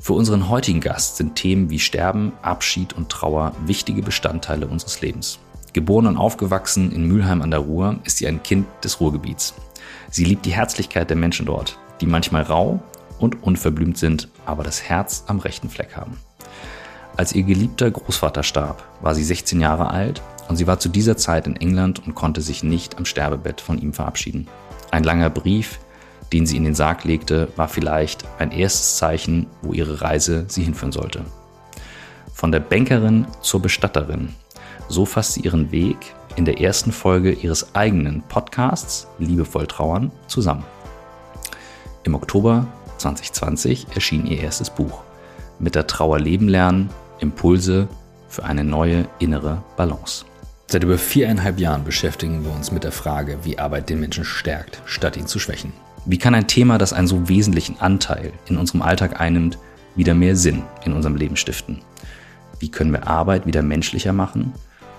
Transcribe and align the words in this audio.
Für 0.00 0.14
unseren 0.14 0.48
heutigen 0.48 0.80
Gast 0.80 1.18
sind 1.18 1.34
Themen 1.34 1.68
wie 1.68 1.78
Sterben, 1.78 2.32
Abschied 2.40 2.94
und 2.94 3.10
Trauer 3.10 3.52
wichtige 3.66 4.00
Bestandteile 4.00 4.66
unseres 4.66 5.02
Lebens. 5.02 5.38
Geboren 5.74 6.06
und 6.06 6.16
aufgewachsen 6.16 6.90
in 6.90 7.06
Mülheim 7.06 7.42
an 7.42 7.50
der 7.50 7.60
Ruhr 7.60 7.98
ist 8.04 8.16
sie 8.16 8.26
ein 8.26 8.42
Kind 8.42 8.66
des 8.82 8.98
Ruhrgebiets. 9.00 9.52
Sie 10.10 10.24
liebt 10.24 10.46
die 10.46 10.54
Herzlichkeit 10.54 11.10
der 11.10 11.18
Menschen 11.18 11.44
dort, 11.44 11.78
die 12.00 12.06
manchmal 12.06 12.44
rau 12.44 12.82
und 13.18 13.42
unverblümt 13.42 13.98
sind, 13.98 14.28
aber 14.46 14.64
das 14.64 14.82
Herz 14.82 15.24
am 15.26 15.38
rechten 15.38 15.68
Fleck 15.68 15.94
haben. 15.94 16.16
Als 17.18 17.34
ihr 17.34 17.42
geliebter 17.42 17.90
Großvater 17.90 18.42
starb, 18.42 18.82
war 19.02 19.14
sie 19.14 19.24
16 19.24 19.60
Jahre 19.60 19.90
alt 19.90 20.22
und 20.48 20.56
sie 20.56 20.66
war 20.66 20.80
zu 20.80 20.88
dieser 20.88 21.18
Zeit 21.18 21.46
in 21.46 21.56
England 21.56 22.06
und 22.06 22.14
konnte 22.14 22.40
sich 22.40 22.62
nicht 22.62 22.96
am 22.96 23.04
Sterbebett 23.04 23.60
von 23.60 23.76
ihm 23.76 23.92
verabschieden. 23.92 24.48
Ein 24.90 25.04
langer 25.04 25.28
Brief, 25.28 25.78
den 26.32 26.46
sie 26.46 26.56
in 26.56 26.64
den 26.64 26.74
Sarg 26.74 27.04
legte, 27.04 27.48
war 27.56 27.68
vielleicht 27.68 28.24
ein 28.38 28.52
erstes 28.52 28.96
Zeichen, 28.96 29.46
wo 29.62 29.72
ihre 29.72 30.00
Reise 30.00 30.44
sie 30.48 30.62
hinführen 30.62 30.92
sollte. 30.92 31.24
Von 32.32 32.52
der 32.52 32.60
Bankerin 32.60 33.26
zur 33.42 33.60
Bestatterin. 33.60 34.34
So 34.88 35.04
fasst 35.04 35.34
sie 35.34 35.42
ihren 35.42 35.72
Weg 35.72 35.96
in 36.36 36.44
der 36.44 36.60
ersten 36.60 36.92
Folge 36.92 37.32
ihres 37.32 37.74
eigenen 37.74 38.22
Podcasts 38.22 39.06
Liebevoll 39.18 39.66
Trauern 39.66 40.10
zusammen. 40.26 40.64
Im 42.04 42.14
Oktober 42.14 42.66
2020 42.98 43.88
erschien 43.94 44.26
ihr 44.26 44.40
erstes 44.40 44.70
Buch 44.70 45.02
Mit 45.58 45.74
der 45.74 45.86
Trauer 45.86 46.18
leben 46.18 46.48
lernen, 46.48 46.90
Impulse 47.18 47.88
für 48.28 48.44
eine 48.44 48.64
neue 48.64 49.06
innere 49.18 49.62
Balance. 49.76 50.24
Seit 50.66 50.84
über 50.84 50.98
viereinhalb 50.98 51.58
Jahren 51.58 51.84
beschäftigen 51.84 52.44
wir 52.44 52.52
uns 52.52 52.70
mit 52.70 52.84
der 52.84 52.92
Frage, 52.92 53.38
wie 53.42 53.58
Arbeit 53.58 53.90
den 53.90 53.98
Menschen 53.98 54.24
stärkt, 54.24 54.80
statt 54.86 55.16
ihn 55.16 55.26
zu 55.26 55.40
schwächen. 55.40 55.72
Wie 56.06 56.18
kann 56.18 56.34
ein 56.34 56.46
Thema, 56.46 56.78
das 56.78 56.94
einen 56.94 57.06
so 57.06 57.28
wesentlichen 57.28 57.78
Anteil 57.78 58.32
in 58.46 58.56
unserem 58.56 58.80
Alltag 58.80 59.20
einnimmt, 59.20 59.58
wieder 59.96 60.14
mehr 60.14 60.34
Sinn 60.34 60.62
in 60.84 60.94
unserem 60.94 61.16
Leben 61.16 61.36
stiften? 61.36 61.80
Wie 62.58 62.70
können 62.70 62.92
wir 62.92 63.06
Arbeit 63.06 63.46
wieder 63.46 63.62
menschlicher 63.62 64.14
machen? 64.14 64.52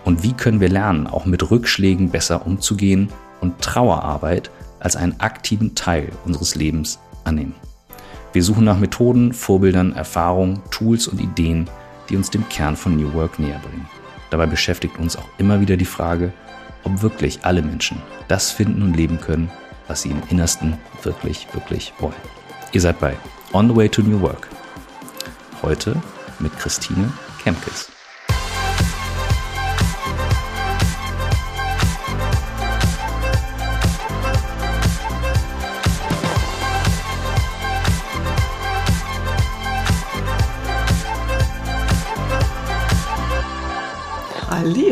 Und 0.06 0.22
wie 0.22 0.34
können 0.34 0.60
wir 0.60 0.70
lernen, 0.70 1.08
auch 1.08 1.26
mit 1.26 1.50
Rückschlägen 1.50 2.10
besser 2.10 2.46
umzugehen 2.46 3.10
und 3.40 3.62
Trauerarbeit 3.62 4.52
als 4.80 4.96
einen 4.96 5.20
aktiven 5.20 5.74
Teil 5.74 6.10
unseres 6.26 6.54
Lebens 6.54 7.00
annehmen? 7.24 7.56
Wir 8.34 8.44
suchen 8.44 8.64
nach 8.64 8.80
Methoden, 8.80 9.34
Vorbildern, 9.34 9.94
Erfahrungen, 9.94 10.62
Tools 10.70 11.08
und 11.08 11.20
Ideen, 11.20 11.68
die 12.10 12.16
uns 12.16 12.30
dem 12.30 12.48
Kern 12.50 12.76
von 12.76 12.96
New 12.96 13.14
Work 13.14 13.40
näher 13.40 13.60
bringen. 13.60 13.88
Dabei 14.30 14.46
beschäftigt 14.46 14.98
uns 15.00 15.18
auch 15.18 15.28
immer 15.40 15.62
wieder 15.62 15.78
die 15.78 15.86
Frage, 15.86 16.32
ob 16.84 17.02
wirklich 17.02 17.40
alle 17.44 17.62
Menschen 17.62 17.98
das 18.28 18.52
finden 18.52 18.82
und 18.84 18.96
leben 18.96 19.20
können, 19.20 19.52
was 19.92 20.04
sie 20.04 20.12
im 20.12 20.24
Innersten 20.30 20.78
wirklich, 21.04 21.46
wirklich 21.52 21.92
wollen. 22.00 22.14
Ihr 22.72 22.80
seid 22.80 22.98
bei 23.02 23.18
On 23.52 23.68
the 23.68 23.76
Way 23.76 23.90
to 23.90 24.02
New 24.02 24.22
Work. 24.22 24.48
Heute 25.62 26.02
mit 26.40 26.58
Christine 26.58 27.12
Kemkes. 27.44 27.90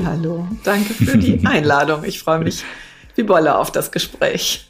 Hallo, 0.06 0.46
danke 0.66 0.94
für 0.94 1.18
die 1.18 1.40
Einladung. 1.46 2.04
Ich 2.04 2.20
freue 2.20 2.40
mich 2.40 2.66
wie 3.16 3.24
Bolle 3.24 3.58
auf 3.58 3.72
das 3.72 3.92
Gespräch. 3.92 4.69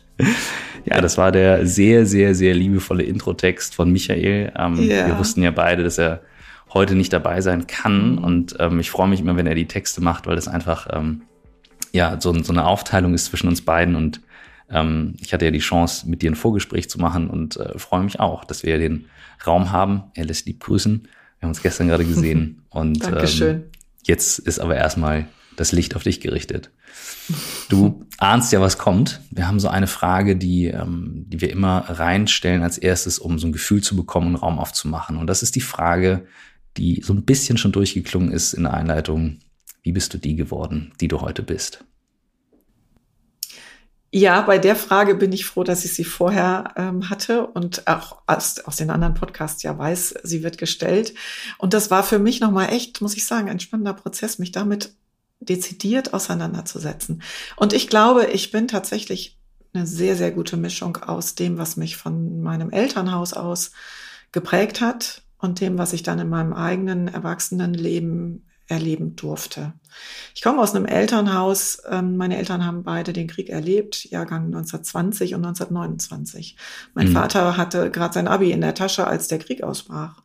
Ja, 0.86 1.02
das 1.02 1.18
war 1.18 1.32
der 1.32 1.66
sehr, 1.66 2.06
sehr, 2.06 2.36
sehr 2.36 2.54
liebevolle 2.54 3.04
Intro-Text 3.04 3.76
von 3.76 3.92
Michael. 3.92 4.52
Ähm, 4.58 4.76
ja. 4.82 5.08
Wir 5.08 5.18
wussten 5.20 5.44
ja 5.44 5.52
beide, 5.52 5.84
dass 5.84 5.98
er 5.98 6.22
heute 6.74 6.96
nicht 6.96 7.14
dabei 7.14 7.42
sein 7.42 7.68
kann. 7.68 8.18
Und 8.18 8.56
ähm, 8.60 8.80
ich 8.80 8.90
freue 8.90 9.08
mich 9.08 9.20
immer, 9.20 9.36
wenn 9.36 9.48
er 9.48 9.56
die 9.56 9.68
Texte 9.68 10.02
macht, 10.02 10.28
weil 10.28 10.36
das 10.36 10.48
einfach 10.48 10.88
ähm, 10.92 11.24
ja 11.92 12.20
so, 12.20 12.34
so 12.44 12.54
eine 12.54 12.66
Aufteilung 12.66 13.14
ist 13.14 13.26
zwischen 13.26 13.48
uns 13.48 13.62
beiden. 13.62 13.96
Und 13.96 14.22
ähm, 14.70 15.16
ich 15.20 15.34
hatte 15.34 15.46
ja 15.46 15.52
die 15.52 15.60
Chance, 15.60 16.08
mit 16.10 16.22
dir 16.22 16.32
ein 16.32 16.36
Vorgespräch 16.36 16.90
zu 16.90 17.00
machen 17.00 17.30
und 17.30 17.58
äh, 17.58 17.78
freue 17.78 18.04
mich 18.04 18.20
auch, 18.20 18.44
dass 18.44 18.64
wir 18.64 18.78
den 18.78 19.06
Raum 19.46 19.72
haben. 19.72 20.04
Er 20.14 20.26
lässt 20.26 20.46
lieb 20.46 20.60
grüßen. 20.62 21.02
Wir 21.02 21.46
haben 21.46 21.50
uns 21.50 21.62
gestern 21.62 21.88
gerade 21.88 22.06
gesehen. 22.06 22.64
Und 22.70 23.04
Dankeschön. 23.04 23.56
Ähm, 23.56 23.64
jetzt 24.04 24.40
ist 24.40 24.60
aber 24.60 24.76
erstmal 24.76 25.28
das 25.56 25.72
Licht 25.72 25.96
auf 25.96 26.04
dich 26.04 26.20
gerichtet. 26.20 26.70
Du 27.70 28.06
ahnst 28.18 28.52
ja, 28.52 28.62
was 28.62 28.78
kommt. 28.78 29.22
Wir 29.32 29.48
haben 29.48 29.60
so 29.60 29.68
eine 29.68 29.88
Frage, 29.88 30.36
die, 30.36 30.68
ähm, 30.68 31.26
die 31.28 31.42
wir 31.42 31.52
immer 31.52 31.86
reinstellen 31.88 32.64
als 32.64 32.78
erstes, 32.78 33.20
um 33.20 33.40
so 33.40 33.48
ein 33.48 33.54
Gefühl 33.54 33.82
zu 33.82 33.96
bekommen 33.96 34.36
und 34.36 34.36
Raum 34.36 34.60
aufzumachen. 34.60 35.18
Und 35.18 35.28
das 35.28 35.44
ist 35.44 35.56
die 35.56 35.62
Frage, 35.62 36.26
die 36.78 37.02
so 37.04 37.14
ein 37.14 37.26
bisschen 37.26 37.58
schon 37.58 37.72
durchgeklungen 37.72 38.32
ist 38.32 38.54
in 38.54 38.64
der 38.64 38.74
Einleitung. 38.74 39.40
Wie 39.84 39.92
bist 39.92 40.14
du 40.14 40.18
die 40.18 40.36
geworden, 40.36 40.94
die 41.00 41.08
du 41.08 41.22
heute 41.22 41.44
bist? 41.44 41.84
Ja, 44.12 44.42
bei 44.42 44.58
der 44.58 44.76
Frage 44.76 45.14
bin 45.14 45.32
ich 45.32 45.46
froh, 45.46 45.64
dass 45.64 45.86
ich 45.86 45.94
sie 45.94 46.04
vorher 46.04 46.74
ähm, 46.78 47.12
hatte 47.12 47.46
und 47.46 47.88
auch 47.88 48.24
aus, 48.26 48.60
aus 48.62 48.78
den 48.78 48.90
anderen 48.90 49.14
Podcasts 49.14 49.62
ja 49.62 49.78
weiß, 49.78 50.16
sie 50.24 50.42
wird 50.42 50.58
gestellt. 50.58 51.14
Und 51.60 51.76
das 51.76 51.92
war 51.92 52.04
für 52.04 52.18
mich 52.18 52.40
nochmal 52.40 52.74
echt, 52.74 53.02
muss 53.02 53.16
ich 53.16 53.28
sagen, 53.28 53.50
ein 53.50 53.60
spannender 53.60 53.94
Prozess, 53.94 54.40
mich 54.40 54.52
damit 54.52 54.96
dezidiert 55.40 56.14
auseinanderzusetzen. 56.14 57.22
Und 57.56 57.74
ich 57.74 57.88
glaube, 57.88 58.26
ich 58.26 58.52
bin 58.52 58.68
tatsächlich 58.68 59.38
eine 59.74 59.86
sehr, 59.86 60.16
sehr 60.16 60.32
gute 60.32 60.58
Mischung 60.58 60.98
aus 60.98 61.36
dem, 61.36 61.58
was 61.58 61.78
mich 61.78 61.98
von 61.98 62.42
meinem 62.42 62.72
Elternhaus 62.72 63.34
aus 63.34 63.72
geprägt 64.32 64.82
hat 64.82 65.24
und 65.38 65.62
dem, 65.62 65.78
was 65.78 65.94
ich 65.94 66.04
dann 66.04 66.20
in 66.20 66.30
meinem 66.30 66.54
eigenen 66.54 67.08
Erwachsenenleben 67.08 68.46
erleben 68.68 69.16
durfte. 69.16 69.74
Ich 70.36 70.42
komme 70.42 70.62
aus 70.62 70.76
einem 70.76 70.86
Elternhaus. 70.86 71.82
Ähm, 71.90 72.18
meine 72.18 72.38
Eltern 72.38 72.66
haben 72.66 72.84
beide 72.84 73.14
den 73.14 73.28
Krieg 73.28 73.50
erlebt, 73.50 74.06
Jahrgang 74.06 74.46
1920 74.46 75.34
und 75.34 75.44
1929. 75.46 76.56
Mein 76.94 77.10
mhm. 77.10 77.14
Vater 77.14 77.58
hatte 77.58 77.90
gerade 77.90 78.14
sein 78.14 78.28
Abi 78.28 78.52
in 78.52 78.62
der 78.62 78.76
Tasche, 78.76 79.08
als 79.08 79.28
der 79.28 79.40
Krieg 79.40 79.64
ausbrach. 79.64 80.22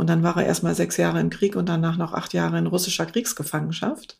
Und 0.00 0.06
dann 0.06 0.22
war 0.22 0.38
er 0.38 0.46
erstmal 0.46 0.74
sechs 0.74 0.96
Jahre 0.96 1.20
im 1.20 1.28
Krieg 1.28 1.56
und 1.56 1.68
danach 1.68 1.98
noch 1.98 2.14
acht 2.14 2.32
Jahre 2.32 2.56
in 2.56 2.66
russischer 2.66 3.04
Kriegsgefangenschaft. 3.04 4.18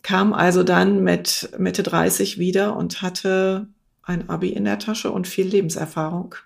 Kam 0.00 0.32
also 0.32 0.62
dann 0.62 1.04
mit 1.04 1.50
Mitte 1.58 1.82
30 1.82 2.38
wieder 2.38 2.74
und 2.74 3.02
hatte 3.02 3.66
ein 4.02 4.30
Abi 4.30 4.48
in 4.48 4.64
der 4.64 4.78
Tasche 4.78 5.10
und 5.10 5.28
viel 5.28 5.46
Lebenserfahrung, 5.46 6.36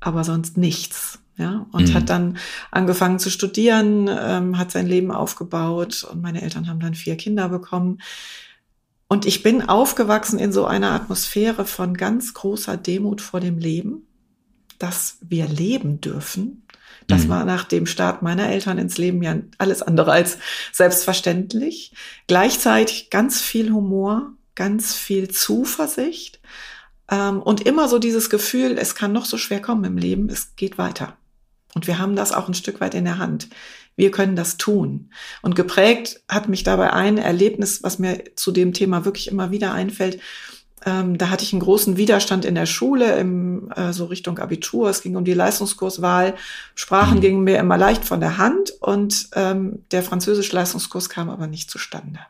aber 0.00 0.24
sonst 0.24 0.56
nichts. 0.56 1.18
Ja, 1.36 1.66
und 1.70 1.90
mhm. 1.90 1.94
hat 1.94 2.08
dann 2.08 2.38
angefangen 2.70 3.18
zu 3.18 3.28
studieren, 3.28 4.08
ähm, 4.08 4.56
hat 4.56 4.70
sein 4.70 4.86
Leben 4.86 5.10
aufgebaut 5.10 6.02
und 6.10 6.22
meine 6.22 6.40
Eltern 6.40 6.70
haben 6.70 6.80
dann 6.80 6.94
vier 6.94 7.18
Kinder 7.18 7.50
bekommen. 7.50 7.98
Und 9.06 9.26
ich 9.26 9.42
bin 9.42 9.68
aufgewachsen 9.68 10.38
in 10.38 10.50
so 10.50 10.64
einer 10.64 10.92
Atmosphäre 10.92 11.66
von 11.66 11.92
ganz 11.92 12.32
großer 12.32 12.78
Demut 12.78 13.20
vor 13.20 13.40
dem 13.40 13.58
Leben, 13.58 14.06
dass 14.78 15.18
wir 15.20 15.46
leben 15.46 16.00
dürfen, 16.00 16.62
das 17.08 17.24
mhm. 17.24 17.28
war 17.28 17.44
nach 17.44 17.64
dem 17.64 17.86
Start 17.86 18.22
meiner 18.22 18.48
Eltern 18.48 18.78
ins 18.78 18.98
Leben 18.98 19.22
ja 19.22 19.36
alles 19.58 19.82
andere 19.82 20.12
als 20.12 20.38
selbstverständlich. 20.72 21.92
Gleichzeitig 22.26 23.10
ganz 23.10 23.40
viel 23.40 23.72
Humor, 23.72 24.32
ganz 24.54 24.94
viel 24.94 25.28
Zuversicht 25.28 26.40
ähm, 27.10 27.40
und 27.42 27.66
immer 27.66 27.88
so 27.88 27.98
dieses 27.98 28.30
Gefühl, 28.30 28.76
es 28.78 28.94
kann 28.94 29.12
noch 29.12 29.24
so 29.24 29.38
schwer 29.38 29.62
kommen 29.62 29.84
im 29.84 29.98
Leben, 29.98 30.28
es 30.28 30.56
geht 30.56 30.78
weiter. 30.78 31.16
Und 31.74 31.86
wir 31.86 31.98
haben 31.98 32.16
das 32.16 32.32
auch 32.32 32.48
ein 32.48 32.54
Stück 32.54 32.80
weit 32.80 32.94
in 32.94 33.04
der 33.04 33.18
Hand. 33.18 33.48
Wir 33.96 34.10
können 34.10 34.36
das 34.36 34.56
tun. 34.56 35.10
Und 35.42 35.56
geprägt 35.56 36.20
hat 36.28 36.48
mich 36.48 36.64
dabei 36.64 36.92
ein 36.92 37.18
Erlebnis, 37.18 37.82
was 37.82 37.98
mir 37.98 38.24
zu 38.34 38.50
dem 38.50 38.72
Thema 38.72 39.04
wirklich 39.04 39.28
immer 39.28 39.50
wieder 39.50 39.72
einfällt. 39.72 40.20
Ähm, 40.84 41.16
da 41.16 41.30
hatte 41.30 41.42
ich 41.42 41.52
einen 41.52 41.62
großen 41.62 41.96
Widerstand 41.96 42.44
in 42.44 42.54
der 42.54 42.66
Schule, 42.66 43.16
im, 43.16 43.70
äh, 43.72 43.92
so 43.92 44.04
Richtung 44.06 44.38
Abitur. 44.38 44.90
Es 44.90 45.02
ging 45.02 45.16
um 45.16 45.24
die 45.24 45.34
Leistungskurswahl. 45.34 46.34
Sprachen 46.74 47.16
mhm. 47.16 47.20
gingen 47.22 47.44
mir 47.44 47.58
immer 47.58 47.78
leicht 47.78 48.04
von 48.04 48.20
der 48.20 48.36
Hand 48.36 48.72
und 48.80 49.28
ähm, 49.34 49.84
der 49.90 50.02
französische 50.02 50.54
Leistungskurs 50.54 51.08
kam 51.08 51.30
aber 51.30 51.46
nicht 51.46 51.70
zustande. 51.70 52.20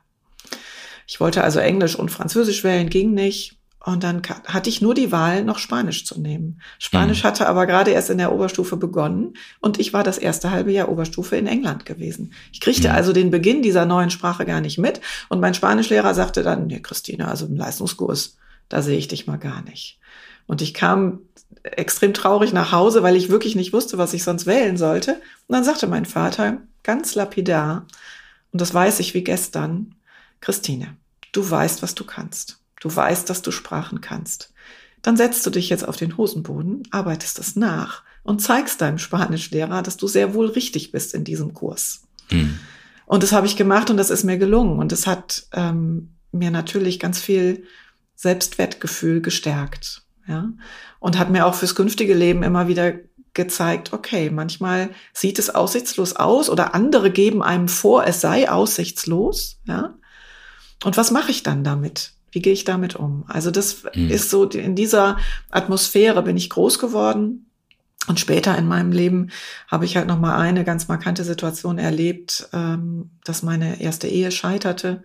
Ich 1.08 1.20
wollte 1.20 1.44
also 1.44 1.60
Englisch 1.60 1.96
und 1.96 2.10
Französisch 2.10 2.64
wählen, 2.64 2.88
ging 2.88 3.14
nicht. 3.14 3.55
Und 3.86 4.02
dann 4.02 4.20
hatte 4.46 4.68
ich 4.68 4.82
nur 4.82 4.94
die 4.94 5.12
Wahl, 5.12 5.44
noch 5.44 5.60
Spanisch 5.60 6.04
zu 6.04 6.20
nehmen. 6.20 6.60
Spanisch 6.80 7.22
mhm. 7.22 7.28
hatte 7.28 7.48
aber 7.48 7.66
gerade 7.66 7.92
erst 7.92 8.10
in 8.10 8.18
der 8.18 8.32
Oberstufe 8.32 8.76
begonnen 8.76 9.34
und 9.60 9.78
ich 9.78 9.92
war 9.92 10.02
das 10.02 10.18
erste 10.18 10.50
halbe 10.50 10.72
Jahr 10.72 10.88
Oberstufe 10.88 11.36
in 11.36 11.46
England 11.46 11.86
gewesen. 11.86 12.32
Ich 12.52 12.60
kriegte 12.60 12.88
mhm. 12.88 12.96
also 12.96 13.12
den 13.12 13.30
Beginn 13.30 13.62
dieser 13.62 13.86
neuen 13.86 14.10
Sprache 14.10 14.44
gar 14.44 14.60
nicht 14.60 14.76
mit 14.76 15.00
und 15.28 15.38
mein 15.38 15.54
Spanischlehrer 15.54 16.14
sagte 16.14 16.42
dann, 16.42 16.66
nee, 16.66 16.80
Christine, 16.80 17.28
also 17.28 17.46
im 17.46 17.54
Leistungskurs, 17.54 18.38
da 18.68 18.82
sehe 18.82 18.98
ich 18.98 19.06
dich 19.06 19.28
mal 19.28 19.38
gar 19.38 19.62
nicht. 19.62 20.00
Und 20.48 20.62
ich 20.62 20.74
kam 20.74 21.20
extrem 21.62 22.12
traurig 22.12 22.52
nach 22.52 22.72
Hause, 22.72 23.04
weil 23.04 23.14
ich 23.14 23.28
wirklich 23.28 23.54
nicht 23.54 23.72
wusste, 23.72 23.98
was 23.98 24.14
ich 24.14 24.24
sonst 24.24 24.46
wählen 24.46 24.76
sollte. 24.76 25.12
Und 25.46 25.54
dann 25.54 25.62
sagte 25.62 25.86
mein 25.86 26.06
Vater 26.06 26.58
ganz 26.82 27.14
lapidar, 27.14 27.86
und 28.50 28.60
das 28.60 28.74
weiß 28.74 28.98
ich 28.98 29.14
wie 29.14 29.22
gestern, 29.22 29.94
Christine, 30.40 30.96
du 31.30 31.48
weißt, 31.48 31.84
was 31.84 31.94
du 31.94 32.02
kannst. 32.02 32.58
Du 32.80 32.94
weißt, 32.94 33.28
dass 33.30 33.42
du 33.42 33.50
Sprachen 33.50 34.00
kannst. 34.00 34.52
Dann 35.02 35.16
setzt 35.16 35.46
du 35.46 35.50
dich 35.50 35.68
jetzt 35.68 35.86
auf 35.86 35.96
den 35.96 36.16
Hosenboden, 36.16 36.82
arbeitest 36.90 37.38
es 37.38 37.56
nach 37.56 38.02
und 38.22 38.40
zeigst 38.40 38.80
deinem 38.80 38.98
Spanischlehrer, 38.98 39.82
dass 39.82 39.96
du 39.96 40.08
sehr 40.08 40.34
wohl 40.34 40.46
richtig 40.46 40.90
bist 40.90 41.14
in 41.14 41.24
diesem 41.24 41.54
Kurs. 41.54 42.02
Mhm. 42.30 42.58
Und 43.06 43.22
das 43.22 43.32
habe 43.32 43.46
ich 43.46 43.56
gemacht 43.56 43.88
und 43.88 43.96
das 43.96 44.10
ist 44.10 44.24
mir 44.24 44.36
gelungen. 44.36 44.78
Und 44.78 44.92
es 44.92 45.06
hat 45.06 45.46
ähm, 45.52 46.16
mir 46.32 46.50
natürlich 46.50 46.98
ganz 46.98 47.20
viel 47.20 47.64
Selbstwertgefühl 48.16 49.20
gestärkt. 49.20 50.02
Ja. 50.26 50.50
Und 50.98 51.18
hat 51.18 51.30
mir 51.30 51.46
auch 51.46 51.54
fürs 51.54 51.76
künftige 51.76 52.14
Leben 52.14 52.42
immer 52.42 52.66
wieder 52.66 52.94
gezeigt, 53.32 53.92
okay, 53.92 54.30
manchmal 54.30 54.90
sieht 55.12 55.38
es 55.38 55.54
aussichtslos 55.54 56.16
aus 56.16 56.50
oder 56.50 56.74
andere 56.74 57.12
geben 57.12 57.42
einem 57.42 57.68
vor, 57.68 58.04
es 58.06 58.20
sei 58.20 58.50
aussichtslos. 58.50 59.60
Ja. 59.66 59.94
Und 60.82 60.96
was 60.96 61.12
mache 61.12 61.30
ich 61.30 61.44
dann 61.44 61.62
damit? 61.62 62.15
Wie 62.36 62.42
gehe 62.42 62.52
ich 62.52 62.64
damit 62.64 62.96
um? 62.96 63.24
Also 63.28 63.50
das 63.50 63.84
mhm. 63.94 64.10
ist 64.10 64.28
so, 64.28 64.44
in 64.44 64.74
dieser 64.74 65.16
Atmosphäre 65.50 66.22
bin 66.22 66.36
ich 66.36 66.50
groß 66.50 66.78
geworden. 66.78 67.50
Und 68.08 68.20
später 68.20 68.58
in 68.58 68.68
meinem 68.68 68.92
Leben 68.92 69.30
habe 69.68 69.86
ich 69.86 69.96
halt 69.96 70.06
noch 70.06 70.18
mal 70.18 70.36
eine 70.38 70.62
ganz 70.62 70.86
markante 70.86 71.24
Situation 71.24 71.78
erlebt, 71.78 72.46
ähm, 72.52 73.08
dass 73.24 73.42
meine 73.42 73.80
erste 73.80 74.06
Ehe 74.06 74.32
scheiterte. 74.32 75.02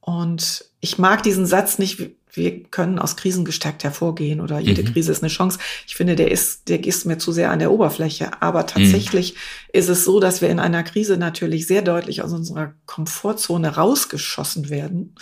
Und 0.00 0.64
ich 0.80 0.98
mag 0.98 1.22
diesen 1.22 1.46
Satz 1.46 1.78
nicht, 1.78 2.10
wir 2.32 2.64
können 2.64 2.98
aus 2.98 3.14
Krisen 3.14 3.44
gestärkt 3.44 3.84
hervorgehen 3.84 4.40
oder 4.40 4.58
jede 4.58 4.82
mhm. 4.82 4.92
Krise 4.92 5.12
ist 5.12 5.22
eine 5.22 5.30
Chance. 5.30 5.60
Ich 5.86 5.94
finde, 5.94 6.16
der 6.16 6.32
ist, 6.32 6.68
der 6.68 6.84
ist 6.84 7.06
mir 7.06 7.18
zu 7.18 7.30
sehr 7.30 7.52
an 7.52 7.60
der 7.60 7.70
Oberfläche. 7.70 8.42
Aber 8.42 8.66
tatsächlich 8.66 9.34
mhm. 9.34 9.38
ist 9.74 9.88
es 9.88 10.04
so, 10.04 10.18
dass 10.18 10.42
wir 10.42 10.48
in 10.48 10.58
einer 10.58 10.82
Krise 10.82 11.18
natürlich 11.18 11.68
sehr 11.68 11.82
deutlich 11.82 12.20
aus 12.22 12.32
unserer 12.32 12.74
Komfortzone 12.86 13.76
rausgeschossen 13.76 14.70
werden. 14.70 15.14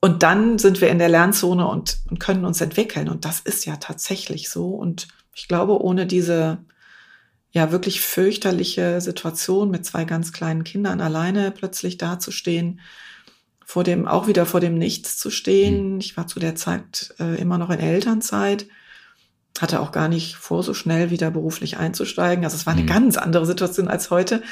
Und 0.00 0.22
dann 0.22 0.58
sind 0.58 0.80
wir 0.80 0.90
in 0.90 0.98
der 0.98 1.08
Lernzone 1.08 1.66
und, 1.66 1.98
und 2.08 2.20
können 2.20 2.44
uns 2.44 2.60
entwickeln. 2.60 3.08
Und 3.08 3.24
das 3.24 3.40
ist 3.40 3.66
ja 3.66 3.76
tatsächlich 3.76 4.48
so. 4.48 4.70
Und 4.70 5.08
ich 5.34 5.48
glaube, 5.48 5.80
ohne 5.82 6.06
diese 6.06 6.58
ja 7.50 7.72
wirklich 7.72 8.00
fürchterliche 8.00 9.00
Situation 9.00 9.70
mit 9.70 9.84
zwei 9.84 10.04
ganz 10.04 10.32
kleinen 10.32 10.64
Kindern 10.64 11.00
alleine 11.00 11.50
plötzlich 11.50 11.96
dazustehen, 11.96 12.80
vor 13.64 13.84
dem, 13.84 14.06
auch 14.06 14.26
wieder 14.26 14.46
vor 14.46 14.60
dem 14.60 14.78
Nichts 14.78 15.16
zu 15.18 15.30
stehen. 15.30 15.94
Mhm. 15.94 16.00
Ich 16.00 16.16
war 16.16 16.26
zu 16.26 16.40
der 16.40 16.54
Zeit 16.54 17.14
äh, 17.18 17.40
immer 17.40 17.58
noch 17.58 17.70
in 17.70 17.80
Elternzeit, 17.80 18.66
hatte 19.60 19.80
auch 19.80 19.92
gar 19.92 20.08
nicht 20.08 20.36
vor, 20.36 20.62
so 20.62 20.74
schnell 20.74 21.10
wieder 21.10 21.30
beruflich 21.30 21.76
einzusteigen. 21.76 22.44
Also 22.44 22.56
es 22.56 22.66
war 22.66 22.72
eine 22.72 22.82
mhm. 22.82 22.86
ganz 22.86 23.16
andere 23.16 23.46
Situation 23.46 23.88
als 23.88 24.10
heute. 24.10 24.42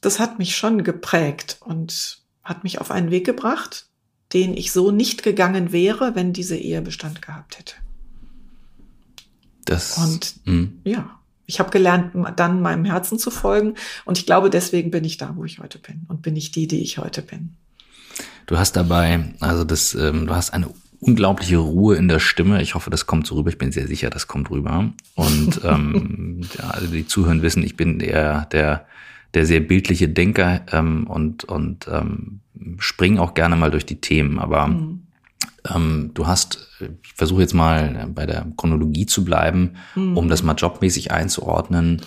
Das 0.00 0.18
hat 0.18 0.38
mich 0.38 0.56
schon 0.56 0.82
geprägt 0.84 1.58
und 1.60 2.18
hat 2.42 2.64
mich 2.64 2.80
auf 2.80 2.90
einen 2.90 3.10
Weg 3.10 3.26
gebracht, 3.26 3.86
den 4.36 4.54
ich 4.54 4.70
so 4.70 4.90
nicht 4.90 5.22
gegangen 5.22 5.72
wäre, 5.72 6.14
wenn 6.14 6.34
diese 6.34 6.58
Ehe 6.58 6.82
Bestand 6.82 7.22
gehabt 7.22 7.58
hätte. 7.58 7.74
Das, 9.64 9.96
und 9.96 10.34
mh. 10.44 10.68
ja, 10.84 11.18
ich 11.46 11.58
habe 11.58 11.70
gelernt, 11.70 12.12
dann 12.36 12.60
meinem 12.60 12.84
Herzen 12.84 13.18
zu 13.18 13.30
folgen. 13.30 13.76
Und 14.04 14.18
ich 14.18 14.26
glaube, 14.26 14.50
deswegen 14.50 14.90
bin 14.90 15.04
ich 15.04 15.16
da, 15.16 15.34
wo 15.36 15.46
ich 15.46 15.58
heute 15.58 15.78
bin. 15.78 16.02
Und 16.08 16.20
bin 16.20 16.36
ich 16.36 16.50
die, 16.50 16.66
die 16.66 16.82
ich 16.82 16.98
heute 16.98 17.22
bin. 17.22 17.56
Du 18.44 18.58
hast 18.58 18.76
dabei, 18.76 19.32
also 19.40 19.64
das, 19.64 19.94
ähm, 19.94 20.26
du 20.26 20.34
hast 20.34 20.52
eine 20.52 20.68
unglaubliche 21.00 21.56
Ruhe 21.56 21.96
in 21.96 22.06
der 22.06 22.18
Stimme. 22.18 22.60
Ich 22.60 22.74
hoffe, 22.74 22.90
das 22.90 23.06
kommt 23.06 23.26
so 23.26 23.36
rüber. 23.36 23.48
Ich 23.48 23.58
bin 23.58 23.72
sehr 23.72 23.86
sicher, 23.86 24.10
das 24.10 24.26
kommt 24.26 24.50
rüber. 24.50 24.92
Und 25.14 25.60
ähm, 25.64 26.42
ja, 26.58 26.68
also 26.72 26.88
die 26.88 27.06
Zuhören 27.06 27.40
wissen, 27.40 27.62
ich 27.62 27.74
bin 27.74 28.00
eher 28.00 28.44
der, 28.52 28.86
der 29.34 29.46
sehr 29.46 29.60
bildliche 29.60 30.08
Denker 30.08 30.62
ähm, 30.72 31.06
und, 31.06 31.44
und 31.44 31.86
ähm, 31.88 32.40
spring 32.78 33.18
auch 33.18 33.34
gerne 33.34 33.56
mal 33.56 33.70
durch 33.70 33.86
die 33.86 34.00
Themen. 34.00 34.38
Aber 34.38 34.68
mhm. 34.68 35.06
ähm, 35.74 36.10
du 36.14 36.26
hast, 36.26 36.68
ich 36.80 37.12
versuche 37.14 37.42
jetzt 37.42 37.54
mal 37.54 38.08
bei 38.14 38.26
der 38.26 38.46
Chronologie 38.56 39.06
zu 39.06 39.24
bleiben, 39.24 39.76
mhm. 39.94 40.16
um 40.16 40.28
das 40.28 40.42
mal 40.42 40.54
jobmäßig 40.54 41.12
einzuordnen. 41.12 42.02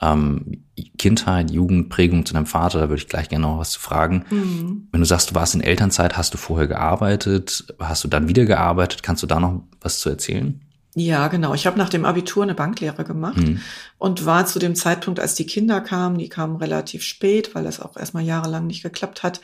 Ähm, 0.00 0.64
Kindheit, 0.98 1.50
Jugend, 1.50 1.88
Prägung 1.88 2.26
zu 2.26 2.34
deinem 2.34 2.46
Vater, 2.46 2.80
da 2.80 2.88
würde 2.88 3.00
ich 3.00 3.08
gleich 3.08 3.28
gerne 3.28 3.46
noch 3.46 3.58
was 3.58 3.70
zu 3.70 3.80
fragen. 3.80 4.24
Mhm. 4.28 4.88
Wenn 4.90 5.00
du 5.00 5.06
sagst, 5.06 5.30
du 5.30 5.34
warst 5.34 5.54
in 5.54 5.60
Elternzeit, 5.60 6.16
hast 6.16 6.34
du 6.34 6.38
vorher 6.38 6.66
gearbeitet, 6.66 7.66
hast 7.78 8.04
du 8.04 8.08
dann 8.08 8.28
wieder 8.28 8.44
gearbeitet, 8.44 9.02
kannst 9.02 9.22
du 9.22 9.26
da 9.26 9.38
noch 9.38 9.62
was 9.80 10.00
zu 10.00 10.10
erzählen? 10.10 10.60
Ja, 10.96 11.26
genau. 11.26 11.54
Ich 11.54 11.66
habe 11.66 11.78
nach 11.78 11.88
dem 11.88 12.04
Abitur 12.04 12.44
eine 12.44 12.54
Banklehre 12.54 13.04
gemacht 13.04 13.38
mhm. 13.38 13.60
und 13.98 14.26
war 14.26 14.46
zu 14.46 14.60
dem 14.60 14.76
Zeitpunkt, 14.76 15.18
als 15.18 15.34
die 15.34 15.46
Kinder 15.46 15.80
kamen, 15.80 16.18
die 16.18 16.28
kamen 16.28 16.56
relativ 16.56 17.02
spät, 17.02 17.54
weil 17.54 17.64
das 17.64 17.80
auch 17.80 17.96
erstmal 17.96 18.22
jahrelang 18.22 18.68
nicht 18.68 18.82
geklappt 18.82 19.24
hat, 19.24 19.40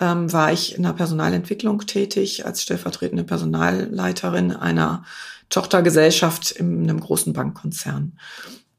ähm, 0.00 0.32
war 0.32 0.52
ich 0.52 0.74
in 0.74 0.82
der 0.82 0.92
Personalentwicklung 0.92 1.86
tätig 1.86 2.46
als 2.46 2.62
stellvertretende 2.62 3.22
Personalleiterin 3.22 4.50
einer 4.52 5.04
Tochtergesellschaft 5.50 6.50
in 6.50 6.82
einem 6.82 7.00
großen 7.00 7.32
Bankkonzern 7.32 8.18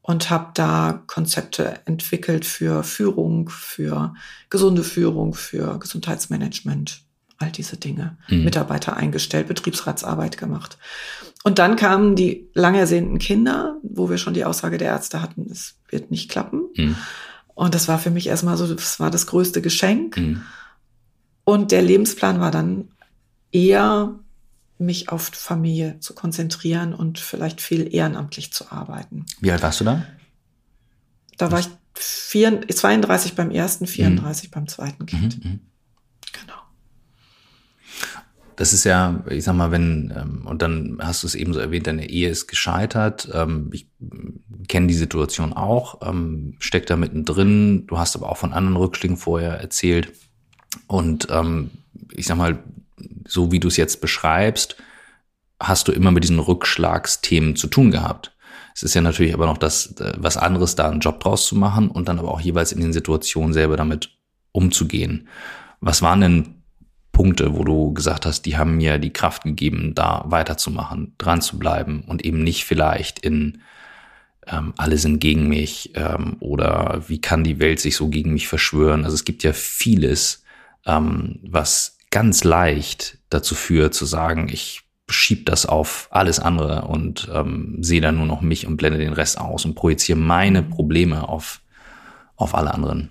und 0.02 0.30
habe 0.30 0.52
da 0.56 1.04
Konzepte 1.08 1.80
entwickelt 1.86 2.44
für 2.44 2.84
Führung, 2.84 3.50
für 3.50 4.14
gesunde 4.50 4.84
Führung, 4.84 5.36
für 5.36 5.80
Gesundheitsmanagement, 5.80 7.02
all 7.38 7.52
diese 7.52 7.78
Dinge. 7.78 8.18
Mhm. 8.28 8.44
Mitarbeiter 8.44 8.98
eingestellt, 8.98 9.48
Betriebsratsarbeit 9.48 10.38
gemacht. 10.38 10.78
Und 11.44 11.60
dann 11.60 11.76
kamen 11.76 12.16
die 12.16 12.50
lang 12.54 12.76
ersehnten 12.76 13.18
Kinder, 13.18 13.78
wo 13.82 14.10
wir 14.10 14.18
schon 14.18 14.34
die 14.34 14.46
Aussage 14.46 14.78
der 14.78 14.90
Ärzte 14.90 15.22
hatten, 15.22 15.48
es 15.50 15.76
wird 15.90 16.12
nicht 16.12 16.30
klappen. 16.30 16.64
Mhm. 16.76 16.96
Und 17.56 17.76
das 17.76 17.88
war 17.88 17.98
für 18.00 18.12
mich 18.12 18.28
erstmal 18.28 18.58
so, 18.58 18.74
das 18.74 19.00
war 19.00 19.10
das 19.10 19.28
größte 19.28 19.62
Geschenk. 19.62 20.18
Mhm. 20.18 20.44
Und 21.46 21.72
der 21.72 21.82
Lebensplan 21.82 22.40
war 22.40 22.52
dann 22.52 22.90
eher, 23.52 24.20
mich 24.78 25.10
auf 25.10 25.32
Familie 25.34 26.00
zu 26.00 26.14
konzentrieren 26.14 26.94
und 26.94 27.20
vielleicht 27.20 27.60
viel 27.60 27.94
ehrenamtlich 27.94 28.54
zu 28.54 28.72
arbeiten. 28.72 29.26
Wie 29.42 29.52
alt 29.52 29.62
warst 29.62 29.82
du 29.82 29.84
da? 29.84 30.06
Da 31.38 31.52
war 31.52 31.60
ich 31.60 31.68
vier, 31.96 32.62
32 32.68 33.36
beim 33.36 33.52
ersten, 33.52 33.88
34 33.88 34.50
mhm. 34.50 34.52
beim 34.52 34.68
zweiten 34.68 35.06
Kind. 35.06 35.44
Mhm, 35.44 35.52
mhm. 35.52 35.60
Das 38.60 38.74
ist 38.74 38.84
ja, 38.84 39.24
ich 39.30 39.46
sag 39.46 39.56
mal, 39.56 39.72
wenn, 39.72 40.14
ähm, 40.14 40.46
und 40.46 40.62
dann 40.62 40.98
hast 41.02 41.24
du 41.24 41.28
es 41.28 41.36
eben 41.36 41.54
so 41.54 41.62
erwähnt, 41.62 41.88
deine 41.88 42.10
Ehe 42.10 42.28
ist 42.28 42.48
gescheitert. 42.48 43.30
Ähm, 43.34 43.70
ich 43.72 43.88
kenne 44.68 44.88
die 44.88 44.96
Situation 44.96 45.54
auch, 45.54 46.02
ähm, 46.06 46.58
steck 46.60 46.86
da 46.86 46.98
mittendrin. 46.98 47.88
Du 47.88 47.98
hast 47.98 48.18
aber 48.18 48.30
auch 48.30 48.36
von 48.36 48.52
anderen 48.52 48.76
Rückschlägen 48.76 49.16
vorher 49.16 49.62
erzählt. 49.62 50.12
Und 50.88 51.30
ähm, 51.32 51.70
ich 52.12 52.26
sag 52.26 52.36
mal, 52.36 52.62
so 53.26 53.54
wie 53.54 53.62
du 53.62 53.70
es 53.70 53.78
jetzt 53.78 54.02
beschreibst, 54.02 54.76
hast 55.62 55.88
du 55.88 55.94
immer 55.94 56.12
mit 56.12 56.26
diesen 56.26 56.40
Rückschlagsthemen 56.40 57.56
zu 57.56 57.68
tun 57.68 57.92
gehabt. 57.92 58.36
Es 58.76 58.84
ist 58.84 58.94
ja 58.94 59.00
natürlich 59.00 59.34
aber 59.34 59.46
noch 59.46 59.58
das, 59.58 59.96
äh, 60.02 60.12
was 60.18 60.36
anderes, 60.36 60.76
da 60.76 60.90
einen 60.90 61.00
Job 61.00 61.22
draus 61.22 61.48
zu 61.48 61.56
machen 61.56 61.90
und 61.90 62.10
dann 62.10 62.20
aber 62.20 62.32
auch 62.32 62.42
jeweils 62.42 62.74
in 62.74 62.82
den 62.82 62.92
Situationen 62.92 63.54
selber 63.54 63.78
damit 63.78 64.18
umzugehen. 64.52 65.30
Was 65.80 66.02
waren 66.02 66.20
denn 66.20 66.59
Punkte, 67.20 67.58
wo 67.58 67.66
du 67.66 67.94
gesagt 67.94 68.26
hast, 68.26 68.44
die 68.44 68.56
haben 68.56 68.78
mir 68.78 68.98
die 68.98 69.12
Kraft 69.12 69.44
gegeben, 69.44 69.92
da 69.94 70.24
weiterzumachen, 70.28 71.16
dran 71.18 71.42
zu 71.42 71.60
bleiben 71.60 72.06
und 72.08 72.24
eben 72.24 72.42
nicht 72.42 72.64
vielleicht 72.64 73.20
in 73.20 73.62
ähm, 74.48 74.74
alle 74.78 74.98
sind 74.98 75.20
gegen 75.20 75.50
mich 75.50 75.92
ähm, 75.96 76.38
oder 76.40 77.04
wie 77.08 77.20
kann 77.20 77.44
die 77.44 77.60
Welt 77.60 77.82
sich 77.82 77.98
so 77.98 78.08
gegen 78.08 78.32
mich 78.32 78.48
verschwören. 78.48 79.04
Also 79.04 79.16
es 79.16 79.26
gibt 79.26 79.44
ja 79.44 79.52
vieles, 79.52 80.46
ähm, 80.86 81.40
was 81.44 81.98
ganz 82.10 82.46
leicht 82.46 83.18
dazu 83.30 83.54
führt 83.54 83.94
zu 83.94 84.06
sagen, 84.06 84.48
ich 84.50 84.84
schieb 85.10 85.46
das 85.46 85.66
auf 85.66 86.08
alles 86.12 86.40
andere 86.40 86.84
und 86.84 87.30
ähm, 87.34 87.80
sehe 87.82 88.00
dann 88.00 88.16
nur 88.16 88.28
noch 88.28 88.40
mich 88.40 88.66
und 88.66 88.78
blende 88.78 88.98
den 88.98 89.12
Rest 89.12 89.38
aus 89.42 89.66
und 89.66 89.76
projiziere 89.76 90.18
meine 90.18 90.64
Probleme 90.64 91.28
auf, 91.28 91.60
auf 92.38 92.56
alle 92.56 92.74
anderen. 92.74 93.10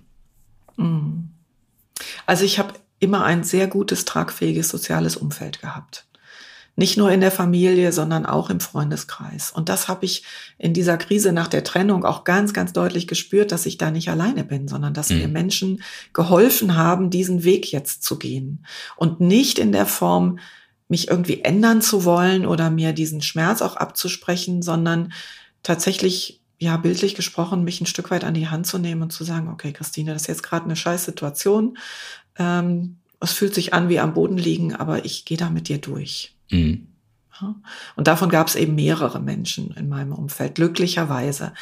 Mhm. 0.78 1.28
Also 2.24 2.44
ich 2.44 2.58
habe 2.58 2.72
immer 3.00 3.24
ein 3.24 3.44
sehr 3.44 3.66
gutes, 3.66 4.04
tragfähiges 4.04 4.68
soziales 4.68 5.16
Umfeld 5.16 5.60
gehabt. 5.60 6.06
Nicht 6.76 6.96
nur 6.96 7.10
in 7.10 7.20
der 7.20 7.32
Familie, 7.32 7.90
sondern 7.90 8.24
auch 8.24 8.50
im 8.50 8.60
Freundeskreis. 8.60 9.50
Und 9.50 9.68
das 9.68 9.88
habe 9.88 10.04
ich 10.04 10.22
in 10.58 10.74
dieser 10.74 10.96
Krise 10.96 11.32
nach 11.32 11.48
der 11.48 11.64
Trennung 11.64 12.04
auch 12.04 12.22
ganz, 12.22 12.52
ganz 12.52 12.72
deutlich 12.72 13.08
gespürt, 13.08 13.50
dass 13.50 13.66
ich 13.66 13.78
da 13.78 13.90
nicht 13.90 14.10
alleine 14.10 14.44
bin, 14.44 14.68
sondern 14.68 14.94
dass 14.94 15.10
mhm. 15.10 15.18
mir 15.18 15.28
Menschen 15.28 15.82
geholfen 16.12 16.76
haben, 16.76 17.10
diesen 17.10 17.42
Weg 17.42 17.72
jetzt 17.72 18.04
zu 18.04 18.16
gehen. 18.16 18.64
Und 18.94 19.20
nicht 19.20 19.58
in 19.58 19.72
der 19.72 19.86
Form, 19.86 20.38
mich 20.86 21.08
irgendwie 21.08 21.42
ändern 21.42 21.82
zu 21.82 22.04
wollen 22.04 22.46
oder 22.46 22.70
mir 22.70 22.92
diesen 22.92 23.22
Schmerz 23.22 23.60
auch 23.60 23.74
abzusprechen, 23.74 24.62
sondern 24.62 25.12
tatsächlich 25.64 26.40
ja, 26.60 26.76
bildlich 26.76 27.14
gesprochen, 27.14 27.62
mich 27.62 27.80
ein 27.80 27.86
Stück 27.86 28.10
weit 28.10 28.24
an 28.24 28.34
die 28.34 28.48
Hand 28.48 28.66
zu 28.66 28.78
nehmen 28.78 29.02
und 29.02 29.12
zu 29.12 29.22
sagen, 29.22 29.48
okay, 29.48 29.72
Christine, 29.72 30.12
das 30.12 30.22
ist 30.22 30.28
jetzt 30.28 30.42
gerade 30.42 30.64
eine 30.64 30.76
scheiß 30.76 31.04
Situation. 31.04 31.78
Ähm, 32.38 32.96
es 33.20 33.32
fühlt 33.32 33.54
sich 33.54 33.74
an 33.74 33.88
wie 33.88 33.98
am 33.98 34.14
Boden 34.14 34.38
liegen, 34.38 34.74
aber 34.74 35.04
ich 35.04 35.24
gehe 35.24 35.36
da 35.36 35.50
mit 35.50 35.68
dir 35.68 35.78
durch. 35.78 36.34
Mhm. 36.50 36.86
Und 37.94 38.08
davon 38.08 38.30
gab 38.30 38.48
es 38.48 38.56
eben 38.56 38.74
mehrere 38.74 39.20
Menschen 39.20 39.70
in 39.72 39.88
meinem 39.88 40.12
Umfeld, 40.12 40.56
glücklicherweise. 40.56 41.52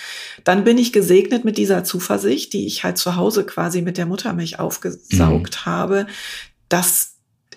Dann 0.44 0.64
bin 0.64 0.78
ich 0.78 0.92
gesegnet 0.92 1.44
mit 1.44 1.58
dieser 1.58 1.84
Zuversicht, 1.84 2.52
die 2.52 2.66
ich 2.66 2.84
halt 2.84 2.96
zu 2.98 3.16
Hause 3.16 3.44
quasi 3.44 3.82
mit 3.82 3.98
der 3.98 4.06
Muttermilch 4.06 4.58
aufgesaugt 4.58 5.60
mhm. 5.60 5.66
habe, 5.66 6.06
dass 6.68 7.16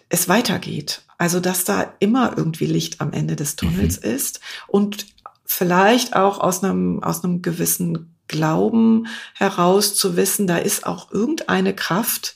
es 0.10 0.28
weitergeht. 0.28 1.04
Also, 1.18 1.40
dass 1.40 1.64
da 1.64 1.94
immer 2.00 2.34
irgendwie 2.38 2.66
Licht 2.66 3.02
am 3.02 3.14
Ende 3.14 3.36
des 3.36 3.56
Tunnels 3.56 4.02
mhm. 4.02 4.12
ist 4.12 4.40
und 4.68 5.06
vielleicht 5.46 6.16
auch 6.16 6.40
aus 6.40 6.64
einem, 6.64 7.04
aus 7.04 7.24
einem 7.24 7.42
gewissen 7.42 8.16
Glauben 8.28 9.08
heraus 9.34 9.96
zu 9.96 10.16
wissen, 10.16 10.46
da 10.46 10.58
ist 10.58 10.86
auch 10.86 11.12
irgendeine 11.12 11.74
Kraft, 11.76 12.36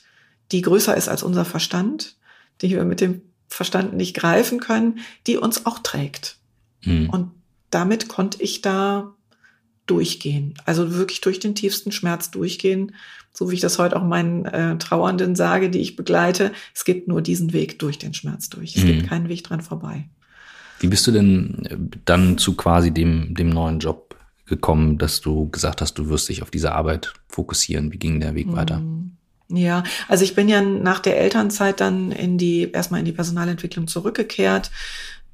die 0.52 0.62
größer 0.62 0.96
ist 0.96 1.08
als 1.08 1.22
unser 1.22 1.44
Verstand, 1.44 2.16
die 2.60 2.70
wir 2.70 2.84
mit 2.84 3.00
dem 3.00 3.22
Verstand 3.48 3.94
nicht 3.94 4.14
greifen 4.16 4.60
können, 4.60 4.98
die 5.26 5.36
uns 5.36 5.66
auch 5.66 5.78
trägt. 5.78 6.38
Mhm. 6.84 7.10
Und 7.10 7.30
damit 7.70 8.08
konnte 8.08 8.42
ich 8.42 8.62
da 8.62 9.14
durchgehen. 9.86 10.54
Also 10.64 10.94
wirklich 10.94 11.20
durch 11.20 11.40
den 11.40 11.54
tiefsten 11.54 11.92
Schmerz 11.92 12.30
durchgehen, 12.30 12.94
so 13.32 13.50
wie 13.50 13.54
ich 13.54 13.60
das 13.60 13.78
heute 13.78 13.96
auch 13.96 14.04
meinen 14.04 14.44
äh, 14.44 14.78
Trauernden 14.78 15.34
sage, 15.34 15.68
die 15.70 15.80
ich 15.80 15.96
begleite. 15.96 16.52
Es 16.74 16.84
gibt 16.84 17.08
nur 17.08 17.20
diesen 17.20 17.52
Weg 17.52 17.78
durch 17.80 17.98
den 17.98 18.14
Schmerz 18.14 18.48
durch. 18.48 18.76
Es 18.76 18.84
mhm. 18.84 18.86
gibt 18.88 19.08
keinen 19.08 19.28
Weg 19.28 19.44
dran 19.44 19.60
vorbei. 19.60 20.08
Wie 20.80 20.86
bist 20.86 21.06
du 21.06 21.12
denn 21.12 21.64
äh, 21.66 21.76
dann 22.04 22.38
zu 22.38 22.54
quasi 22.54 22.92
dem, 22.92 23.34
dem 23.34 23.50
neuen 23.50 23.80
Job 23.80 24.16
gekommen, 24.46 24.98
dass 24.98 25.20
du 25.20 25.48
gesagt 25.50 25.80
hast, 25.80 25.94
du 25.94 26.08
wirst 26.08 26.28
dich 26.28 26.42
auf 26.42 26.50
diese 26.50 26.72
Arbeit 26.72 27.12
fokussieren? 27.28 27.92
Wie 27.92 27.98
ging 27.98 28.20
der 28.20 28.34
Weg 28.34 28.46
mhm. 28.46 28.56
weiter? 28.56 28.82
Ja, 29.48 29.82
also 30.08 30.24
ich 30.24 30.34
bin 30.34 30.48
ja 30.48 30.62
nach 30.62 31.00
der 31.00 31.18
Elternzeit 31.20 31.80
dann 31.80 32.12
in 32.12 32.38
die, 32.38 32.70
erstmal 32.72 33.00
in 33.00 33.06
die 33.06 33.12
Personalentwicklung 33.12 33.86
zurückgekehrt. 33.86 34.70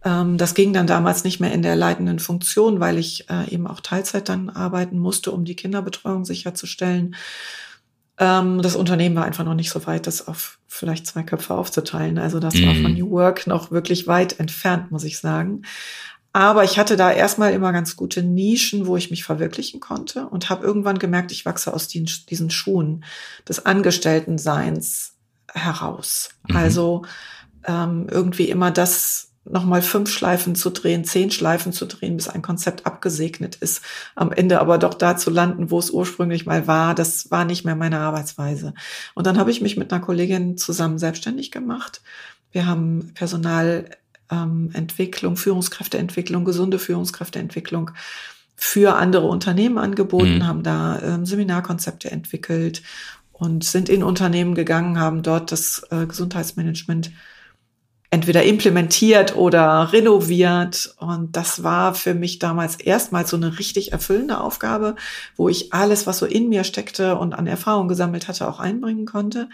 Ähm, 0.05 0.37
das 0.37 0.55
ging 0.55 0.73
dann 0.73 0.87
damals 0.87 1.25
nicht 1.25 1.41
mehr 1.41 1.53
in 1.53 1.63
der 1.63 1.77
leitenden 1.77 2.19
Funktion, 2.19 2.81
weil 2.81 2.99
ich 2.99 3.29
äh, 3.31 3.53
eben 3.53 3.67
auch 3.67 3.81
Teilzeit 3.81 4.29
dann 4.29 4.51
arbeiten 4.51 4.99
musste, 4.99 5.31
um 5.31 5.45
die 5.45 5.57
Kinderbetreuung 5.57 6.25
sicherzustellen. 6.25 7.15
Ähm, 8.19 8.63
das 8.63 8.77
Unternehmen 8.77 9.17
war 9.17 9.25
einfach 9.25 9.45
noch 9.45 9.55
nicht 9.55 9.71
so 9.71 9.87
weit, 9.87 10.07
das 10.07 10.27
auf 10.29 10.59
vielleicht 10.67 11.07
zwei 11.07 11.23
Köpfe 11.23 11.55
aufzuteilen. 11.55 12.19
Also 12.19 12.41
das 12.41 12.55
mhm. 12.55 12.67
war 12.67 12.75
von 12.75 12.95
New 12.95 13.11
Work 13.11 13.47
noch 13.47 13.71
wirklich 13.71 14.07
weit 14.07 14.39
entfernt, 14.39 14.91
muss 14.91 15.05
ich 15.05 15.19
sagen. 15.19 15.63
Aber 16.33 16.63
ich 16.63 16.79
hatte 16.79 16.97
da 16.97 17.11
erstmal 17.11 17.53
immer 17.53 17.73
ganz 17.73 17.97
gute 17.97 18.23
Nischen, 18.23 18.87
wo 18.87 18.97
ich 18.97 19.11
mich 19.11 19.25
verwirklichen 19.25 19.81
konnte 19.81 20.27
und 20.27 20.49
habe 20.49 20.65
irgendwann 20.65 20.99
gemerkt, 20.99 21.33
ich 21.33 21.45
wachse 21.45 21.75
aus 21.75 21.89
den, 21.89 22.09
diesen 22.29 22.51
Schuhen 22.51 23.05
des 23.49 23.67
Angestelltenseins 23.67 25.15
heraus. 25.53 26.31
Mhm. 26.49 26.57
Also 26.57 27.03
ähm, 27.67 28.07
irgendwie 28.09 28.49
immer 28.49 28.71
das 28.71 29.31
nochmal 29.45 29.83
fünf 29.83 30.11
Schleifen 30.11 30.55
zu 30.55 30.71
drehen, 30.71 31.05
zehn 31.05 31.31
Schleifen 31.31 31.73
zu 31.73 31.87
drehen, 31.87 32.17
bis 32.17 32.29
ein 32.29 32.43
Konzept 32.43 32.87
abgesegnet 32.87 33.57
ist. 33.57 33.83
Am 34.15 34.31
Ende 34.31 34.61
aber 34.61 34.79
doch 34.79 34.95
da 34.95 35.17
zu 35.17 35.31
landen, 35.31 35.71
wo 35.71 35.79
es 35.79 35.91
ursprünglich 35.91 36.47
mal 36.47 36.67
war, 36.67 36.95
das 36.95 37.31
war 37.31 37.45
nicht 37.45 37.65
mehr 37.65 37.75
meine 37.75 37.99
Arbeitsweise. 37.99 38.75
Und 39.15 39.27
dann 39.27 39.39
habe 39.39 39.51
ich 39.51 39.61
mich 39.61 39.77
mit 39.77 39.93
einer 39.93 40.03
Kollegin 40.03 40.57
zusammen 40.57 40.99
selbstständig 40.99 41.51
gemacht. 41.51 42.03
Wir 42.53 42.67
haben 42.67 43.13
Personal 43.15 43.91
ähm, 44.31 44.71
Entwicklung, 44.73 45.37
Führungskräfteentwicklung, 45.37 46.45
gesunde 46.45 46.79
Führungskräfteentwicklung 46.79 47.93
für 48.57 48.97
andere 48.97 49.27
Unternehmen 49.27 49.79
angeboten, 49.79 50.37
mhm. 50.37 50.47
haben 50.47 50.63
da 50.63 51.01
ähm, 51.01 51.27
Seminarkonzepte 51.27 52.11
entwickelt 52.11 52.83
und 53.33 53.65
sind 53.65 53.89
in 53.89 54.03
Unternehmen 54.03 54.55
gegangen, 54.55 55.01
haben 55.01 55.23
dort 55.23 55.51
das 55.51 55.83
äh, 55.91 56.07
Gesundheitsmanagement 56.07 57.11
entweder 58.11 58.43
implementiert 58.43 59.37
oder 59.37 59.93
renoviert. 59.93 60.95
Und 60.99 61.37
das 61.37 61.63
war 61.63 61.95
für 61.95 62.13
mich 62.13 62.39
damals 62.39 62.77
erstmals 62.77 63.31
so 63.31 63.37
eine 63.37 63.59
richtig 63.59 63.93
erfüllende 63.93 64.41
Aufgabe, 64.41 64.97
wo 65.37 65.49
ich 65.49 65.73
alles, 65.73 66.07
was 66.07 66.19
so 66.19 66.27
in 66.27 66.49
mir 66.49 66.65
steckte 66.65 67.17
und 67.17 67.33
an 67.33 67.47
Erfahrung 67.47 67.89
gesammelt 67.89 68.29
hatte, 68.29 68.49
auch 68.49 68.59
einbringen 68.59 69.07
konnte. 69.07 69.49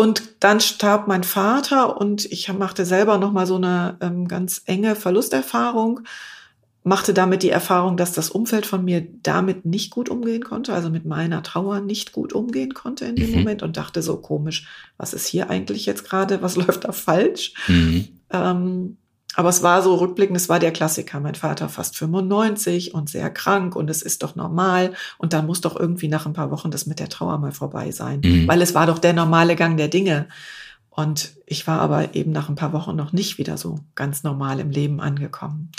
Und 0.00 0.22
dann 0.40 0.60
starb 0.60 1.08
mein 1.08 1.24
Vater 1.24 2.00
und 2.00 2.24
ich 2.24 2.50
machte 2.54 2.86
selber 2.86 3.18
noch 3.18 3.32
mal 3.32 3.46
so 3.46 3.56
eine 3.56 3.98
ähm, 4.00 4.28
ganz 4.28 4.62
enge 4.64 4.96
Verlusterfahrung, 4.96 6.00
machte 6.82 7.12
damit 7.12 7.42
die 7.42 7.50
Erfahrung, 7.50 7.98
dass 7.98 8.12
das 8.12 8.30
Umfeld 8.30 8.64
von 8.64 8.82
mir 8.82 9.06
damit 9.22 9.66
nicht 9.66 9.90
gut 9.90 10.08
umgehen 10.08 10.42
konnte, 10.42 10.72
also 10.72 10.88
mit 10.88 11.04
meiner 11.04 11.42
Trauer 11.42 11.80
nicht 11.80 12.12
gut 12.12 12.32
umgehen 12.32 12.72
konnte 12.72 13.04
in 13.04 13.14
dem 13.14 13.28
mhm. 13.28 13.36
Moment 13.40 13.62
und 13.62 13.76
dachte 13.76 14.00
so 14.00 14.16
komisch, 14.16 14.68
was 14.96 15.12
ist 15.12 15.26
hier 15.26 15.50
eigentlich 15.50 15.84
jetzt 15.84 16.08
gerade, 16.08 16.40
was 16.40 16.56
läuft 16.56 16.84
da 16.84 16.92
falsch? 16.92 17.52
Mhm. 17.68 18.08
Ähm, 18.32 18.96
aber 19.34 19.48
es 19.48 19.62
war 19.62 19.82
so 19.82 19.94
rückblickend, 19.94 20.36
es 20.36 20.48
war 20.48 20.58
der 20.58 20.72
Klassiker. 20.72 21.20
Mein 21.20 21.34
Vater 21.34 21.68
fast 21.68 21.96
95 21.96 22.94
und 22.94 23.08
sehr 23.08 23.30
krank 23.30 23.76
und 23.76 23.88
es 23.88 24.02
ist 24.02 24.22
doch 24.22 24.34
normal. 24.34 24.94
Und 25.18 25.32
dann 25.32 25.46
muss 25.46 25.60
doch 25.60 25.78
irgendwie 25.78 26.08
nach 26.08 26.26
ein 26.26 26.32
paar 26.32 26.50
Wochen 26.50 26.70
das 26.70 26.86
mit 26.86 26.98
der 26.98 27.08
Trauer 27.08 27.38
mal 27.38 27.52
vorbei 27.52 27.92
sein. 27.92 28.20
Mhm. 28.24 28.48
Weil 28.48 28.60
es 28.60 28.74
war 28.74 28.86
doch 28.86 28.98
der 28.98 29.12
normale 29.12 29.56
Gang 29.56 29.76
der 29.76 29.88
Dinge. 29.88 30.28
Und 30.90 31.32
ich 31.46 31.66
war 31.66 31.80
aber 31.80 32.14
eben 32.14 32.32
nach 32.32 32.48
ein 32.48 32.56
paar 32.56 32.72
Wochen 32.72 32.96
noch 32.96 33.12
nicht 33.12 33.38
wieder 33.38 33.56
so 33.56 33.78
ganz 33.94 34.22
normal 34.24 34.58
im 34.58 34.70
Leben 34.70 35.00
angekommen. 35.00 35.70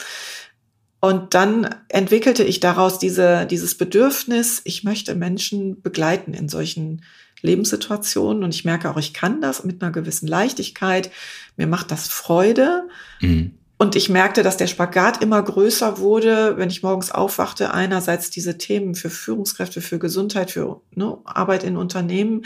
Und 1.01 1.33
dann 1.33 1.67
entwickelte 1.89 2.43
ich 2.43 2.59
daraus 2.59 2.99
diese, 2.99 3.47
dieses 3.47 3.75
Bedürfnis, 3.75 4.61
ich 4.63 4.83
möchte 4.83 5.15
Menschen 5.15 5.81
begleiten 5.81 6.33
in 6.33 6.47
solchen 6.47 7.03
Lebenssituationen 7.41 8.43
und 8.43 8.53
ich 8.53 8.65
merke 8.65 8.89
auch, 8.89 8.97
ich 8.97 9.13
kann 9.13 9.41
das 9.41 9.63
mit 9.63 9.81
einer 9.81 9.91
gewissen 9.91 10.27
Leichtigkeit. 10.27 11.11
Mir 11.57 11.67
macht 11.67 11.91
das 11.91 12.07
Freude. 12.07 12.87
Mhm. 13.19 13.55
Und 13.77 13.95
ich 13.95 14.09
merkte, 14.09 14.43
dass 14.43 14.57
der 14.57 14.67
Spagat 14.67 15.23
immer 15.23 15.41
größer 15.41 15.97
wurde, 15.97 16.55
wenn 16.57 16.69
ich 16.69 16.83
morgens 16.83 17.11
aufwachte. 17.11 17.73
Einerseits 17.73 18.29
diese 18.29 18.59
Themen 18.59 18.93
für 18.93 19.09
Führungskräfte, 19.09 19.81
für 19.81 19.97
Gesundheit, 19.97 20.51
für 20.51 20.81
ne, 20.93 21.17
Arbeit 21.25 21.63
in 21.63 21.77
Unternehmen. 21.77 22.45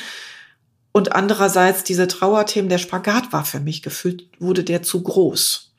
Und 0.93 1.11
andererseits 1.11 1.83
diese 1.83 2.07
Trauerthemen. 2.07 2.69
Der 2.69 2.77
Spagat 2.77 3.33
war 3.33 3.43
für 3.43 3.59
mich 3.59 3.81
gefühlt, 3.81 4.29
wurde 4.39 4.63
der 4.63 4.81
zu 4.81 5.03
groß. 5.03 5.74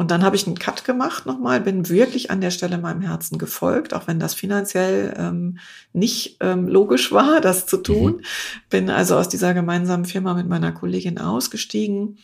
Und 0.00 0.10
dann 0.10 0.24
habe 0.24 0.34
ich 0.34 0.46
einen 0.46 0.58
Cut 0.58 0.84
gemacht 0.84 1.26
nochmal, 1.26 1.60
bin 1.60 1.90
wirklich 1.90 2.30
an 2.30 2.40
der 2.40 2.50
Stelle 2.50 2.78
meinem 2.78 3.02
Herzen 3.02 3.36
gefolgt, 3.36 3.92
auch 3.92 4.06
wenn 4.06 4.18
das 4.18 4.32
finanziell 4.32 5.14
ähm, 5.18 5.58
nicht 5.92 6.38
ähm, 6.40 6.68
logisch 6.68 7.12
war, 7.12 7.42
das 7.42 7.66
zu 7.66 7.76
tun. 7.76 8.16
Mhm. 8.16 8.22
Bin 8.70 8.88
also 8.88 9.18
aus 9.18 9.28
dieser 9.28 9.52
gemeinsamen 9.52 10.06
Firma 10.06 10.32
mit 10.32 10.48
meiner 10.48 10.72
Kollegin 10.72 11.18
ausgestiegen 11.18 12.16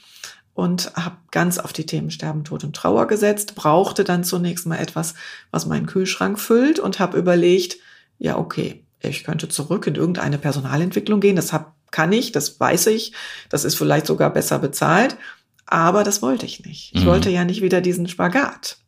und 0.55 0.91
habe 0.97 1.19
ganz 1.31 1.59
auf 1.59 1.75
die 1.75 1.85
Themen 1.85 2.11
Sterben, 2.11 2.45
Tod 2.45 2.65
und 2.65 2.75
Trauer 2.75 3.09
gesetzt, 3.09 3.57
brauchte 3.57 4.05
dann 4.05 4.25
zunächst 4.25 4.67
mal 4.67 4.79
etwas, 4.79 5.13
was 5.51 5.67
meinen 5.67 5.85
Kühlschrank 5.85 6.41
füllt 6.41 6.79
und 6.79 6.99
habe 6.99 7.19
überlegt, 7.19 7.77
ja, 8.19 8.39
okay, 8.39 8.87
ich 9.01 9.23
könnte 9.23 9.51
zurück 9.51 9.87
in 9.87 9.97
irgendeine 9.97 10.39
Personalentwicklung 10.39 11.21
gehen, 11.21 11.37
das 11.37 11.53
hab, 11.53 11.75
kann 11.91 12.11
ich, 12.13 12.33
das 12.33 12.59
weiß 12.59 12.87
ich, 12.87 13.13
das 13.51 13.67
ist 13.67 13.75
vielleicht 13.75 14.07
sogar 14.07 14.33
besser 14.33 14.59
bezahlt. 14.61 15.19
Aber 15.67 16.05
das 16.05 16.23
wollte 16.23 16.47
ich 16.47 16.65
nicht. 16.65 16.95
Ich 16.95 17.03
mhm. 17.03 17.07
wollte 17.07 17.31
ja 17.31 17.45
nicht 17.45 17.61
wieder 17.61 17.81
diesen 17.81 18.09
Spagat. 18.09 18.79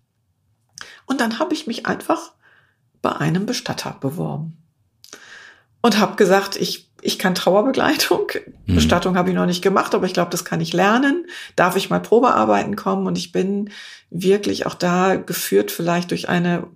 Und 1.06 1.20
dann 1.20 1.38
habe 1.38 1.54
ich 1.54 1.66
mich 1.66 1.86
einfach 1.86 2.32
bei 3.02 3.12
einem 3.16 3.46
Bestatter 3.46 3.96
beworben 4.00 4.56
und 5.82 5.98
habe 5.98 6.16
gesagt, 6.16 6.56
ich, 6.56 6.90
ich 7.00 7.18
kann 7.18 7.34
Trauerbegleitung. 7.34 8.28
Mhm. 8.66 8.74
Bestattung 8.74 9.16
habe 9.16 9.30
ich 9.30 9.34
noch 9.34 9.46
nicht 9.46 9.62
gemacht, 9.62 9.94
aber 9.94 10.06
ich 10.06 10.14
glaube, 10.14 10.30
das 10.30 10.44
kann 10.44 10.60
ich 10.60 10.72
lernen. 10.72 11.26
Darf 11.56 11.76
ich 11.76 11.90
mal 11.90 12.00
Probearbeiten 12.00 12.76
kommen? 12.76 13.06
Und 13.06 13.18
ich 13.18 13.32
bin 13.32 13.70
wirklich 14.10 14.66
auch 14.66 14.74
da 14.74 15.16
geführt 15.16 15.70
vielleicht 15.70 16.10
durch 16.10 16.28
eine 16.28 16.66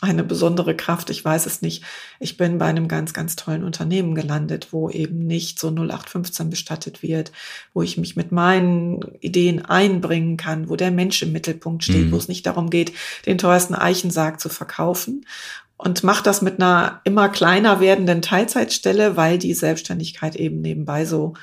eine 0.00 0.22
besondere 0.22 0.76
Kraft, 0.76 1.10
ich 1.10 1.24
weiß 1.24 1.46
es 1.46 1.60
nicht. 1.60 1.82
Ich 2.20 2.36
bin 2.36 2.58
bei 2.58 2.66
einem 2.66 2.86
ganz, 2.86 3.12
ganz 3.12 3.34
tollen 3.34 3.64
Unternehmen 3.64 4.14
gelandet, 4.14 4.68
wo 4.70 4.88
eben 4.90 5.26
nicht 5.26 5.58
so 5.58 5.68
0815 5.68 6.50
bestattet 6.50 7.02
wird, 7.02 7.32
wo 7.74 7.82
ich 7.82 7.98
mich 7.98 8.14
mit 8.14 8.30
meinen 8.30 9.00
Ideen 9.20 9.64
einbringen 9.64 10.36
kann, 10.36 10.68
wo 10.68 10.76
der 10.76 10.92
Mensch 10.92 11.20
im 11.22 11.32
Mittelpunkt 11.32 11.82
steht, 11.82 12.06
mhm. 12.06 12.12
wo 12.12 12.16
es 12.16 12.28
nicht 12.28 12.46
darum 12.46 12.70
geht, 12.70 12.92
den 13.26 13.38
teuersten 13.38 13.74
Eichensarg 13.74 14.40
zu 14.40 14.48
verkaufen. 14.48 15.26
Und 15.76 16.02
mache 16.02 16.24
das 16.24 16.42
mit 16.42 16.60
einer 16.60 17.00
immer 17.04 17.28
kleiner 17.28 17.80
werdenden 17.80 18.22
Teilzeitstelle, 18.22 19.16
weil 19.16 19.38
die 19.38 19.54
Selbstständigkeit 19.54 20.34
eben 20.36 20.60
nebenbei 20.60 21.04
so 21.04 21.34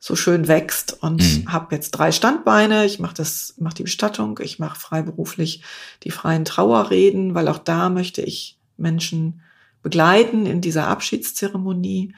so 0.00 0.14
schön 0.14 0.46
wächst 0.46 1.02
und 1.02 1.22
mhm. 1.22 1.52
habe 1.52 1.74
jetzt 1.74 1.90
drei 1.90 2.12
Standbeine. 2.12 2.84
Ich 2.84 2.98
mache 2.98 3.14
das, 3.14 3.54
mache 3.58 3.74
die 3.74 3.82
Bestattung, 3.82 4.38
ich 4.42 4.58
mache 4.58 4.78
freiberuflich 4.78 5.62
die 6.04 6.10
freien 6.10 6.44
Trauerreden, 6.44 7.34
weil 7.34 7.48
auch 7.48 7.58
da 7.58 7.90
möchte 7.90 8.22
ich 8.22 8.58
Menschen 8.76 9.40
begleiten 9.82 10.46
in 10.46 10.60
dieser 10.60 10.86
Abschiedszeremonie 10.86 12.14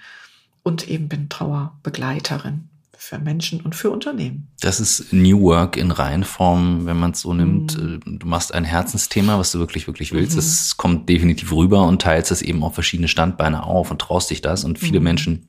und 0.62 0.88
eben 0.88 1.08
bin 1.08 1.28
Trauerbegleiterin 1.30 2.68
für 2.98 3.18
Menschen 3.18 3.62
und 3.62 3.74
für 3.74 3.90
Unternehmen. 3.90 4.48
Das 4.60 4.78
ist 4.78 5.10
New 5.10 5.40
Work 5.40 5.78
in 5.78 5.90
Reihenform, 5.90 6.84
wenn 6.84 6.98
man 6.98 7.12
es 7.12 7.22
so 7.22 7.32
nimmt. 7.32 7.78
Mhm. 7.78 8.18
Du 8.18 8.26
machst 8.26 8.52
ein 8.52 8.64
Herzensthema, 8.64 9.38
was 9.38 9.52
du 9.52 9.58
wirklich, 9.58 9.86
wirklich 9.86 10.12
willst. 10.12 10.36
Es 10.36 10.74
mhm. 10.74 10.76
kommt 10.76 11.08
definitiv 11.08 11.50
rüber 11.52 11.86
und 11.86 12.02
teilst 12.02 12.30
es 12.30 12.42
eben 12.42 12.62
auf 12.62 12.74
verschiedene 12.74 13.08
Standbeine 13.08 13.62
auf 13.62 13.90
und 13.90 14.02
traust 14.02 14.28
dich 14.28 14.42
das. 14.42 14.64
Und 14.64 14.78
viele 14.78 15.00
mhm. 15.00 15.04
Menschen 15.04 15.48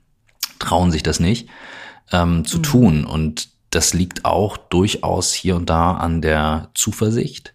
trauen 0.60 0.92
sich 0.92 1.04
das 1.04 1.20
nicht 1.20 1.50
ähm, 2.12 2.46
zu 2.46 2.58
mhm. 2.58 2.64
tun. 2.64 3.06
Und 3.06 3.50
das 3.70 3.94
liegt 3.94 4.26
auch 4.26 4.58
durchaus 4.58 5.34
hier 5.34 5.56
und 5.56 5.70
da 5.70 5.94
an 5.94 6.22
der 6.22 6.70
Zuversicht, 6.74 7.54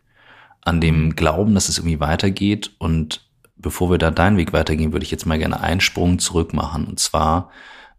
an 0.63 0.81
dem 0.81 1.15
Glauben, 1.15 1.55
dass 1.55 1.69
es 1.69 1.79
irgendwie 1.79 2.01
weitergeht. 2.01 2.73
Und 2.79 3.27
bevor 3.57 3.91
wir 3.91 3.99
da 3.99 4.11
deinen 4.11 4.37
Weg 4.37 4.53
weitergehen, 4.53 4.93
würde 4.93 5.05
ich 5.05 5.11
jetzt 5.11 5.27
mal 5.27 5.39
gerne 5.39 5.61
einen 5.61 5.81
Sprung 5.81 6.19
zurück 6.19 6.55
machen. 6.55 6.87
Und 6.87 6.99
zwar, 6.99 7.51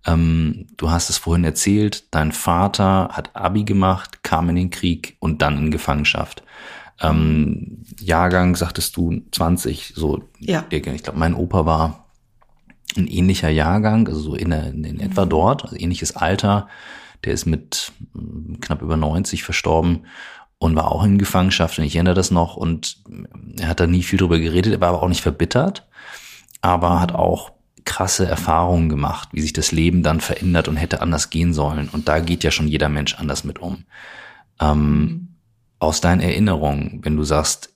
ähm, 0.05 0.67
du 0.77 0.89
hast 0.89 1.09
es 1.09 1.17
vorhin 1.17 1.43
erzählt, 1.43 2.05
dein 2.11 2.31
Vater 2.31 3.09
hat 3.11 3.35
Abi 3.35 3.63
gemacht, 3.63 4.23
kam 4.23 4.49
in 4.49 4.55
den 4.55 4.69
Krieg 4.69 5.15
und 5.19 5.41
dann 5.41 5.57
in 5.57 5.71
Gefangenschaft. 5.71 6.43
Ähm, 6.99 7.83
Jahrgang, 7.99 8.55
sagtest 8.55 8.97
du, 8.97 9.21
20, 9.31 9.93
so. 9.95 10.23
Ja. 10.39 10.65
Ich 10.71 10.81
glaube, 10.81 11.19
mein 11.19 11.35
Opa 11.35 11.67
war 11.67 12.06
ein 12.95 13.07
ähnlicher 13.07 13.49
Jahrgang, 13.49 14.07
also 14.07 14.19
so 14.19 14.35
in, 14.35 14.51
in, 14.51 14.83
in 14.83 14.99
etwa 14.99 15.25
mhm. 15.25 15.29
dort, 15.29 15.63
also 15.63 15.75
ähnliches 15.75 16.15
Alter. 16.15 16.67
Der 17.25 17.33
ist 17.33 17.45
mit 17.45 17.91
mm, 18.13 18.55
knapp 18.61 18.81
über 18.81 18.95
90 18.95 19.43
verstorben 19.43 20.05
und 20.59 20.75
war 20.75 20.91
auch 20.91 21.03
in 21.03 21.17
Gefangenschaft 21.17 21.77
und 21.77 21.85
ich 21.85 21.95
erinnere 21.95 22.15
das 22.15 22.31
noch 22.31 22.55
und 22.55 22.97
er 23.59 23.67
hat 23.67 23.79
da 23.79 23.87
nie 23.87 24.03
viel 24.03 24.19
drüber 24.19 24.39
geredet, 24.39 24.73
er 24.73 24.81
war 24.81 24.89
aber 24.89 25.03
auch 25.03 25.09
nicht 25.09 25.21
verbittert, 25.21 25.87
aber 26.61 26.99
hat 26.99 27.13
auch 27.13 27.51
krasse 27.85 28.25
Erfahrungen 28.25 28.89
gemacht, 28.89 29.29
wie 29.31 29.41
sich 29.41 29.53
das 29.53 29.71
Leben 29.71 30.03
dann 30.03 30.19
verändert 30.19 30.67
und 30.67 30.75
hätte 30.75 31.01
anders 31.01 31.29
gehen 31.29 31.53
sollen. 31.53 31.89
Und 31.89 32.07
da 32.07 32.19
geht 32.19 32.43
ja 32.43 32.51
schon 32.51 32.67
jeder 32.67 32.89
Mensch 32.89 33.15
anders 33.15 33.45
mit 33.45 33.59
um. 33.59 33.85
Ähm, 34.59 34.89
mhm. 34.89 35.27
Aus 35.79 36.01
deinen 36.01 36.19
Erinnerungen, 36.19 36.99
wenn 37.03 37.15
du 37.15 37.23
sagst, 37.23 37.73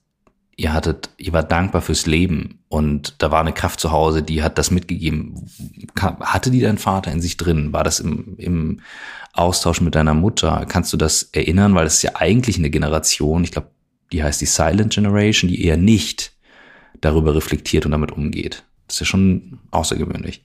ihr 0.56 0.72
hattet, 0.72 1.10
ihr 1.16 1.32
war 1.32 1.42
dankbar 1.42 1.82
fürs 1.82 2.06
Leben 2.06 2.60
und 2.68 3.16
da 3.18 3.30
war 3.30 3.40
eine 3.40 3.52
Kraft 3.52 3.80
zu 3.80 3.90
Hause, 3.90 4.22
die 4.22 4.42
hat 4.42 4.58
das 4.58 4.70
mitgegeben. 4.70 5.50
Hatte 5.98 6.50
die 6.50 6.60
dein 6.60 6.78
Vater 6.78 7.10
in 7.10 7.20
sich 7.20 7.36
drin? 7.36 7.72
War 7.72 7.84
das 7.84 8.00
im, 8.00 8.36
im 8.38 8.80
Austausch 9.32 9.80
mit 9.80 9.94
deiner 9.94 10.14
Mutter? 10.14 10.66
Kannst 10.68 10.92
du 10.92 10.96
das 10.96 11.24
erinnern? 11.32 11.74
Weil 11.74 11.84
das 11.84 11.94
ist 11.94 12.02
ja 12.02 12.12
eigentlich 12.16 12.58
eine 12.58 12.70
Generation, 12.70 13.44
ich 13.44 13.52
glaube, 13.52 13.70
die 14.12 14.22
heißt 14.22 14.40
die 14.40 14.46
Silent 14.46 14.92
Generation, 14.92 15.48
die 15.48 15.64
eher 15.64 15.78
nicht 15.78 16.32
darüber 17.00 17.34
reflektiert 17.34 17.86
und 17.86 17.92
damit 17.92 18.12
umgeht. 18.12 18.64
Das 18.86 18.96
ist 18.96 19.00
ja 19.00 19.06
schon 19.06 19.58
außergewöhnlich. 19.70 20.44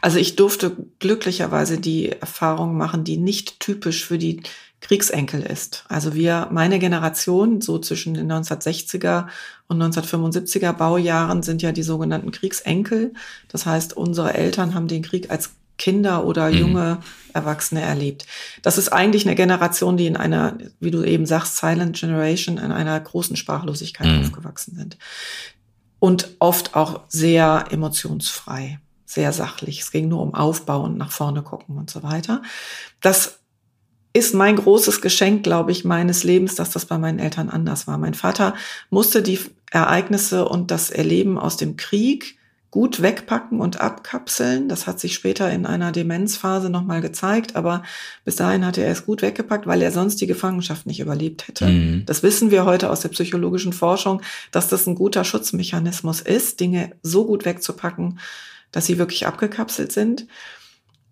Also 0.00 0.18
ich 0.18 0.36
durfte 0.36 0.76
glücklicherweise 0.98 1.78
die 1.78 2.12
Erfahrung 2.12 2.76
machen, 2.76 3.04
die 3.04 3.16
nicht 3.16 3.60
typisch 3.60 4.04
für 4.04 4.18
die 4.18 4.42
Kriegsenkel 4.80 5.42
ist. 5.42 5.84
Also 5.88 6.14
wir, 6.14 6.48
meine 6.52 6.78
Generation, 6.78 7.60
so 7.60 7.78
zwischen 7.78 8.14
den 8.14 8.30
1960er 8.30 9.26
und 9.68 9.82
1975er 9.82 10.72
Baujahren 10.72 11.42
sind 11.42 11.62
ja 11.62 11.72
die 11.72 11.82
sogenannten 11.82 12.30
Kriegsenkel. 12.30 13.14
Das 13.48 13.66
heißt, 13.66 13.96
unsere 13.96 14.34
Eltern 14.34 14.74
haben 14.74 14.86
den 14.86 15.02
Krieg 15.02 15.30
als 15.30 15.50
Kinder 15.78 16.24
oder 16.24 16.50
mhm. 16.50 16.58
junge. 16.58 16.98
Erwachsene 17.36 17.82
erlebt. 17.82 18.26
Das 18.62 18.78
ist 18.78 18.88
eigentlich 18.88 19.26
eine 19.26 19.36
Generation, 19.36 19.98
die 19.98 20.06
in 20.06 20.16
einer, 20.16 20.56
wie 20.80 20.90
du 20.90 21.04
eben 21.04 21.26
sagst, 21.26 21.58
Silent 21.58 22.00
Generation, 22.00 22.56
in 22.56 22.72
einer 22.72 22.98
großen 22.98 23.36
Sprachlosigkeit 23.36 24.06
mhm. 24.06 24.22
aufgewachsen 24.22 24.74
sind. 24.74 24.96
Und 25.98 26.36
oft 26.38 26.74
auch 26.74 27.02
sehr 27.08 27.66
emotionsfrei, 27.70 28.80
sehr 29.06 29.32
sachlich. 29.32 29.80
Es 29.80 29.90
ging 29.90 30.08
nur 30.08 30.20
um 30.20 30.34
Aufbau 30.34 30.82
und 30.82 30.98
nach 30.98 31.12
vorne 31.12 31.42
gucken 31.42 31.78
und 31.78 31.88
so 31.88 32.02
weiter. 32.02 32.42
Das 33.00 33.38
ist 34.12 34.34
mein 34.34 34.56
großes 34.56 35.00
Geschenk, 35.00 35.42
glaube 35.42 35.72
ich, 35.72 35.84
meines 35.84 36.24
Lebens, 36.24 36.54
dass 36.54 36.70
das 36.70 36.86
bei 36.86 36.98
meinen 36.98 37.18
Eltern 37.18 37.48
anders 37.48 37.86
war. 37.86 37.98
Mein 37.98 38.14
Vater 38.14 38.54
musste 38.90 39.22
die 39.22 39.38
Ereignisse 39.70 40.48
und 40.48 40.70
das 40.70 40.90
Erleben 40.90 41.38
aus 41.38 41.56
dem 41.56 41.76
Krieg 41.76 42.36
gut 42.70 43.00
wegpacken 43.00 43.60
und 43.60 43.80
abkapseln. 43.80 44.68
Das 44.68 44.86
hat 44.86 45.00
sich 45.00 45.14
später 45.14 45.50
in 45.50 45.66
einer 45.66 45.92
Demenzphase 45.92 46.68
nochmal 46.68 47.00
gezeigt, 47.00 47.56
aber 47.56 47.82
bis 48.24 48.36
dahin 48.36 48.66
hatte 48.66 48.82
er 48.82 48.92
es 48.92 49.06
gut 49.06 49.22
weggepackt, 49.22 49.66
weil 49.66 49.82
er 49.82 49.92
sonst 49.92 50.20
die 50.20 50.26
Gefangenschaft 50.26 50.86
nicht 50.86 51.00
überlebt 51.00 51.48
hätte. 51.48 51.66
Mhm. 51.66 52.02
Das 52.06 52.22
wissen 52.22 52.50
wir 52.50 52.64
heute 52.64 52.90
aus 52.90 53.00
der 53.00 53.08
psychologischen 53.10 53.72
Forschung, 53.72 54.20
dass 54.50 54.68
das 54.68 54.86
ein 54.86 54.94
guter 54.94 55.24
Schutzmechanismus 55.24 56.20
ist, 56.20 56.60
Dinge 56.60 56.92
so 57.02 57.24
gut 57.24 57.44
wegzupacken, 57.44 58.18
dass 58.72 58.86
sie 58.86 58.98
wirklich 58.98 59.26
abgekapselt 59.26 59.92
sind. 59.92 60.26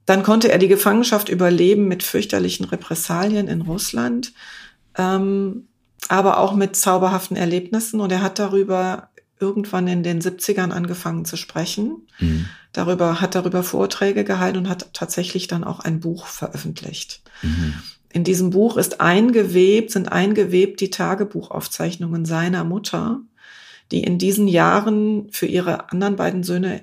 Dann 0.06 0.22
konnte 0.22 0.50
er 0.52 0.58
die 0.58 0.68
Gefangenschaft 0.68 1.28
überleben 1.28 1.88
mit 1.88 2.02
fürchterlichen 2.02 2.66
Repressalien 2.66 3.48
in 3.48 3.62
Russland, 3.62 4.32
ähm, 4.96 5.68
aber 6.08 6.38
auch 6.38 6.54
mit 6.54 6.76
zauberhaften 6.76 7.36
Erlebnissen. 7.36 8.00
Und 8.00 8.12
er 8.12 8.20
hat 8.20 8.38
darüber 8.38 9.08
irgendwann 9.40 9.88
in 9.88 10.02
den 10.02 10.20
70ern 10.20 10.70
angefangen 10.70 11.24
zu 11.24 11.36
sprechen. 11.36 12.06
Mhm. 12.18 12.46
Darüber, 12.72 13.20
hat 13.20 13.34
darüber 13.34 13.62
Vorträge 13.62 14.24
gehalten 14.24 14.58
und 14.58 14.68
hat 14.68 14.92
tatsächlich 14.92 15.46
dann 15.46 15.64
auch 15.64 15.80
ein 15.80 16.00
Buch 16.00 16.26
veröffentlicht. 16.26 17.22
Mhm. 17.42 17.74
In 18.10 18.24
diesem 18.24 18.50
Buch 18.50 18.76
ist 18.76 19.00
eingewebt, 19.00 19.90
sind 19.90 20.10
eingewebt 20.10 20.80
die 20.80 20.90
Tagebuchaufzeichnungen 20.90 22.24
seiner 22.24 22.62
Mutter, 22.62 23.20
die 23.90 24.04
in 24.04 24.18
diesen 24.18 24.48
Jahren 24.48 25.30
für 25.30 25.46
ihre 25.46 25.90
anderen 25.90 26.16
beiden 26.16 26.42
Söhne 26.44 26.82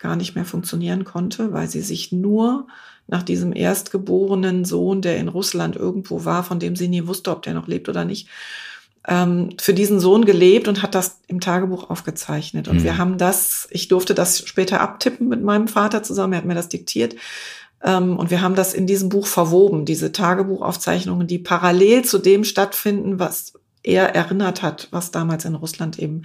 gar 0.00 0.16
nicht 0.16 0.34
mehr 0.34 0.44
funktionieren 0.44 1.04
konnte, 1.04 1.52
weil 1.52 1.68
sie 1.68 1.82
sich 1.82 2.10
nur 2.10 2.66
nach 3.06 3.22
diesem 3.22 3.54
erstgeborenen 3.54 4.64
Sohn, 4.64 5.02
der 5.02 5.18
in 5.18 5.28
Russland 5.28 5.76
irgendwo 5.76 6.24
war, 6.24 6.42
von 6.42 6.58
dem 6.58 6.76
sie 6.76 6.88
nie 6.88 7.06
wusste, 7.06 7.30
ob 7.30 7.42
der 7.42 7.54
noch 7.54 7.68
lebt 7.68 7.88
oder 7.88 8.04
nicht, 8.04 8.28
ähm, 9.06 9.50
für 9.58 9.74
diesen 9.74 10.00
Sohn 10.00 10.24
gelebt 10.24 10.68
und 10.68 10.82
hat 10.82 10.94
das 10.94 11.20
im 11.26 11.40
Tagebuch 11.40 11.90
aufgezeichnet. 11.90 12.68
Und 12.68 12.78
mhm. 12.78 12.84
wir 12.84 12.98
haben 12.98 13.18
das, 13.18 13.68
ich 13.70 13.88
durfte 13.88 14.14
das 14.14 14.46
später 14.46 14.80
abtippen 14.80 15.28
mit 15.28 15.42
meinem 15.42 15.68
Vater 15.68 16.02
zusammen, 16.02 16.34
er 16.34 16.38
hat 16.38 16.44
mir 16.44 16.54
das 16.54 16.68
diktiert. 16.68 17.16
Ähm, 17.82 18.16
und 18.16 18.30
wir 18.30 18.42
haben 18.42 18.54
das 18.54 18.74
in 18.74 18.86
diesem 18.86 19.08
Buch 19.08 19.26
verwoben, 19.26 19.84
diese 19.84 20.12
Tagebuchaufzeichnungen, 20.12 21.26
die 21.26 21.38
parallel 21.38 22.04
zu 22.04 22.18
dem 22.18 22.44
stattfinden, 22.44 23.18
was 23.18 23.54
er 23.82 24.14
erinnert 24.14 24.62
hat, 24.62 24.88
was 24.90 25.10
damals 25.10 25.44
in 25.44 25.54
Russland 25.54 25.98
eben 25.98 26.22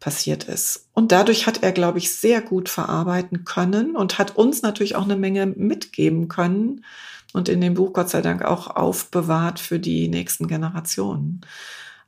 passiert 0.00 0.44
ist. 0.44 0.88
Und 0.92 1.12
dadurch 1.12 1.46
hat 1.46 1.62
er, 1.62 1.72
glaube 1.72 1.98
ich, 1.98 2.14
sehr 2.14 2.40
gut 2.40 2.68
verarbeiten 2.68 3.44
können 3.44 3.96
und 3.96 4.18
hat 4.18 4.36
uns 4.36 4.62
natürlich 4.62 4.96
auch 4.96 5.04
eine 5.04 5.16
Menge 5.16 5.46
mitgeben 5.46 6.28
können 6.28 6.84
und 7.32 7.48
in 7.48 7.60
dem 7.60 7.74
Buch 7.74 7.92
Gott 7.92 8.08
sei 8.08 8.22
Dank 8.22 8.42
auch 8.42 8.74
aufbewahrt 8.74 9.60
für 9.60 9.78
die 9.78 10.08
nächsten 10.08 10.48
Generationen. 10.48 11.42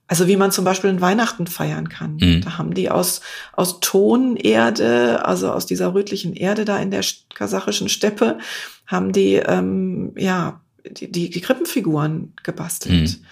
Also 0.07 0.27
wie 0.27 0.37
man 0.37 0.53
zum 0.53 0.65
Beispiel 0.65 0.89
in 0.89 1.03
Weihnachten 1.03 1.47
feiern 1.47 1.91
kann. 1.91 2.17
Mhm. 2.17 2.41
Da 2.41 2.57
haben 2.57 2.73
die 2.73 2.91
aus, 2.91 3.21
aus 3.53 3.81
Tonerde, 3.81 5.27
also 5.27 5.53
aus 5.53 5.67
dieser 5.67 5.93
rötlichen 5.93 6.33
Erde 6.33 6.65
da 6.65 6.79
in 6.79 6.91
der 6.91 7.05
kasachischen 7.35 7.91
Steppe, 7.91 8.39
haben 8.87 9.13
die, 9.13 9.35
ähm, 9.35 10.13
ja, 10.17 10.63
die, 10.89 11.13
die, 11.13 11.29
die 11.29 11.41
Krippenfiguren 11.43 12.33
gebastelt. 12.43 13.03
Mhm. 13.03 13.27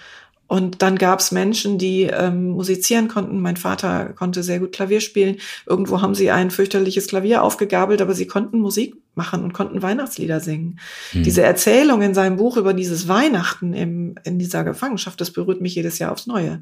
Und 0.47 0.81
dann 0.81 0.97
gab 0.97 1.19
es 1.19 1.31
Menschen, 1.31 1.77
die 1.77 2.03
ähm, 2.03 2.51
musizieren 2.51 3.09
konnten. 3.09 3.41
Mein 3.41 3.57
Vater 3.57 4.13
konnte 4.13 4.43
sehr 4.43 4.59
gut 4.59 4.71
Klavier 4.71 5.01
spielen. 5.01 5.37
Irgendwo 5.65 6.01
haben 6.01 6.15
sie 6.15 6.31
ein 6.31 6.51
fürchterliches 6.51 7.07
Klavier 7.07 7.43
aufgegabelt, 7.43 8.01
aber 8.01 8.13
sie 8.13 8.27
konnten 8.27 8.59
Musik 8.59 8.95
machen 9.13 9.43
und 9.43 9.53
konnten 9.53 9.81
Weihnachtslieder 9.81 10.39
singen. 10.39 10.79
Hm. 11.11 11.23
Diese 11.23 11.41
Erzählung 11.41 12.01
in 12.01 12.13
seinem 12.13 12.37
Buch 12.37 12.55
über 12.55 12.73
dieses 12.73 13.09
Weihnachten 13.09 13.73
im, 13.73 14.15
in 14.23 14.39
dieser 14.39 14.63
Gefangenschaft, 14.63 15.19
das 15.19 15.31
berührt 15.31 15.59
mich 15.59 15.75
jedes 15.75 15.99
Jahr 15.99 16.13
aufs 16.13 16.27
Neue. 16.27 16.61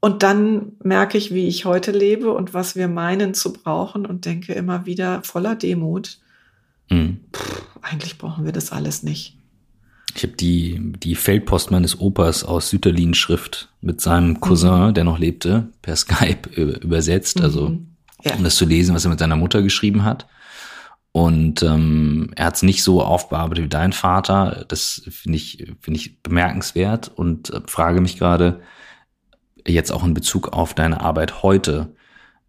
Und 0.00 0.24
dann 0.24 0.72
merke 0.82 1.16
ich, 1.16 1.32
wie 1.32 1.46
ich 1.46 1.64
heute 1.64 1.92
lebe 1.92 2.32
und 2.32 2.54
was 2.54 2.74
wir 2.74 2.88
meinen 2.88 3.34
zu 3.34 3.52
brauchen 3.52 4.04
und 4.04 4.24
denke 4.24 4.52
immer 4.52 4.84
wieder 4.84 5.22
voller 5.22 5.54
Demut. 5.54 6.18
Hm. 6.88 7.20
Pff, 7.32 7.62
eigentlich 7.82 8.18
brauchen 8.18 8.44
wir 8.44 8.52
das 8.52 8.72
alles 8.72 9.04
nicht. 9.04 9.37
Ich 10.14 10.22
habe 10.22 10.32
die, 10.34 10.92
die 10.96 11.14
Feldpost 11.14 11.70
meines 11.70 12.00
Opas 12.00 12.42
aus 12.44 12.70
Sütterlin-Schrift 12.70 13.68
mit 13.80 14.00
seinem 14.00 14.40
Cousin, 14.40 14.88
mhm. 14.88 14.94
der 14.94 15.04
noch 15.04 15.18
lebte, 15.18 15.68
per 15.82 15.96
Skype 15.96 16.48
übersetzt, 16.56 17.40
also 17.40 17.70
mhm. 17.70 17.88
ja. 18.24 18.34
um 18.34 18.44
das 18.44 18.56
zu 18.56 18.64
lesen, 18.64 18.94
was 18.94 19.04
er 19.04 19.10
mit 19.10 19.18
seiner 19.18 19.36
Mutter 19.36 19.62
geschrieben 19.62 20.04
hat. 20.04 20.26
Und 21.12 21.62
ähm, 21.62 22.30
er 22.36 22.46
hat 22.46 22.56
es 22.56 22.62
nicht 22.62 22.82
so 22.82 23.02
aufbearbeitet 23.02 23.64
wie 23.64 23.68
dein 23.68 23.92
Vater. 23.92 24.64
Das 24.68 25.02
finde 25.08 25.36
ich, 25.36 25.66
finde 25.80 25.98
ich 25.98 26.22
bemerkenswert 26.22 27.10
und 27.14 27.50
äh, 27.50 27.60
frage 27.66 28.00
mich 28.00 28.18
gerade 28.18 28.60
jetzt 29.66 29.90
auch 29.90 30.04
in 30.04 30.14
Bezug 30.14 30.48
auf 30.52 30.74
deine 30.74 31.00
Arbeit 31.00 31.42
heute, 31.42 31.94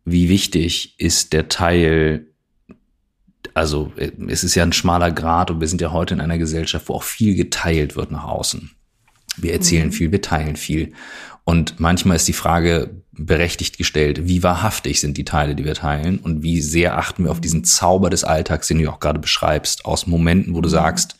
wie 0.06 0.30
wichtig 0.30 1.00
ist 1.00 1.34
der 1.34 1.50
Teil 1.50 2.29
also 3.54 3.91
äh, 3.95 4.12
es 4.28 4.43
ist 4.43 4.56
ja 4.56 4.63
ein 4.63 4.73
schmaler 4.73 5.12
Grad 5.12 5.52
und 5.52 5.60
wir 5.60 5.67
sind 5.67 5.82
ja 5.82 5.91
heute 5.91 6.13
in 6.13 6.21
einer 6.21 6.38
Gesellschaft, 6.38 6.89
wo 6.89 6.95
auch 6.95 7.04
viel 7.04 7.36
geteilt 7.36 7.95
wird 7.95 8.12
nach 8.12 8.25
außen. 8.25 8.71
Wir 9.38 9.54
erzählen 9.54 9.88
mhm. 9.88 9.93
viel, 9.93 10.12
wir 10.12 10.21
teilen 10.21 10.56
viel. 10.56 10.93
Und 11.43 11.80
manchmal 11.80 12.17
ist 12.17 12.28
die 12.28 12.34
Frage 12.34 13.02
berechtigt 13.12 13.78
gestellt, 13.78 14.28
wie 14.28 14.43
wahrhaftig 14.43 14.99
sind 15.02 15.17
die 15.17 15.25
Teile, 15.25 15.56
die 15.56 15.65
wir 15.65 15.73
teilen 15.73 16.19
und 16.19 16.43
wie 16.43 16.62
sehr 16.62 16.97
achten 16.97 17.23
wir 17.23 17.32
auf 17.32 17.41
diesen 17.41 17.63
Zauber 17.63 18.10
des 18.10 18.23
Alltags, 18.23 18.67
den 18.67 18.80
du 18.80 18.89
auch 18.89 18.99
gerade 18.99 19.19
beschreibst, 19.19 19.86
aus 19.86 20.08
Momenten, 20.08 20.54
wo 20.54 20.62
du 20.62 20.69
mhm. 20.69 20.73
sagst, 20.73 21.15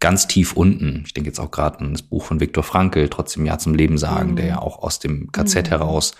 ganz 0.00 0.26
tief 0.26 0.52
unten, 0.52 1.04
ich 1.06 1.14
denke 1.14 1.30
jetzt 1.30 1.40
auch 1.40 1.50
gerade 1.50 1.80
an 1.80 1.92
das 1.92 2.02
Buch 2.02 2.24
von 2.24 2.40
Viktor 2.40 2.62
Frankl, 2.62 3.08
trotzdem 3.08 3.46
Ja 3.46 3.58
zum 3.58 3.74
Leben 3.74 3.96
sagen, 3.96 4.32
mhm. 4.32 4.36
der 4.36 4.46
ja 4.46 4.58
auch 4.58 4.82
aus 4.82 4.98
dem 4.98 5.32
KZ 5.32 5.66
mhm. 5.66 5.70
heraus 5.70 6.14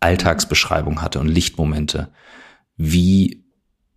Alltagsbeschreibung 0.00 1.02
hatte 1.02 1.20
und 1.20 1.28
Lichtmomente. 1.28 2.12
Wie 2.76 3.43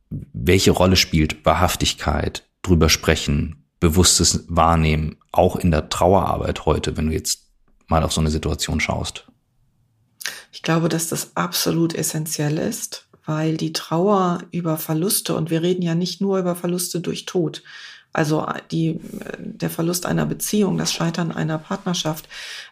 welche 0.09 0.71
Rolle 0.71 0.95
spielt 0.95 1.45
Wahrhaftigkeit, 1.45 2.47
drüber 2.61 2.89
sprechen, 2.89 3.65
bewusstes 3.79 4.45
Wahrnehmen, 4.47 5.17
auch 5.31 5.55
in 5.55 5.71
der 5.71 5.89
Trauerarbeit 5.89 6.65
heute, 6.65 6.97
wenn 6.97 7.07
du 7.07 7.13
jetzt 7.13 7.43
mal 7.87 8.03
auf 8.03 8.13
so 8.13 8.21
eine 8.21 8.31
Situation 8.31 8.79
schaust? 8.79 9.27
Ich 10.51 10.61
glaube, 10.61 10.89
dass 10.89 11.07
das 11.09 11.35
absolut 11.35 11.93
essentiell 11.93 12.57
ist, 12.57 13.07
weil 13.25 13.57
die 13.57 13.73
Trauer 13.73 14.43
über 14.51 14.77
Verluste, 14.77 15.35
und 15.35 15.49
wir 15.49 15.61
reden 15.61 15.81
ja 15.81 15.95
nicht 15.95 16.21
nur 16.21 16.39
über 16.39 16.55
Verluste 16.55 17.01
durch 17.01 17.25
Tod, 17.25 17.61
Also 18.17 18.47
die, 18.71 18.99
der 19.37 19.69
Verlust 19.69 20.07
einer 20.07 20.25
Beziehung, 20.25 20.75
das 20.79 20.91
Scheitern 20.91 21.31
einer 21.31 21.59
Partnerschaft, 21.59 22.27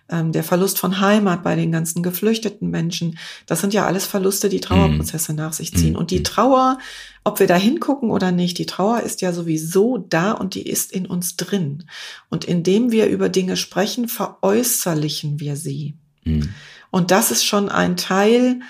ähm, 0.09 0.31
der 0.31 0.43
Verlust 0.43 0.79
von 0.79 0.99
Heimat 0.99 1.43
bei 1.43 1.55
den 1.55 1.71
ganzen 1.71 2.01
geflüchteten 2.01 2.71
Menschen, 2.71 3.19
das 3.45 3.61
sind 3.61 3.71
ja 3.71 3.85
alles 3.85 4.07
Verluste, 4.07 4.49
die 4.49 4.59
Trauerprozesse 4.59 5.33
mhm. 5.33 5.37
nach 5.37 5.53
sich 5.53 5.71
ziehen. 5.77 5.91
Mhm. 5.91 5.97
Und 5.97 6.09
die 6.09 6.23
Trauer, 6.23 6.79
ob 7.23 7.39
wir 7.39 7.45
da 7.45 7.57
hingucken 7.57 8.09
oder 8.09 8.31
nicht, 8.31 8.57
die 8.57 8.65
Trauer 8.65 9.01
ist 9.01 9.21
ja 9.21 9.33
sowieso 9.33 9.99
da 9.99 10.31
und 10.31 10.55
die 10.55 10.67
ist 10.67 10.91
in 10.91 11.05
uns 11.05 11.35
drin. 11.35 11.83
Und 12.31 12.45
indem 12.45 12.91
wir 12.91 13.05
über 13.05 13.29
Dinge 13.29 13.55
sprechen, 13.55 14.07
veräußerlichen 14.07 15.39
wir 15.39 15.57
sie. 15.57 15.93
Mhm. 16.23 16.55
Und 16.89 17.11
das 17.11 17.29
ist 17.29 17.45
schon 17.45 17.69
ein 17.69 17.97
Teil 17.97 18.61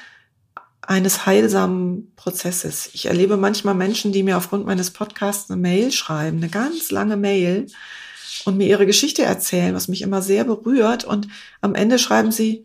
eines 0.88 1.26
heilsamen 1.26 2.14
Prozesses. 2.16 2.90
Ich 2.94 3.08
erlebe 3.08 3.38
manchmal 3.38 3.76
Menschen, 3.76 4.12
die 4.12 4.24
mir 4.24 4.38
aufgrund 4.38 4.66
meines 4.66 4.92
Podcasts 4.92 5.50
eine 5.50 5.60
Mail 5.60 5.92
schreiben, 5.92 6.38
eine 6.38 6.50
ganz 6.50 6.92
lange 6.92 7.18
Mail 7.18 7.68
und 8.46 8.58
mir 8.58 8.68
ihre 8.68 8.86
Geschichte 8.86 9.24
erzählen, 9.24 9.74
was 9.74 9.88
mich 9.88 10.02
immer 10.02 10.22
sehr 10.22 10.44
berührt. 10.44 11.04
Und 11.04 11.28
am 11.62 11.76
Ende 11.76 11.98
schreiben 11.98 12.32
sie, 12.32 12.64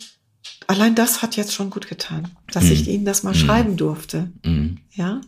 allein 0.67 0.95
das 0.95 1.23
hat 1.23 1.37
jetzt 1.37 1.55
schon 1.55 1.71
gut 1.71 1.89
getan, 1.89 2.29
dass 2.53 2.65
mhm. 2.65 2.73
ich 2.73 2.89
ihnen 2.89 3.05
das 3.05 3.23
mal 3.23 3.35
mhm. 3.35 3.39
schreiben 3.39 3.77
durfte. 3.77 4.31
Mhm. 4.45 4.79
Ja. 4.93 5.21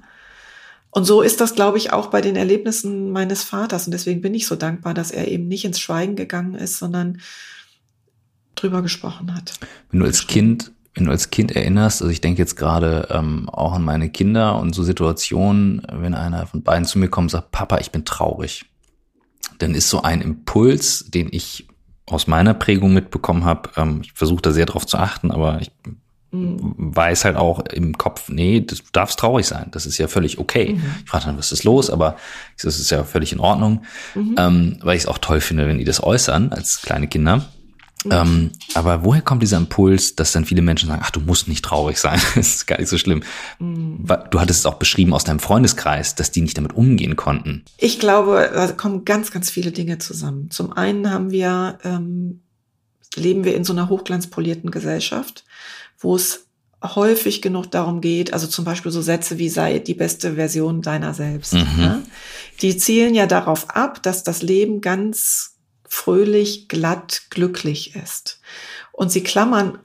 Und 0.90 1.04
so 1.04 1.22
ist 1.22 1.40
das, 1.40 1.54
glaube 1.54 1.78
ich, 1.78 1.92
auch 1.92 2.08
bei 2.08 2.20
den 2.20 2.36
Erlebnissen 2.36 3.10
meines 3.12 3.42
Vaters. 3.42 3.86
Und 3.86 3.92
deswegen 3.92 4.20
bin 4.20 4.34
ich 4.34 4.46
so 4.46 4.56
dankbar, 4.56 4.92
dass 4.92 5.10
er 5.10 5.28
eben 5.28 5.48
nicht 5.48 5.64
ins 5.64 5.80
Schweigen 5.80 6.16
gegangen 6.16 6.54
ist, 6.54 6.78
sondern 6.78 7.20
drüber 8.54 8.82
gesprochen 8.82 9.34
hat. 9.34 9.54
Wenn 9.90 10.00
du 10.00 10.06
als 10.06 10.26
Kind 10.26 10.71
wenn 10.94 11.06
du 11.06 11.10
als 11.10 11.30
Kind 11.30 11.52
erinnerst, 11.52 12.02
also 12.02 12.12
ich 12.12 12.20
denke 12.20 12.40
jetzt 12.40 12.56
gerade 12.56 13.08
ähm, 13.10 13.48
auch 13.48 13.72
an 13.72 13.82
meine 13.82 14.10
Kinder 14.10 14.58
und 14.58 14.74
so 14.74 14.82
Situationen, 14.82 15.82
wenn 15.90 16.14
einer 16.14 16.46
von 16.46 16.62
beiden 16.62 16.84
zu 16.84 16.98
mir 16.98 17.08
kommt 17.08 17.26
und 17.26 17.30
sagt, 17.30 17.50
Papa, 17.50 17.78
ich 17.78 17.90
bin 17.90 18.04
traurig, 18.04 18.66
dann 19.58 19.74
ist 19.74 19.88
so 19.88 20.02
ein 20.02 20.20
Impuls, 20.20 21.06
den 21.08 21.28
ich 21.30 21.66
aus 22.06 22.26
meiner 22.26 22.52
Prägung 22.52 22.92
mitbekommen 22.92 23.44
habe. 23.44 23.70
Ähm, 23.76 24.00
ich 24.02 24.12
versuche 24.12 24.42
da 24.42 24.52
sehr 24.52 24.66
drauf 24.66 24.86
zu 24.86 24.98
achten, 24.98 25.30
aber 25.30 25.60
ich 25.62 25.70
mhm. 26.30 26.74
weiß 26.76 27.24
halt 27.24 27.36
auch 27.36 27.60
im 27.66 27.96
Kopf, 27.96 28.28
nee, 28.28 28.60
du 28.60 28.76
darfst 28.92 29.18
traurig 29.18 29.46
sein. 29.46 29.68
Das 29.70 29.86
ist 29.86 29.96
ja 29.98 30.08
völlig 30.08 30.38
okay. 30.38 30.74
Mhm. 30.74 30.82
Ich 31.04 31.10
frage 31.10 31.26
dann, 31.26 31.38
was 31.38 31.52
ist 31.52 31.64
los? 31.64 31.88
Aber 31.88 32.16
das 32.62 32.78
ist 32.78 32.90
ja 32.90 33.04
völlig 33.04 33.32
in 33.32 33.40
Ordnung, 33.40 33.82
mhm. 34.14 34.34
ähm, 34.38 34.78
weil 34.82 34.96
ich 34.96 35.04
es 35.04 35.08
auch 35.08 35.18
toll 35.18 35.40
finde, 35.40 35.66
wenn 35.66 35.78
die 35.78 35.84
das 35.84 36.02
äußern 36.02 36.52
als 36.52 36.82
kleine 36.82 37.08
Kinder. 37.08 37.46
Ähm, 38.10 38.50
aber 38.74 39.04
woher 39.04 39.22
kommt 39.22 39.42
dieser 39.42 39.56
Impuls, 39.56 40.16
dass 40.16 40.32
dann 40.32 40.44
viele 40.44 40.62
Menschen 40.62 40.88
sagen, 40.88 41.02
ach, 41.04 41.10
du 41.10 41.20
musst 41.20 41.48
nicht 41.48 41.64
traurig 41.64 41.98
sein, 41.98 42.20
das 42.34 42.48
ist 42.48 42.66
gar 42.66 42.78
nicht 42.78 42.88
so 42.88 42.98
schlimm. 42.98 43.22
Mhm. 43.58 44.06
Du 44.30 44.40
hattest 44.40 44.60
es 44.60 44.66
auch 44.66 44.74
beschrieben 44.74 45.14
aus 45.14 45.24
deinem 45.24 45.40
Freundeskreis, 45.40 46.14
dass 46.14 46.30
die 46.30 46.40
nicht 46.40 46.56
damit 46.56 46.74
umgehen 46.74 47.16
konnten. 47.16 47.64
Ich 47.78 47.98
glaube, 47.98 48.50
da 48.52 48.68
kommen 48.72 49.04
ganz, 49.04 49.30
ganz 49.30 49.50
viele 49.50 49.72
Dinge 49.72 49.98
zusammen. 49.98 50.50
Zum 50.50 50.72
einen 50.72 51.10
haben 51.10 51.30
wir, 51.30 51.78
ähm, 51.84 52.40
leben 53.14 53.44
wir 53.44 53.54
in 53.54 53.64
so 53.64 53.72
einer 53.72 53.88
hochglanzpolierten 53.88 54.70
Gesellschaft, 54.70 55.44
wo 55.98 56.16
es 56.16 56.46
häufig 56.82 57.42
genug 57.42 57.70
darum 57.70 58.00
geht, 58.00 58.32
also 58.32 58.46
zum 58.46 58.64
Beispiel 58.64 58.90
so 58.90 59.02
Sätze 59.02 59.38
wie 59.38 59.48
sei 59.48 59.78
die 59.78 59.94
beste 59.94 60.34
Version 60.34 60.82
deiner 60.82 61.14
selbst. 61.14 61.54
Mhm. 61.54 61.60
Ne? 61.76 62.02
Die 62.60 62.76
zielen 62.76 63.14
ja 63.14 63.26
darauf 63.26 63.70
ab, 63.70 64.02
dass 64.02 64.24
das 64.24 64.42
Leben 64.42 64.80
ganz 64.80 65.51
fröhlich, 65.92 66.68
glatt, 66.68 67.24
glücklich 67.28 67.94
ist. 67.94 68.40
Und 68.92 69.12
sie 69.12 69.22
klammern 69.22 69.78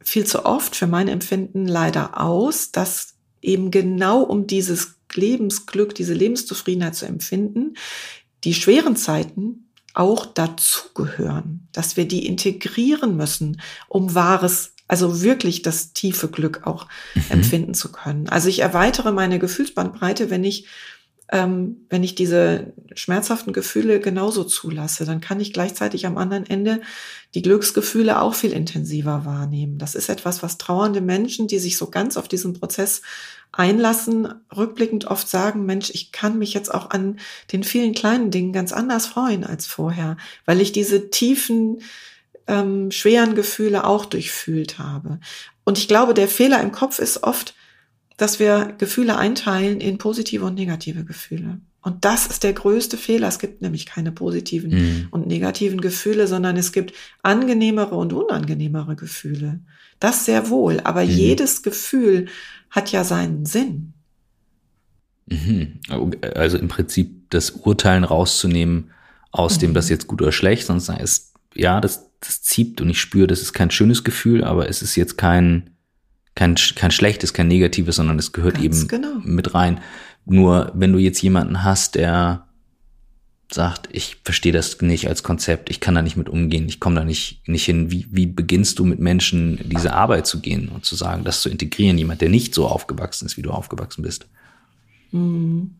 viel 0.00 0.26
zu 0.26 0.44
oft 0.44 0.74
für 0.74 0.88
mein 0.88 1.06
Empfinden 1.06 1.68
leider 1.68 2.20
aus, 2.20 2.72
dass 2.72 3.14
eben 3.40 3.70
genau 3.70 4.20
um 4.22 4.48
dieses 4.48 4.96
Lebensglück, 5.14 5.94
diese 5.94 6.12
Lebenszufriedenheit 6.12 6.96
zu 6.96 7.06
empfinden, 7.06 7.76
die 8.42 8.52
schweren 8.52 8.96
Zeiten 8.96 9.68
auch 9.94 10.26
dazugehören, 10.26 11.68
dass 11.70 11.96
wir 11.96 12.08
die 12.08 12.26
integrieren 12.26 13.16
müssen, 13.16 13.60
um 13.86 14.16
wahres, 14.16 14.72
also 14.88 15.22
wirklich 15.22 15.62
das 15.62 15.92
tiefe 15.92 16.26
Glück 16.26 16.66
auch 16.66 16.88
mhm. 17.14 17.22
empfinden 17.28 17.74
zu 17.74 17.92
können. 17.92 18.28
Also 18.28 18.48
ich 18.48 18.58
erweitere 18.58 19.12
meine 19.12 19.38
Gefühlsbandbreite, 19.38 20.30
wenn 20.30 20.42
ich 20.42 20.66
ähm, 21.30 21.86
wenn 21.90 22.02
ich 22.02 22.14
diese 22.14 22.72
schmerzhaften 22.94 23.52
Gefühle 23.52 24.00
genauso 24.00 24.44
zulasse, 24.44 25.04
dann 25.04 25.20
kann 25.20 25.40
ich 25.40 25.52
gleichzeitig 25.52 26.06
am 26.06 26.16
anderen 26.16 26.46
Ende 26.46 26.80
die 27.34 27.42
Glücksgefühle 27.42 28.22
auch 28.22 28.34
viel 28.34 28.52
intensiver 28.52 29.26
wahrnehmen. 29.26 29.78
Das 29.78 29.94
ist 29.94 30.08
etwas, 30.08 30.42
was 30.42 30.56
trauernde 30.56 31.02
Menschen, 31.02 31.46
die 31.46 31.58
sich 31.58 31.76
so 31.76 31.90
ganz 31.90 32.16
auf 32.16 32.28
diesen 32.28 32.54
Prozess 32.54 33.02
einlassen, 33.52 34.32
rückblickend 34.56 35.06
oft 35.06 35.28
sagen, 35.28 35.66
Mensch, 35.66 35.90
ich 35.90 36.12
kann 36.12 36.38
mich 36.38 36.54
jetzt 36.54 36.72
auch 36.72 36.90
an 36.90 37.18
den 37.52 37.62
vielen 37.62 37.94
kleinen 37.94 38.30
Dingen 38.30 38.52
ganz 38.52 38.72
anders 38.72 39.06
freuen 39.06 39.44
als 39.44 39.66
vorher, 39.66 40.16
weil 40.46 40.60
ich 40.60 40.72
diese 40.72 41.10
tiefen, 41.10 41.82
ähm, 42.46 42.90
schweren 42.90 43.34
Gefühle 43.34 43.84
auch 43.84 44.06
durchfühlt 44.06 44.78
habe. 44.78 45.20
Und 45.64 45.76
ich 45.76 45.88
glaube, 45.88 46.14
der 46.14 46.28
Fehler 46.28 46.60
im 46.62 46.72
Kopf 46.72 46.98
ist 46.98 47.22
oft, 47.22 47.54
dass 48.18 48.38
wir 48.38 48.74
Gefühle 48.76 49.16
einteilen 49.16 49.80
in 49.80 49.96
positive 49.96 50.44
und 50.44 50.54
negative 50.54 51.04
Gefühle. 51.04 51.60
Und 51.80 52.04
das 52.04 52.26
ist 52.26 52.42
der 52.42 52.52
größte 52.52 52.98
Fehler. 52.98 53.28
Es 53.28 53.38
gibt 53.38 53.62
nämlich 53.62 53.86
keine 53.86 54.12
positiven 54.12 54.70
mhm. 54.70 55.08
und 55.10 55.26
negativen 55.26 55.80
Gefühle, 55.80 56.26
sondern 56.26 56.56
es 56.56 56.72
gibt 56.72 56.92
angenehmere 57.22 57.94
und 57.94 58.12
unangenehmere 58.12 58.96
Gefühle. 58.96 59.60
Das 60.00 60.26
sehr 60.26 60.50
wohl. 60.50 60.80
Aber 60.80 61.04
mhm. 61.04 61.10
jedes 61.10 61.62
Gefühl 61.62 62.26
hat 62.68 62.92
ja 62.92 63.04
seinen 63.04 63.46
Sinn. 63.46 63.94
Mhm. 65.26 65.80
Also 66.34 66.58
im 66.58 66.68
Prinzip 66.68 67.30
das 67.30 67.52
Urteilen 67.52 68.04
rauszunehmen 68.04 68.90
aus 69.30 69.58
dem, 69.58 69.72
das 69.72 69.86
mhm. 69.86 69.92
jetzt 69.92 70.06
gut 70.08 70.20
oder 70.20 70.32
schlecht, 70.32 70.66
sagen, 70.66 71.00
es, 71.00 71.32
ja, 71.54 71.80
das, 71.80 72.10
das 72.20 72.42
zieht 72.42 72.80
und 72.80 72.90
ich 72.90 73.00
spüre, 73.00 73.28
das 73.28 73.40
ist 73.40 73.52
kein 73.52 73.70
schönes 73.70 74.02
Gefühl, 74.02 74.42
aber 74.42 74.68
es 74.68 74.82
ist 74.82 74.96
jetzt 74.96 75.16
kein, 75.16 75.70
kein, 76.38 76.54
kein 76.54 76.92
schlechtes, 76.92 77.32
kein 77.32 77.48
negatives, 77.48 77.96
sondern 77.96 78.16
es 78.16 78.30
gehört 78.30 78.54
Ganz 78.54 78.64
eben 78.64 78.88
genau. 78.88 79.14
mit 79.24 79.54
rein. 79.54 79.80
Nur 80.24 80.70
wenn 80.72 80.92
du 80.92 81.00
jetzt 81.00 81.20
jemanden 81.20 81.64
hast, 81.64 81.96
der 81.96 82.46
sagt, 83.50 83.88
ich 83.90 84.18
verstehe 84.22 84.52
das 84.52 84.80
nicht 84.80 85.08
als 85.08 85.24
Konzept, 85.24 85.68
ich 85.68 85.80
kann 85.80 85.96
da 85.96 86.02
nicht 86.02 86.16
mit 86.16 86.28
umgehen, 86.28 86.68
ich 86.68 86.78
komme 86.78 86.94
da 86.94 87.04
nicht, 87.04 87.48
nicht 87.48 87.64
hin. 87.64 87.90
Wie, 87.90 88.06
wie 88.12 88.26
beginnst 88.26 88.78
du 88.78 88.84
mit 88.84 89.00
Menschen 89.00 89.58
diese 89.64 89.94
Arbeit 89.94 90.28
zu 90.28 90.38
gehen 90.38 90.68
und 90.68 90.84
zu 90.84 90.94
sagen, 90.94 91.24
das 91.24 91.42
zu 91.42 91.48
integrieren, 91.48 91.98
jemand, 91.98 92.20
der 92.20 92.28
nicht 92.28 92.54
so 92.54 92.68
aufgewachsen 92.68 93.26
ist, 93.26 93.36
wie 93.36 93.42
du 93.42 93.50
aufgewachsen 93.50 94.02
bist? 94.02 94.28
Mhm. 95.10 95.74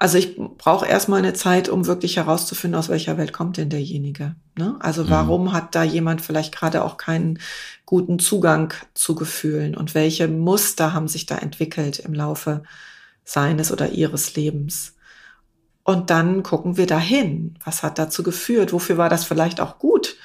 Also 0.00 0.16
ich 0.16 0.34
brauche 0.36 0.86
erstmal 0.86 1.18
eine 1.18 1.34
Zeit, 1.34 1.68
um 1.68 1.86
wirklich 1.86 2.16
herauszufinden, 2.16 2.78
aus 2.78 2.88
welcher 2.88 3.18
Welt 3.18 3.34
kommt 3.34 3.58
denn 3.58 3.68
derjenige. 3.68 4.34
Ne? 4.56 4.76
Also 4.80 5.04
mhm. 5.04 5.10
warum 5.10 5.44
mhm. 5.44 5.52
hat 5.52 5.74
da 5.74 5.82
jemand 5.82 6.22
vielleicht 6.22 6.54
gerade 6.54 6.82
auch 6.82 6.96
keinen 6.96 7.38
guten 7.84 8.18
Zugang 8.18 8.72
zu 8.94 9.14
Gefühlen 9.14 9.76
und 9.76 9.94
welche 9.94 10.26
Muster 10.26 10.94
haben 10.94 11.06
sich 11.06 11.26
da 11.26 11.36
entwickelt 11.36 11.98
im 11.98 12.14
Laufe 12.14 12.62
seines 13.24 13.70
oder 13.70 13.90
ihres 13.90 14.34
Lebens? 14.36 14.96
Und 15.82 16.08
dann 16.08 16.42
gucken 16.42 16.78
wir 16.78 16.86
dahin. 16.86 17.58
Was 17.62 17.82
hat 17.82 17.98
dazu 17.98 18.22
geführt? 18.22 18.72
Wofür 18.72 18.96
war 18.96 19.10
das 19.10 19.24
vielleicht 19.24 19.60
auch 19.60 19.78
gut, 19.78 20.16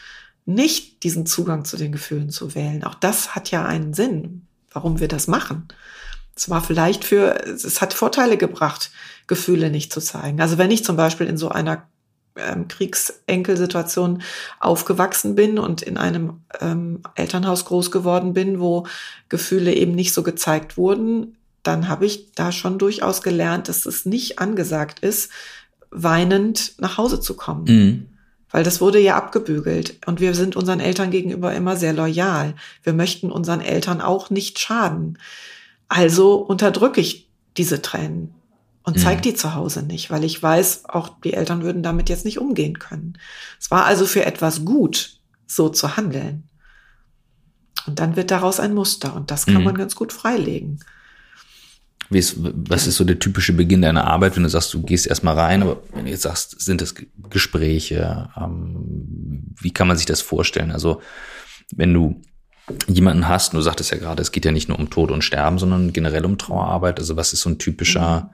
nicht 0.45 1.03
diesen 1.03 1.25
Zugang 1.25 1.65
zu 1.65 1.75
den 1.75 1.91
Gefühlen 1.91 2.29
zu 2.29 2.55
wählen? 2.55 2.85
Auch 2.85 2.95
das 2.95 3.35
hat 3.35 3.51
ja 3.51 3.65
einen 3.65 3.93
Sinn, 3.93 4.47
warum 4.71 5.01
wir 5.01 5.09
das 5.09 5.27
machen. 5.27 5.67
Es 6.35 6.49
war 6.49 6.61
vielleicht 6.61 7.05
für, 7.05 7.45
es 7.45 7.81
hat 7.81 7.93
Vorteile 7.93 8.37
gebracht, 8.37 8.91
Gefühle 9.27 9.69
nicht 9.69 9.93
zu 9.93 10.01
zeigen. 10.01 10.41
Also 10.41 10.57
wenn 10.57 10.71
ich 10.71 10.83
zum 10.83 10.97
Beispiel 10.97 11.27
in 11.27 11.37
so 11.37 11.49
einer 11.49 11.87
ähm, 12.35 12.67
Kriegsenkelsituation 12.67 14.21
aufgewachsen 14.59 15.35
bin 15.35 15.57
und 15.57 15.81
in 15.81 15.97
einem 15.97 16.41
ähm, 16.59 17.01
Elternhaus 17.15 17.65
groß 17.65 17.91
geworden 17.91 18.33
bin, 18.33 18.59
wo 18.59 18.85
Gefühle 19.29 19.73
eben 19.73 19.93
nicht 19.93 20.13
so 20.13 20.23
gezeigt 20.23 20.77
wurden, 20.77 21.37
dann 21.63 21.87
habe 21.87 22.05
ich 22.05 22.33
da 22.33 22.51
schon 22.51 22.77
durchaus 22.77 23.21
gelernt, 23.21 23.69
dass 23.69 23.85
es 23.85 24.05
nicht 24.05 24.39
angesagt 24.39 24.99
ist, 24.99 25.31
weinend 25.89 26.73
nach 26.79 26.97
Hause 26.97 27.19
zu 27.19 27.35
kommen. 27.35 27.63
Mhm. 27.65 28.05
Weil 28.51 28.63
das 28.63 28.81
wurde 28.81 28.99
ja 28.99 29.15
abgebügelt. 29.15 29.97
Und 30.05 30.19
wir 30.19 30.33
sind 30.35 30.55
unseren 30.55 30.79
Eltern 30.79 31.11
gegenüber 31.11 31.53
immer 31.53 31.75
sehr 31.75 31.93
loyal. 31.93 32.55
Wir 32.83 32.93
möchten 32.93 33.31
unseren 33.31 33.61
Eltern 33.61 34.01
auch 34.01 34.29
nicht 34.29 34.59
schaden. 34.59 35.17
Also 35.87 36.35
unterdrücke 36.35 37.01
ich 37.01 37.29
diese 37.57 37.81
Tränen 37.81 38.33
und 38.83 38.99
zeige 38.99 39.17
mhm. 39.17 39.21
die 39.23 39.33
zu 39.33 39.55
Hause 39.55 39.81
nicht, 39.83 40.11
weil 40.11 40.23
ich 40.23 40.41
weiß, 40.41 40.85
auch 40.85 41.09
die 41.23 41.33
Eltern 41.33 41.63
würden 41.63 41.83
damit 41.83 42.09
jetzt 42.09 42.25
nicht 42.25 42.37
umgehen 42.37 42.77
können. 42.77 43.17
Es 43.59 43.71
war 43.71 43.85
also 43.85 44.05
für 44.05 44.25
etwas 44.25 44.63
gut, 44.63 45.19
so 45.47 45.69
zu 45.69 45.97
handeln. 45.97 46.43
Und 47.87 47.99
dann 47.99 48.15
wird 48.15 48.31
daraus 48.31 48.59
ein 48.59 48.73
Muster 48.73 49.15
und 49.15 49.31
das 49.31 49.45
kann 49.45 49.57
mhm. 49.57 49.63
man 49.63 49.75
ganz 49.75 49.95
gut 49.95 50.13
freilegen. 50.13 50.79
Ist, 52.11 52.35
was 52.37 52.85
ist 52.85 52.97
so 52.97 53.03
der 53.03 53.17
typische 53.17 53.53
Beginn 53.53 53.81
deiner 53.81 54.05
Arbeit, 54.05 54.35
wenn 54.35 54.43
du 54.43 54.49
sagst, 54.49 54.71
du 54.75 54.83
gehst 54.83 55.07
erstmal 55.07 55.37
rein, 55.37 55.63
aber 55.63 55.81
wenn 55.91 56.05
du 56.05 56.11
jetzt 56.11 56.21
sagst, 56.21 56.61
sind 56.61 56.81
das 56.81 56.93
Gespräche, 57.29 58.29
ähm, 58.37 59.55
wie 59.59 59.71
kann 59.71 59.87
man 59.87 59.97
sich 59.97 60.05
das 60.05 60.21
vorstellen? 60.21 60.69
Also 60.69 61.01
wenn 61.75 61.91
du 61.93 62.21
jemanden 62.87 63.27
hast, 63.27 63.53
du 63.53 63.61
sagtest 63.61 63.91
ja 63.91 63.97
gerade, 63.97 64.21
es 64.21 64.31
geht 64.31 64.45
ja 64.45 64.51
nicht 64.51 64.69
nur 64.69 64.79
um 64.79 64.89
Tod 64.89 65.11
und 65.11 65.23
Sterben, 65.23 65.59
sondern 65.59 65.93
generell 65.93 66.25
um 66.25 66.37
Trauerarbeit. 66.37 66.99
Also 66.99 67.15
was 67.15 67.33
ist 67.33 67.41
so 67.41 67.49
ein 67.49 67.59
typischer, 67.59 68.31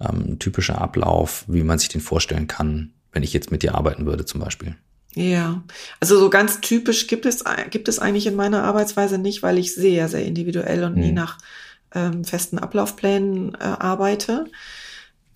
ähm, 0.00 0.38
typischer 0.38 0.80
Ablauf, 0.80 1.44
wie 1.46 1.62
man 1.62 1.78
sich 1.78 1.88
den 1.88 2.00
vorstellen 2.00 2.46
kann, 2.46 2.92
wenn 3.12 3.22
ich 3.22 3.32
jetzt 3.32 3.50
mit 3.50 3.62
dir 3.62 3.74
arbeiten 3.74 4.06
würde 4.06 4.24
zum 4.24 4.40
Beispiel? 4.40 4.76
Ja, 5.14 5.62
also 5.98 6.18
so 6.18 6.28
ganz 6.28 6.60
typisch 6.60 7.06
gibt 7.06 7.24
es, 7.24 7.42
gibt 7.70 7.88
es 7.88 7.98
eigentlich 7.98 8.26
in 8.26 8.36
meiner 8.36 8.64
Arbeitsweise 8.64 9.16
nicht, 9.16 9.42
weil 9.42 9.56
ich 9.56 9.74
sehr, 9.74 10.08
sehr 10.08 10.24
individuell 10.24 10.84
und 10.84 10.94
mhm. 10.94 11.00
nie 11.00 11.12
nach 11.12 11.38
ähm, 11.94 12.24
festen 12.24 12.58
Ablaufplänen 12.58 13.54
äh, 13.54 13.64
arbeite. 13.64 14.46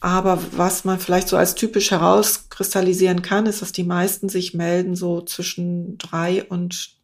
Aber 0.00 0.38
was 0.52 0.84
man 0.84 0.98
vielleicht 0.98 1.28
so 1.28 1.36
als 1.36 1.54
typisch 1.54 1.90
herauskristallisieren 1.90 3.22
kann, 3.22 3.46
ist, 3.46 3.60
dass 3.60 3.72
die 3.72 3.84
meisten 3.84 4.28
sich 4.28 4.54
melden 4.54 4.96
so 4.96 5.20
zwischen 5.20 5.98
drei 5.98 6.44
und 6.44 6.99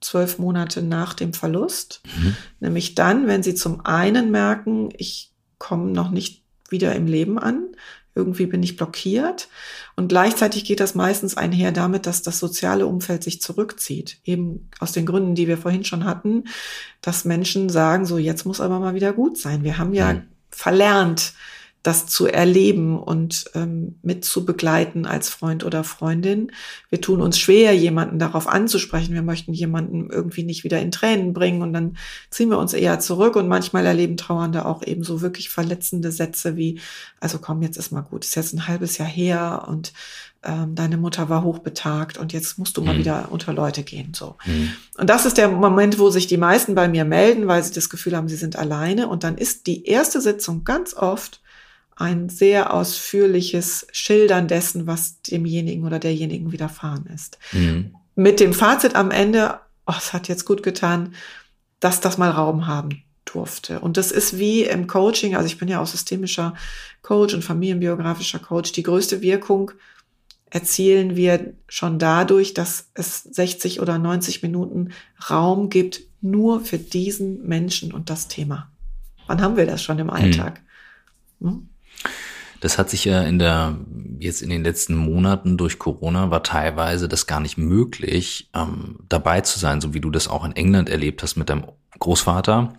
zwölf 0.00 0.38
Monate 0.38 0.82
nach 0.82 1.14
dem 1.14 1.32
Verlust. 1.32 2.02
Mhm. 2.16 2.36
Nämlich 2.60 2.94
dann, 2.94 3.26
wenn 3.26 3.42
sie 3.42 3.54
zum 3.54 3.84
einen 3.84 4.30
merken, 4.30 4.90
ich 4.96 5.32
komme 5.58 5.90
noch 5.90 6.10
nicht 6.10 6.42
wieder 6.68 6.94
im 6.94 7.06
Leben 7.06 7.38
an, 7.38 7.66
irgendwie 8.14 8.46
bin 8.46 8.62
ich 8.62 8.76
blockiert. 8.76 9.48
Und 9.96 10.08
gleichzeitig 10.08 10.64
geht 10.64 10.80
das 10.80 10.94
meistens 10.94 11.36
einher 11.36 11.72
damit, 11.72 12.06
dass 12.06 12.22
das 12.22 12.38
soziale 12.38 12.86
Umfeld 12.86 13.22
sich 13.22 13.40
zurückzieht. 13.40 14.18
Eben 14.24 14.68
aus 14.78 14.92
den 14.92 15.06
Gründen, 15.06 15.34
die 15.34 15.48
wir 15.48 15.58
vorhin 15.58 15.84
schon 15.84 16.04
hatten, 16.04 16.44
dass 17.00 17.24
Menschen 17.24 17.68
sagen, 17.68 18.06
so 18.06 18.18
jetzt 18.18 18.46
muss 18.46 18.60
aber 18.60 18.80
mal 18.80 18.94
wieder 18.94 19.12
gut 19.12 19.38
sein. 19.38 19.64
Wir 19.64 19.78
haben 19.78 19.94
ja 19.94 20.14
mhm. 20.14 20.22
verlernt, 20.50 21.34
das 21.82 22.06
zu 22.06 22.26
erleben 22.26 22.98
und 22.98 23.46
ähm, 23.54 23.98
mit 24.02 24.24
zu 24.24 24.44
begleiten 24.44 25.06
als 25.06 25.30
Freund 25.30 25.64
oder 25.64 25.82
Freundin. 25.82 26.52
Wir 26.90 27.00
tun 27.00 27.22
uns 27.22 27.38
schwer, 27.38 27.74
jemanden 27.74 28.18
darauf 28.18 28.48
anzusprechen. 28.48 29.14
Wir 29.14 29.22
möchten 29.22 29.54
jemanden 29.54 30.10
irgendwie 30.10 30.42
nicht 30.42 30.62
wieder 30.62 30.80
in 30.80 30.90
Tränen 30.90 31.32
bringen 31.32 31.62
und 31.62 31.72
dann 31.72 31.96
ziehen 32.28 32.50
wir 32.50 32.58
uns 32.58 32.74
eher 32.74 33.00
zurück 33.00 33.34
und 33.36 33.48
manchmal 33.48 33.86
erleben 33.86 34.18
Trauernde 34.18 34.66
auch 34.66 34.82
eben 34.82 35.02
so 35.04 35.22
wirklich 35.22 35.48
verletzende 35.48 36.12
Sätze 36.12 36.56
wie, 36.56 36.80
also 37.18 37.38
komm, 37.38 37.62
jetzt 37.62 37.78
ist 37.78 37.92
mal 37.92 38.02
gut, 38.02 38.24
ist 38.26 38.36
jetzt 38.36 38.52
ein 38.52 38.68
halbes 38.68 38.98
Jahr 38.98 39.08
her 39.08 39.64
und 39.66 39.94
ähm, 40.42 40.74
deine 40.74 40.96
Mutter 40.96 41.28
war 41.28 41.44
hochbetagt 41.44 42.18
und 42.18 42.32
jetzt 42.32 42.58
musst 42.58 42.76
du 42.76 42.82
mal 42.82 42.94
mhm. 42.94 42.98
wieder 43.00 43.28
unter 43.30 43.52
Leute 43.52 43.82
gehen. 43.82 44.12
So. 44.14 44.36
Mhm. 44.46 44.72
Und 44.98 45.10
das 45.10 45.26
ist 45.26 45.36
der 45.38 45.48
Moment, 45.48 45.98
wo 45.98 46.10
sich 46.10 46.26
die 46.26 46.38
meisten 46.38 46.74
bei 46.74 46.88
mir 46.88 47.04
melden, 47.04 47.46
weil 47.46 47.62
sie 47.62 47.72
das 47.72 47.90
Gefühl 47.90 48.16
haben, 48.16 48.28
sie 48.28 48.36
sind 48.36 48.56
alleine. 48.56 49.08
Und 49.08 49.22
dann 49.24 49.36
ist 49.36 49.66
die 49.66 49.86
erste 49.86 50.20
Sitzung 50.20 50.64
ganz 50.64 50.94
oft, 50.94 51.40
ein 52.00 52.28
sehr 52.28 52.72
ausführliches 52.72 53.86
Schildern 53.92 54.48
dessen, 54.48 54.86
was 54.86 55.20
demjenigen 55.22 55.84
oder 55.84 55.98
derjenigen 55.98 56.50
widerfahren 56.50 57.06
ist. 57.06 57.38
Mhm. 57.52 57.94
Mit 58.16 58.40
dem 58.40 58.52
Fazit 58.52 58.94
am 58.94 59.10
Ende, 59.10 59.60
oh, 59.86 59.94
es 59.96 60.12
hat 60.12 60.28
jetzt 60.28 60.44
gut 60.44 60.62
getan, 60.62 61.14
dass 61.78 62.00
das 62.00 62.18
mal 62.18 62.30
Raum 62.30 62.66
haben 62.66 63.02
durfte. 63.24 63.80
Und 63.80 63.96
das 63.96 64.12
ist 64.12 64.38
wie 64.38 64.64
im 64.64 64.86
Coaching, 64.86 65.36
also 65.36 65.46
ich 65.46 65.58
bin 65.58 65.68
ja 65.68 65.80
auch 65.80 65.86
systemischer 65.86 66.54
Coach 67.02 67.34
und 67.34 67.44
familienbiografischer 67.44 68.38
Coach, 68.38 68.72
die 68.72 68.82
größte 68.82 69.20
Wirkung 69.20 69.72
erzielen 70.50 71.14
wir 71.14 71.54
schon 71.68 71.98
dadurch, 71.98 72.54
dass 72.54 72.90
es 72.94 73.22
60 73.22 73.80
oder 73.80 73.98
90 73.98 74.42
Minuten 74.42 74.90
Raum 75.30 75.70
gibt, 75.70 76.00
nur 76.20 76.60
für 76.60 76.78
diesen 76.78 77.46
Menschen 77.46 77.92
und 77.92 78.10
das 78.10 78.26
Thema. 78.26 78.70
Wann 79.28 79.40
haben 79.40 79.56
wir 79.56 79.66
das 79.66 79.82
schon 79.82 79.98
im 80.00 80.08
mhm. 80.08 80.12
Alltag? 80.12 80.60
Hm? 81.40 81.69
Das 82.60 82.78
hat 82.78 82.90
sich 82.90 83.04
ja 83.06 83.22
in 83.22 83.38
der, 83.38 83.76
jetzt 84.18 84.42
in 84.42 84.50
den 84.50 84.62
letzten 84.62 84.94
Monaten 84.94 85.56
durch 85.56 85.78
Corona 85.78 86.30
war 86.30 86.42
teilweise 86.42 87.08
das 87.08 87.26
gar 87.26 87.40
nicht 87.40 87.56
möglich, 87.56 88.50
ähm, 88.54 88.98
dabei 89.08 89.40
zu 89.40 89.58
sein, 89.58 89.80
so 89.80 89.94
wie 89.94 90.00
du 90.00 90.10
das 90.10 90.28
auch 90.28 90.44
in 90.44 90.54
England 90.54 90.88
erlebt 90.88 91.22
hast 91.22 91.36
mit 91.36 91.48
deinem 91.48 91.64
Großvater. 91.98 92.74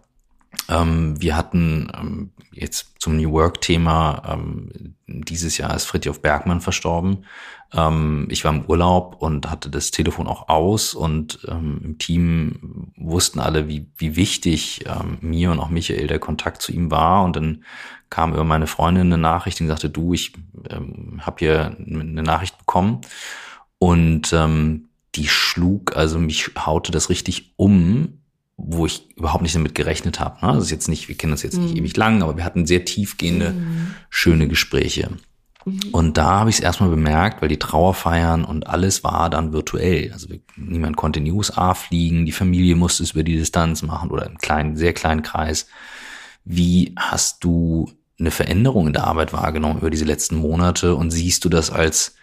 Ähm, 0.70 1.22
wir 1.22 1.36
hatten 1.36 1.92
ähm, 1.98 2.32
jetzt 2.52 2.96
zum 3.00 3.18
New 3.18 3.32
Work-Thema, 3.32 4.24
ähm, 4.28 4.96
dieses 5.08 5.58
Jahr 5.58 5.76
ist 5.76 5.86
Fritjof 5.86 6.22
Bergmann 6.22 6.62
verstorben. 6.62 7.26
Ähm, 7.74 8.28
ich 8.30 8.44
war 8.44 8.54
im 8.54 8.66
Urlaub 8.66 9.22
und 9.22 9.50
hatte 9.50 9.70
das 9.70 9.92
Telefon 9.92 10.28
auch 10.28 10.50
aus 10.50 10.94
und 10.94 11.40
ähm, 11.48 11.82
im 11.84 11.98
Team 11.98 12.92
wussten 12.98 13.40
alle, 13.40 13.68
wie, 13.68 13.88
wie 13.98 14.16
wichtig 14.16 14.86
ähm, 14.88 15.18
mir 15.22 15.52
und 15.52 15.60
auch 15.60 15.70
Michael 15.70 16.08
der 16.08 16.20
Kontakt 16.20 16.62
zu 16.62 16.72
ihm 16.72 16.92
war. 16.92 17.24
Und 17.24 17.36
dann 17.36 17.64
kam 18.10 18.34
über 18.34 18.44
meine 18.44 18.68
Freundin 18.68 19.08
eine 19.08 19.18
Nachricht 19.18 19.62
und 19.62 19.68
sagte, 19.68 19.90
du, 19.90 20.14
ich 20.14 20.34
ähm, 20.70 21.22
habe 21.22 21.38
hier 21.40 21.78
eine 21.80 22.24
Nachricht 22.24 22.58
bekommen. 22.58 23.02
Und 23.80 24.36
die 25.16 25.28
schlug, 25.28 25.98
also 25.98 26.20
mich 26.20 26.52
haute 26.56 26.92
das 26.92 27.10
richtig 27.10 27.54
um, 27.58 28.21
wo 28.64 28.86
ich 28.86 29.08
überhaupt 29.16 29.42
nicht 29.42 29.56
damit 29.56 29.76
gerechnet 29.76 30.20
habe. 30.20 30.46
Ne? 30.46 30.54
Das 30.54 30.66
ist 30.66 30.72
jetzt 30.72 30.88
nicht, 30.88 31.08
wir 31.08 31.16
kennen 31.16 31.34
uns 31.34 31.44
jetzt 31.44 31.58
nicht 31.58 31.72
mhm. 31.72 31.78
ewig 31.78 31.98
lang, 31.98 32.22
aber 32.22 32.38
wir 32.38 32.46
hatten 32.46 32.66
sehr 32.66 32.86
tiefgehende, 32.86 33.52
mhm. 33.52 33.94
schöne 34.10 34.48
Gespräche. 34.48 35.12
Mhm. 35.66 35.80
Und 35.92 36.18
da 36.18 36.40
habe 36.40 36.50
ich 36.50 36.58
es 36.58 36.62
erstmal 36.62 36.90
bemerkt, 36.90 37.42
weil 37.42 37.50
die 37.50 37.60
Trauerfeiern 37.60 38.44
und 38.44 38.68
alles 38.68 39.04
war 39.04 39.30
dann 39.30 39.54
virtuell. 39.54 40.12
Also 40.14 40.28
niemand 40.56 40.98
konnte 40.98 41.20
in 41.20 41.26
die 41.26 41.32
USA 41.32 41.74
fliegen, 41.74 42.26
die 42.26 42.32
Familie 42.32 42.76
musste 42.76 43.04
es 43.04 43.12
über 43.12 43.24
die 43.24 43.38
Distanz 43.38 43.82
machen 43.82 44.10
oder 44.10 44.26
im 44.26 44.38
kleinen, 44.38 44.76
sehr 44.76 44.94
kleinen 44.94 45.24
Kreis. 45.24 45.68
Wie 46.44 46.94
hast 46.98 47.44
du 47.44 47.92
eine 48.20 48.32
Veränderung 48.32 48.88
in 48.88 48.94
der 48.94 49.06
Arbeit 49.06 49.34
wahrgenommen 49.34 49.80
über 49.80 49.90
diese 49.90 50.06
letzten 50.06 50.36
Monate 50.36 50.96
und 50.96 51.12
siehst 51.12 51.44
du 51.46 51.50
das 51.50 51.72
als, 51.72 52.16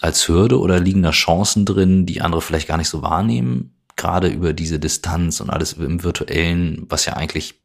als 0.00 0.26
Hürde 0.28 0.58
oder 0.58 0.80
liegen 0.80 1.02
da 1.02 1.10
Chancen 1.10 1.64
drin, 1.66 2.06
die 2.06 2.22
andere 2.22 2.40
vielleicht 2.42 2.68
gar 2.68 2.78
nicht 2.78 2.88
so 2.88 3.02
wahrnehmen? 3.02 3.74
Gerade 3.96 4.28
über 4.28 4.52
diese 4.52 4.78
Distanz 4.78 5.40
und 5.40 5.50
alles 5.50 5.74
im 5.74 6.02
virtuellen, 6.02 6.86
was 6.88 7.06
ja 7.06 7.14
eigentlich 7.14 7.60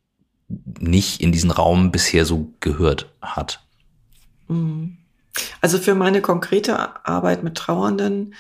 nicht 0.80 1.22
in 1.22 1.32
diesen 1.32 1.52
Raum 1.52 1.92
bisher 1.92 2.26
so 2.26 2.54
gehört 2.60 3.12
hat. 3.22 3.62
Mhm. 4.48 4.98
Also 5.62 5.78
für 5.78 5.96
meine 5.96 6.22
konkrete 6.22 7.06
Arbeit 7.06 7.44
mit 7.44 7.56
Trauernden 7.56 8.34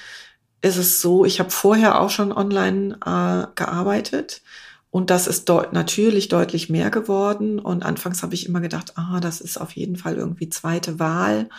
ist 0.62 0.78
es 0.78 1.02
so, 1.02 1.26
ich 1.26 1.40
habe 1.40 1.52
vorher 1.52 2.02
auch 2.02 2.10
schon 2.10 2.32
online 2.32 2.98
äh, 3.06 3.48
gearbeitet 3.56 4.42
und 4.90 5.10
das 5.10 5.28
ist 5.28 5.50
deut 5.50 5.74
natürlich 5.74 6.30
deutlich 6.30 6.70
mehr 6.70 6.90
geworden. 6.90 7.60
Und 7.60 7.84
anfangs 7.84 8.24
habe 8.24 8.34
ich 8.34 8.48
immer 8.48 8.62
gedacht, 8.62 8.94
ah, 8.96 9.20
das 9.20 9.42
ist 9.42 9.58
auf 9.58 9.74
jeden 9.74 9.96
Fall 9.96 10.16
irgendwie 10.16 10.50
zweite 10.50 10.98
Wahl. 10.98 11.50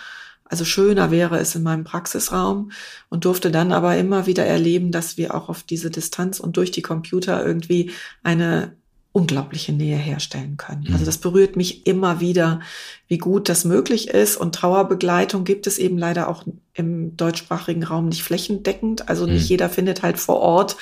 Also 0.49 0.65
schöner 0.65 1.11
wäre 1.11 1.39
es 1.39 1.55
in 1.55 1.63
meinem 1.63 1.85
Praxisraum 1.85 2.73
und 3.09 3.25
durfte 3.25 3.51
dann 3.51 3.73
aber 3.73 3.97
immer 3.97 4.27
wieder 4.27 4.45
erleben, 4.45 4.93
dass 4.93 5.17
wir 5.17 5.35
auch 5.35 5.49
auf 5.49 5.63
diese 5.63 5.91
Distanz 5.91 6.41
und 6.41 6.57
durch 6.57 6.71
die 6.71 6.83
Computer 6.83 7.45
irgendwie 7.45 7.93
eine 8.23 8.73
unglaubliche 9.13 9.73
Nähe 9.73 9.97
herstellen 9.97 10.57
können. 10.57 10.87
Also 10.89 11.01
mhm. 11.01 11.07
das 11.07 11.19
berührt 11.19 11.57
mich 11.57 11.87
immer 11.87 12.21
wieder, 12.21 12.61
wie 13.09 13.19
gut 13.19 13.49
das 13.49 13.65
möglich 13.65 14.09
ist. 14.09 14.37
Und 14.37 14.55
Trauerbegleitung 14.55 15.45
gibt 15.45 15.67
es 15.67 15.79
eben 15.79 15.99
leider 15.99 16.29
auch 16.29 16.45
im 16.75 17.17
deutschsprachigen 17.17 17.83
Raum 17.83 18.09
nicht 18.09 18.23
flächendeckend. 18.23 19.09
Also 19.09 19.27
nicht 19.27 19.45
mhm. 19.45 19.49
jeder 19.49 19.71
findet 19.71 20.03
halt 20.03 20.19
vor 20.19 20.37
Ort 20.37 20.77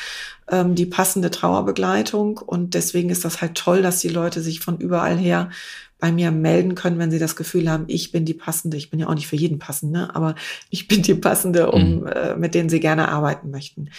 ähm, 0.50 0.74
die 0.74 0.87
passende 0.87 1.31
Trauerbegleitung. 1.31 2.38
Und 2.38 2.74
deswegen 2.74 3.11
ist 3.11 3.24
das 3.24 3.40
halt 3.40 3.55
toll, 3.55 3.81
dass 3.81 4.00
die 4.00 4.09
Leute 4.09 4.42
sich 4.42 4.61
von 4.61 4.76
überall 4.79 5.16
her 5.16 5.50
bei 5.98 6.12
mir 6.12 6.30
melden 6.30 6.74
können, 6.74 6.98
wenn 6.98 7.11
sie 7.11 7.18
das 7.18 7.37
Gefühl 7.37 7.70
haben, 7.70 7.85
ich 7.88 8.12
bin 8.12 8.24
die 8.24 8.35
passende. 8.35 8.76
Ich 8.76 8.90
bin 8.90 9.00
ja 9.00 9.09
auch 9.09 9.14
nicht 9.14 9.26
für 9.26 9.37
jeden 9.37 9.59
passend, 9.59 9.92
ne? 9.92 10.14
aber 10.14 10.35
ich 10.70 10.88
bin 10.88 11.02
die 11.02 11.14
passende, 11.14 11.70
um 11.70 12.00
mhm. 12.00 12.06
äh, 12.06 12.37
mit 12.37 12.54
denen 12.54 12.68
sie 12.68 12.80
gerne 12.80 13.09
arbeiten 13.09 13.50
möchten. 13.50 13.90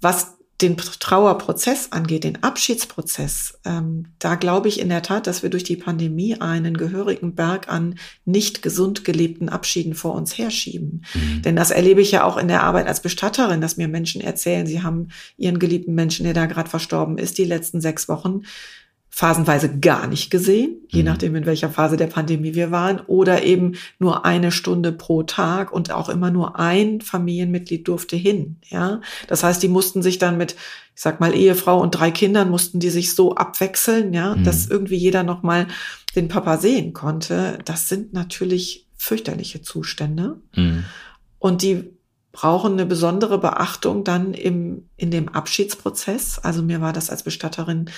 Was 0.00 0.36
den 0.62 0.78
Trauerprozess 0.78 1.92
angeht, 1.92 2.24
den 2.24 2.42
Abschiedsprozess, 2.42 3.58
ähm, 3.66 4.06
da 4.18 4.36
glaube 4.36 4.68
ich 4.68 4.80
in 4.80 4.88
der 4.88 5.02
Tat, 5.02 5.26
dass 5.26 5.42
wir 5.42 5.50
durch 5.50 5.64
die 5.64 5.76
Pandemie 5.76 6.40
einen 6.40 6.78
gehörigen 6.78 7.34
Berg 7.34 7.68
an 7.68 7.96
nicht 8.24 8.62
gesund 8.62 9.04
gelebten 9.04 9.50
Abschieden 9.50 9.94
vor 9.94 10.14
uns 10.14 10.38
herschieben. 10.38 11.04
Mhm. 11.12 11.42
Denn 11.42 11.56
das 11.56 11.70
erlebe 11.70 12.00
ich 12.00 12.10
ja 12.10 12.24
auch 12.24 12.38
in 12.38 12.48
der 12.48 12.62
Arbeit 12.62 12.86
als 12.86 13.00
Bestatterin, 13.00 13.60
dass 13.60 13.76
mir 13.76 13.88
Menschen 13.88 14.22
erzählen, 14.22 14.66
sie 14.66 14.82
haben 14.82 15.08
ihren 15.36 15.58
geliebten 15.58 15.94
Menschen, 15.94 16.24
der 16.24 16.32
da 16.32 16.46
gerade 16.46 16.70
verstorben 16.70 17.18
ist, 17.18 17.36
die 17.36 17.44
letzten 17.44 17.82
sechs 17.82 18.08
Wochen 18.08 18.42
phasenweise 19.16 19.78
gar 19.78 20.06
nicht 20.06 20.28
gesehen, 20.28 20.76
je 20.88 21.00
mhm. 21.00 21.06
nachdem, 21.06 21.36
in 21.36 21.46
welcher 21.46 21.70
Phase 21.70 21.96
der 21.96 22.06
Pandemie 22.06 22.54
wir 22.54 22.70
waren, 22.70 23.00
oder 23.06 23.44
eben 23.44 23.76
nur 23.98 24.26
eine 24.26 24.52
Stunde 24.52 24.92
pro 24.92 25.22
Tag 25.22 25.72
und 25.72 25.90
auch 25.90 26.10
immer 26.10 26.30
nur 26.30 26.58
ein 26.58 27.00
Familienmitglied 27.00 27.88
durfte 27.88 28.14
hin. 28.14 28.56
Ja, 28.68 29.00
das 29.26 29.42
heißt, 29.42 29.62
die 29.62 29.68
mussten 29.68 30.02
sich 30.02 30.18
dann 30.18 30.36
mit, 30.36 30.52
ich 30.94 31.00
sag 31.00 31.18
mal, 31.18 31.34
Ehefrau 31.34 31.80
und 31.80 31.92
drei 31.92 32.10
Kindern 32.10 32.50
mussten 32.50 32.78
die 32.78 32.90
sich 32.90 33.14
so 33.14 33.34
abwechseln, 33.34 34.12
ja, 34.12 34.36
mhm. 34.36 34.44
dass 34.44 34.66
irgendwie 34.66 34.96
jeder 34.96 35.22
noch 35.22 35.42
mal 35.42 35.66
den 36.14 36.28
Papa 36.28 36.58
sehen 36.58 36.92
konnte. 36.92 37.58
Das 37.64 37.88
sind 37.88 38.12
natürlich 38.12 38.86
fürchterliche 38.98 39.62
Zustände 39.62 40.42
mhm. 40.54 40.84
und 41.38 41.62
die 41.62 41.84
brauchen 42.32 42.74
eine 42.74 42.84
besondere 42.84 43.38
Beachtung 43.38 44.04
dann 44.04 44.34
im 44.34 44.90
in 44.98 45.10
dem 45.10 45.30
Abschiedsprozess. 45.30 46.38
Also 46.38 46.62
mir 46.62 46.82
war 46.82 46.92
das 46.92 47.08
als 47.08 47.22
Bestatterin 47.22 47.88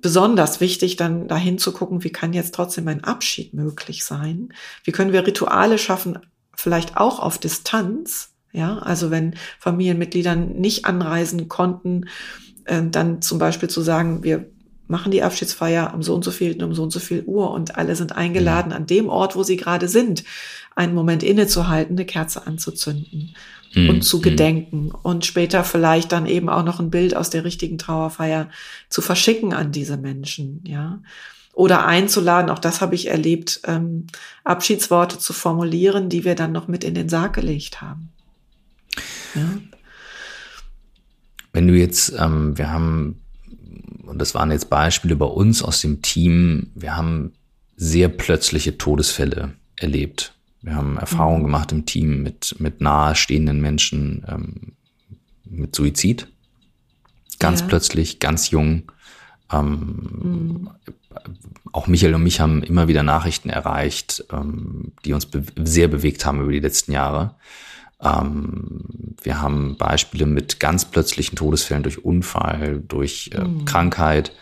besonders 0.00 0.60
wichtig, 0.60 0.96
dann 0.96 1.28
dahin 1.28 1.58
zu 1.58 1.72
gucken, 1.72 2.04
wie 2.04 2.10
kann 2.10 2.32
jetzt 2.32 2.54
trotzdem 2.54 2.88
ein 2.88 3.04
Abschied 3.04 3.54
möglich 3.54 4.04
sein? 4.04 4.52
Wie 4.84 4.92
können 4.92 5.12
wir 5.12 5.26
Rituale 5.26 5.78
schaffen, 5.78 6.18
vielleicht 6.54 6.96
auch 6.96 7.18
auf 7.20 7.38
Distanz? 7.38 8.30
Ja, 8.52 8.78
also 8.78 9.10
wenn 9.10 9.34
Familienmitglieder 9.58 10.36
nicht 10.36 10.84
anreisen 10.84 11.48
konnten, 11.48 12.06
äh, 12.64 12.82
dann 12.84 13.20
zum 13.20 13.38
Beispiel 13.38 13.68
zu 13.68 13.80
sagen, 13.80 14.22
wir 14.22 14.46
machen 14.86 15.10
die 15.10 15.22
Abschiedsfeier 15.22 15.92
um 15.94 16.02
so 16.02 16.14
und 16.14 16.24
so 16.24 16.30
viel 16.30 16.62
um 16.62 16.74
so 16.74 16.82
und 16.82 16.90
so 16.90 17.00
viel 17.00 17.24
Uhr 17.24 17.50
und 17.50 17.76
alle 17.76 17.96
sind 17.96 18.12
eingeladen, 18.12 18.72
an 18.72 18.86
dem 18.86 19.08
Ort, 19.08 19.34
wo 19.34 19.42
sie 19.42 19.56
gerade 19.56 19.88
sind, 19.88 20.24
einen 20.76 20.94
Moment 20.94 21.22
innezuhalten, 21.22 21.96
eine 21.96 22.06
Kerze 22.06 22.46
anzuzünden 22.46 23.34
mhm. 23.74 23.90
und 23.90 24.02
zu 24.02 24.18
mhm. 24.18 24.22
gedenken 24.22 24.90
und 24.90 25.24
später 25.24 25.64
vielleicht 25.64 26.12
dann 26.12 26.26
eben 26.26 26.48
auch 26.48 26.64
noch 26.64 26.80
ein 26.80 26.90
Bild 26.90 27.16
aus 27.16 27.30
der 27.30 27.44
richtigen 27.44 27.78
Trauerfeier 27.78 28.48
zu 28.88 29.02
verschicken 29.02 29.52
an 29.52 29.72
diese 29.72 29.96
Menschen, 29.96 30.60
ja. 30.64 31.00
Oder 31.52 31.86
einzuladen, 31.86 32.50
auch 32.50 32.58
das 32.58 32.80
habe 32.80 32.96
ich 32.96 33.06
erlebt, 33.06 33.60
ähm, 33.64 34.08
Abschiedsworte 34.42 35.20
zu 35.20 35.32
formulieren, 35.32 36.08
die 36.08 36.24
wir 36.24 36.34
dann 36.34 36.50
noch 36.50 36.66
mit 36.66 36.82
in 36.82 36.94
den 36.94 37.08
Sarg 37.08 37.34
gelegt 37.34 37.80
haben. 37.80 38.08
Ja. 39.36 39.58
Wenn 41.52 41.68
du 41.68 41.74
jetzt, 41.74 42.12
ähm, 42.18 42.58
wir 42.58 42.72
haben 42.72 43.20
und 44.06 44.18
das 44.18 44.34
waren 44.34 44.50
jetzt 44.50 44.70
Beispiele 44.70 45.16
bei 45.16 45.26
uns 45.26 45.62
aus 45.62 45.80
dem 45.80 46.02
Team, 46.02 46.70
wir 46.74 46.96
haben 46.96 47.32
sehr 47.76 48.08
plötzliche 48.08 48.78
Todesfälle 48.78 49.54
erlebt. 49.76 50.34
Wir 50.64 50.76
haben 50.76 50.96
Erfahrungen 50.96 51.40
mhm. 51.40 51.46
gemacht 51.46 51.72
im 51.72 51.84
Team 51.84 52.22
mit, 52.22 52.56
mit 52.58 52.80
nahestehenden 52.80 53.60
Menschen 53.60 54.24
ähm, 54.26 54.72
mit 55.44 55.76
Suizid. 55.76 56.26
Ganz 57.38 57.60
ja. 57.60 57.66
plötzlich, 57.66 58.18
ganz 58.18 58.50
jung. 58.50 58.90
Ähm, 59.52 60.20
mhm. 60.22 60.70
Auch 61.72 61.86
Michael 61.86 62.14
und 62.14 62.22
mich 62.22 62.40
haben 62.40 62.62
immer 62.62 62.88
wieder 62.88 63.02
Nachrichten 63.02 63.50
erreicht, 63.50 64.24
ähm, 64.32 64.92
die 65.04 65.12
uns 65.12 65.26
be 65.26 65.44
sehr 65.62 65.88
bewegt 65.88 66.24
haben 66.24 66.40
über 66.40 66.52
die 66.52 66.60
letzten 66.60 66.92
Jahre. 66.92 67.34
Ähm, 68.00 69.14
wir 69.22 69.42
haben 69.42 69.76
Beispiele 69.76 70.24
mit 70.24 70.60
ganz 70.60 70.86
plötzlichen 70.86 71.36
Todesfällen 71.36 71.82
durch 71.82 72.02
Unfall, 72.02 72.82
durch 72.88 73.30
äh, 73.34 73.44
mhm. 73.44 73.66
Krankheit, 73.66 74.32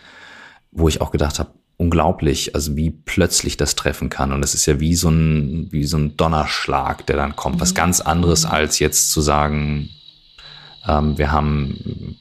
wo 0.71 0.87
ich 0.87 1.01
auch 1.01 1.11
gedacht 1.11 1.37
habe, 1.39 1.51
unglaublich, 1.77 2.55
also 2.55 2.75
wie 2.75 2.91
plötzlich 2.91 3.57
das 3.57 3.75
treffen 3.75 4.09
kann. 4.09 4.31
Und 4.31 4.43
es 4.43 4.53
ist 4.53 4.65
ja 4.65 4.79
wie 4.79 4.95
so 4.95 5.09
ein, 5.09 5.67
wie 5.71 5.85
so 5.85 5.97
ein 5.97 6.15
Donnerschlag, 6.17 7.05
der 7.07 7.15
dann 7.15 7.35
kommt. 7.35 7.57
Mhm. 7.57 7.61
Was 7.61 7.73
ganz 7.73 8.01
anderes 8.01 8.45
als 8.45 8.79
jetzt 8.79 9.11
zu 9.11 9.21
sagen, 9.21 9.89
ähm, 10.87 11.17
wir 11.17 11.31
haben 11.31 12.17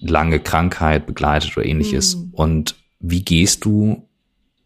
lange 0.00 0.40
Krankheit 0.40 1.06
begleitet 1.06 1.56
oder 1.56 1.66
ähnliches. 1.66 2.16
Mhm. 2.16 2.28
Und 2.32 2.74
wie 3.00 3.22
gehst 3.22 3.64
du, 3.64 4.08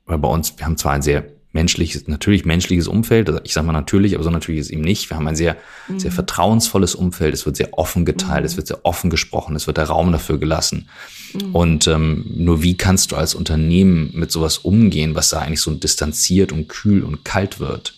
weil 0.06 0.18
bei 0.18 0.28
uns, 0.28 0.56
wir 0.56 0.66
haben 0.66 0.76
zwar 0.76 0.92
ein 0.92 1.02
sehr 1.02 1.35
menschliches, 1.56 2.06
natürlich 2.06 2.44
menschliches 2.44 2.86
Umfeld. 2.86 3.28
Also 3.28 3.40
ich 3.42 3.54
sage 3.54 3.66
mal 3.66 3.72
natürlich, 3.72 4.14
aber 4.14 4.22
so 4.22 4.30
natürlich 4.30 4.60
ist 4.60 4.66
es 4.66 4.72
eben 4.72 4.82
nicht. 4.82 5.08
Wir 5.08 5.16
haben 5.16 5.26
ein 5.26 5.36
sehr, 5.36 5.56
mhm. 5.88 5.98
sehr 5.98 6.12
vertrauensvolles 6.12 6.94
Umfeld. 6.94 7.32
Es 7.32 7.46
wird 7.46 7.56
sehr 7.56 7.70
offen 7.72 8.04
geteilt, 8.04 8.42
mhm. 8.42 8.46
es 8.46 8.56
wird 8.56 8.66
sehr 8.66 8.84
offen 8.84 9.08
gesprochen, 9.08 9.56
es 9.56 9.66
wird 9.66 9.78
der 9.78 9.86
Raum 9.86 10.12
dafür 10.12 10.38
gelassen. 10.38 10.88
Mhm. 11.32 11.54
Und 11.54 11.86
ähm, 11.88 12.26
nur 12.36 12.62
wie 12.62 12.76
kannst 12.76 13.10
du 13.10 13.16
als 13.16 13.34
Unternehmen 13.34 14.10
mit 14.12 14.30
sowas 14.30 14.58
umgehen, 14.58 15.14
was 15.14 15.30
da 15.30 15.40
eigentlich 15.40 15.62
so 15.62 15.72
distanziert 15.74 16.52
und 16.52 16.68
kühl 16.68 17.02
und 17.02 17.24
kalt 17.24 17.58
wird? 17.58 17.94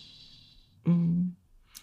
Mhm. 0.85 1.28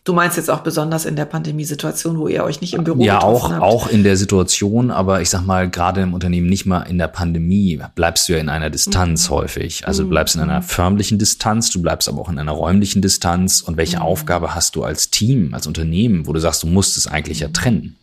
Du 0.06 0.12
meinst 0.12 0.36
jetzt 0.36 0.50
auch 0.50 0.60
besonders 0.60 1.04
in 1.04 1.16
der 1.16 1.24
Pandemiesituation, 1.24 2.16
wo 2.16 2.28
ihr 2.28 2.44
euch 2.44 2.60
nicht 2.60 2.74
im 2.74 2.84
Büro 2.84 3.02
Ja, 3.02 3.22
auch, 3.22 3.50
habt. 3.50 3.60
auch 3.60 3.88
in 3.88 4.04
der 4.04 4.16
Situation, 4.16 4.92
aber 4.92 5.20
ich 5.20 5.30
sag 5.30 5.44
mal, 5.44 5.68
gerade 5.68 6.00
im 6.00 6.14
Unternehmen 6.14 6.46
nicht 6.46 6.64
mal 6.64 6.82
in 6.82 6.96
der 6.96 7.08
Pandemie 7.08 7.82
bleibst 7.96 8.28
du 8.28 8.34
ja 8.34 8.38
in 8.38 8.48
einer 8.48 8.70
Distanz 8.70 9.28
mhm. 9.28 9.34
häufig. 9.34 9.84
Also 9.84 10.04
du 10.04 10.08
bleibst 10.08 10.36
in 10.36 10.42
einer 10.42 10.60
mhm. 10.60 10.62
förmlichen 10.62 11.18
Distanz, 11.18 11.70
du 11.70 11.82
bleibst 11.82 12.08
aber 12.08 12.20
auch 12.20 12.28
in 12.28 12.38
einer 12.38 12.52
räumlichen 12.52 13.02
Distanz. 13.02 13.60
Und 13.62 13.78
welche 13.78 13.96
mhm. 13.96 14.02
Aufgabe 14.02 14.54
hast 14.54 14.76
du 14.76 14.84
als 14.84 15.10
Team, 15.10 15.52
als 15.54 15.66
Unternehmen, 15.66 16.28
wo 16.28 16.32
du 16.32 16.38
sagst, 16.38 16.62
du 16.62 16.68
musst 16.68 16.96
es 16.96 17.08
eigentlich 17.08 17.40
ja 17.40 17.48
trennen? 17.48 17.96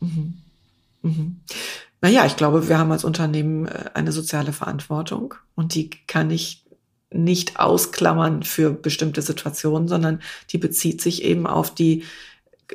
Mhm. 0.00 0.38
Mhm. 1.02 1.40
Naja, 2.00 2.24
ich 2.24 2.36
glaube, 2.36 2.70
wir 2.70 2.78
haben 2.78 2.90
als 2.90 3.04
Unternehmen 3.04 3.66
äh, 3.66 3.90
eine 3.92 4.12
soziale 4.12 4.54
Verantwortung 4.54 5.34
und 5.54 5.74
die 5.74 5.90
kann 6.06 6.30
ich 6.30 6.64
nicht 7.12 7.58
ausklammern 7.58 8.42
für 8.42 8.70
bestimmte 8.70 9.22
Situationen, 9.22 9.88
sondern 9.88 10.20
die 10.50 10.58
bezieht 10.58 11.00
sich 11.00 11.24
eben 11.24 11.46
auf 11.46 11.74
die 11.74 12.04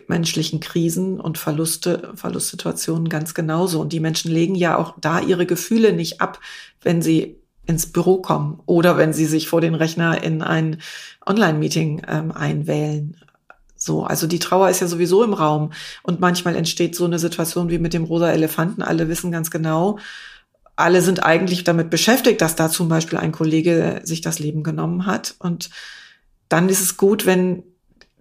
menschlichen 0.08 0.60
Krisen 0.60 1.20
und 1.20 1.38
Verluste, 1.38 2.12
Verlustsituationen 2.16 3.10
ganz 3.10 3.34
genauso. 3.34 3.80
Und 3.80 3.94
die 3.94 4.00
Menschen 4.00 4.32
legen 4.32 4.56
ja 4.56 4.78
auch 4.78 4.96
da 5.00 5.20
ihre 5.20 5.46
Gefühle 5.46 5.94
nicht 5.94 6.20
ab, 6.22 6.40
wenn 6.82 7.02
sie 7.02 7.38
ins 7.66 7.92
Büro 7.92 8.18
kommen 8.18 8.60
oder 8.66 8.98
wenn 8.98 9.14
sie 9.14 9.26
sich 9.26 9.48
vor 9.48 9.62
den 9.62 9.76
Rechner 9.76 10.22
in 10.24 10.42
ein 10.42 10.82
Online-Meeting 11.26 12.02
ähm, 12.08 12.32
einwählen. 12.32 13.18
So, 13.76 14.04
also 14.04 14.28
die 14.28 14.40
Trauer 14.40 14.70
ist 14.70 14.80
ja 14.80 14.88
sowieso 14.88 15.24
im 15.24 15.34
Raum 15.34 15.72
und 16.04 16.20
manchmal 16.20 16.56
entsteht 16.56 16.96
so 16.96 17.06
eine 17.06 17.20
Situation 17.20 17.70
wie 17.70 17.80
mit 17.80 17.94
dem 17.94 18.06
rosa 18.06 18.32
Elefanten. 18.32 18.82
Alle 18.82 19.10
wissen 19.10 19.32
ganz 19.32 19.52
genau, 19.52 20.00
alle 20.76 21.02
sind 21.02 21.24
eigentlich 21.24 21.64
damit 21.64 21.90
beschäftigt, 21.90 22.42
dass 22.42 22.56
da 22.56 22.70
zum 22.70 22.90
Beispiel 22.90 23.20
ein 23.20 23.32
Kollege 23.32 24.02
sich 24.04 24.22
das 24.22 24.40
Leben 24.40 24.64
genommen 24.64 25.06
hat. 25.06 25.36
Und 25.40 25.70
dann 26.50 26.70
ist 26.70 26.82
es 26.82 26.98
gut, 26.98 27.26
wenn 27.26 27.64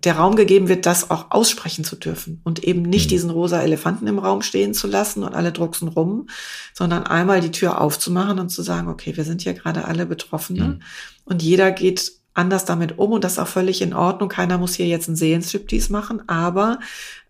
der 0.04 0.16
Raum 0.16 0.34
gegeben 0.34 0.68
wird, 0.68 0.84
das 0.84 1.10
auch 1.10 1.30
aussprechen 1.30 1.84
zu 1.84 1.94
dürfen 1.96 2.40
und 2.44 2.64
eben 2.64 2.82
nicht 2.82 3.06
mhm. 3.06 3.10
diesen 3.10 3.30
rosa 3.30 3.62
Elefanten 3.62 4.08
im 4.08 4.18
Raum 4.18 4.42
stehen 4.42 4.74
zu 4.74 4.88
lassen 4.88 5.22
und 5.22 5.34
alle 5.34 5.52
drucksen 5.52 5.88
rum, 5.88 6.28
sondern 6.74 7.04
einmal 7.04 7.40
die 7.40 7.52
Tür 7.52 7.80
aufzumachen 7.80 8.40
und 8.40 8.48
zu 8.48 8.62
sagen, 8.62 8.88
okay, 8.88 9.16
wir 9.16 9.24
sind 9.24 9.42
hier 9.42 9.54
gerade 9.54 9.84
alle 9.84 10.04
Betroffene 10.04 10.64
mhm. 10.64 10.82
und 11.24 11.42
jeder 11.42 11.70
geht 11.70 12.12
anders 12.34 12.64
damit 12.64 12.98
um 12.98 13.12
und 13.12 13.22
das 13.22 13.32
ist 13.32 13.38
auch 13.38 13.46
völlig 13.46 13.80
in 13.80 13.94
Ordnung. 13.94 14.28
Keiner 14.28 14.58
muss 14.58 14.74
hier 14.74 14.86
jetzt 14.86 15.08
einen 15.08 15.16
Seelenstriptease 15.16 15.92
machen, 15.92 16.28
aber 16.28 16.80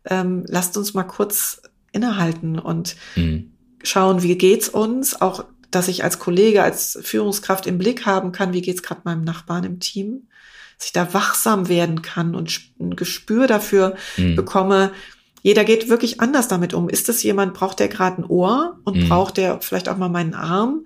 ähm, 0.08 0.44
lasst 0.46 0.76
uns 0.76 0.94
mal 0.94 1.02
kurz 1.02 1.60
innehalten 1.92 2.58
und 2.58 2.96
mhm 3.16 3.51
schauen, 3.82 4.22
wie 4.22 4.36
geht's 4.36 4.68
uns, 4.68 5.20
auch 5.20 5.44
dass 5.70 5.88
ich 5.88 6.04
als 6.04 6.18
Kollege, 6.18 6.62
als 6.62 6.98
Führungskraft 7.02 7.66
im 7.66 7.78
Blick 7.78 8.06
haben 8.06 8.32
kann, 8.32 8.52
wie 8.52 8.60
geht's 8.60 8.82
gerade 8.82 9.02
meinem 9.04 9.24
Nachbarn 9.24 9.64
im 9.64 9.80
Team, 9.80 10.28
dass 10.78 10.86
ich 10.86 10.92
da 10.92 11.14
wachsam 11.14 11.68
werden 11.68 12.02
kann 12.02 12.34
und 12.34 12.60
ein 12.78 12.94
Gespür 12.94 13.46
dafür 13.46 13.96
mhm. 14.16 14.36
bekomme. 14.36 14.92
Jeder 15.42 15.64
geht 15.64 15.88
wirklich 15.88 16.20
anders 16.20 16.46
damit 16.46 16.74
um. 16.74 16.88
Ist 16.88 17.08
es 17.08 17.22
jemand, 17.22 17.54
braucht 17.54 17.80
der 17.80 17.88
gerade 17.88 18.22
ein 18.22 18.26
Ohr 18.26 18.78
und 18.84 18.96
mhm. 18.96 19.08
braucht 19.08 19.38
der 19.38 19.60
vielleicht 19.60 19.88
auch 19.88 19.96
mal 19.96 20.08
meinen 20.08 20.34
Arm? 20.34 20.84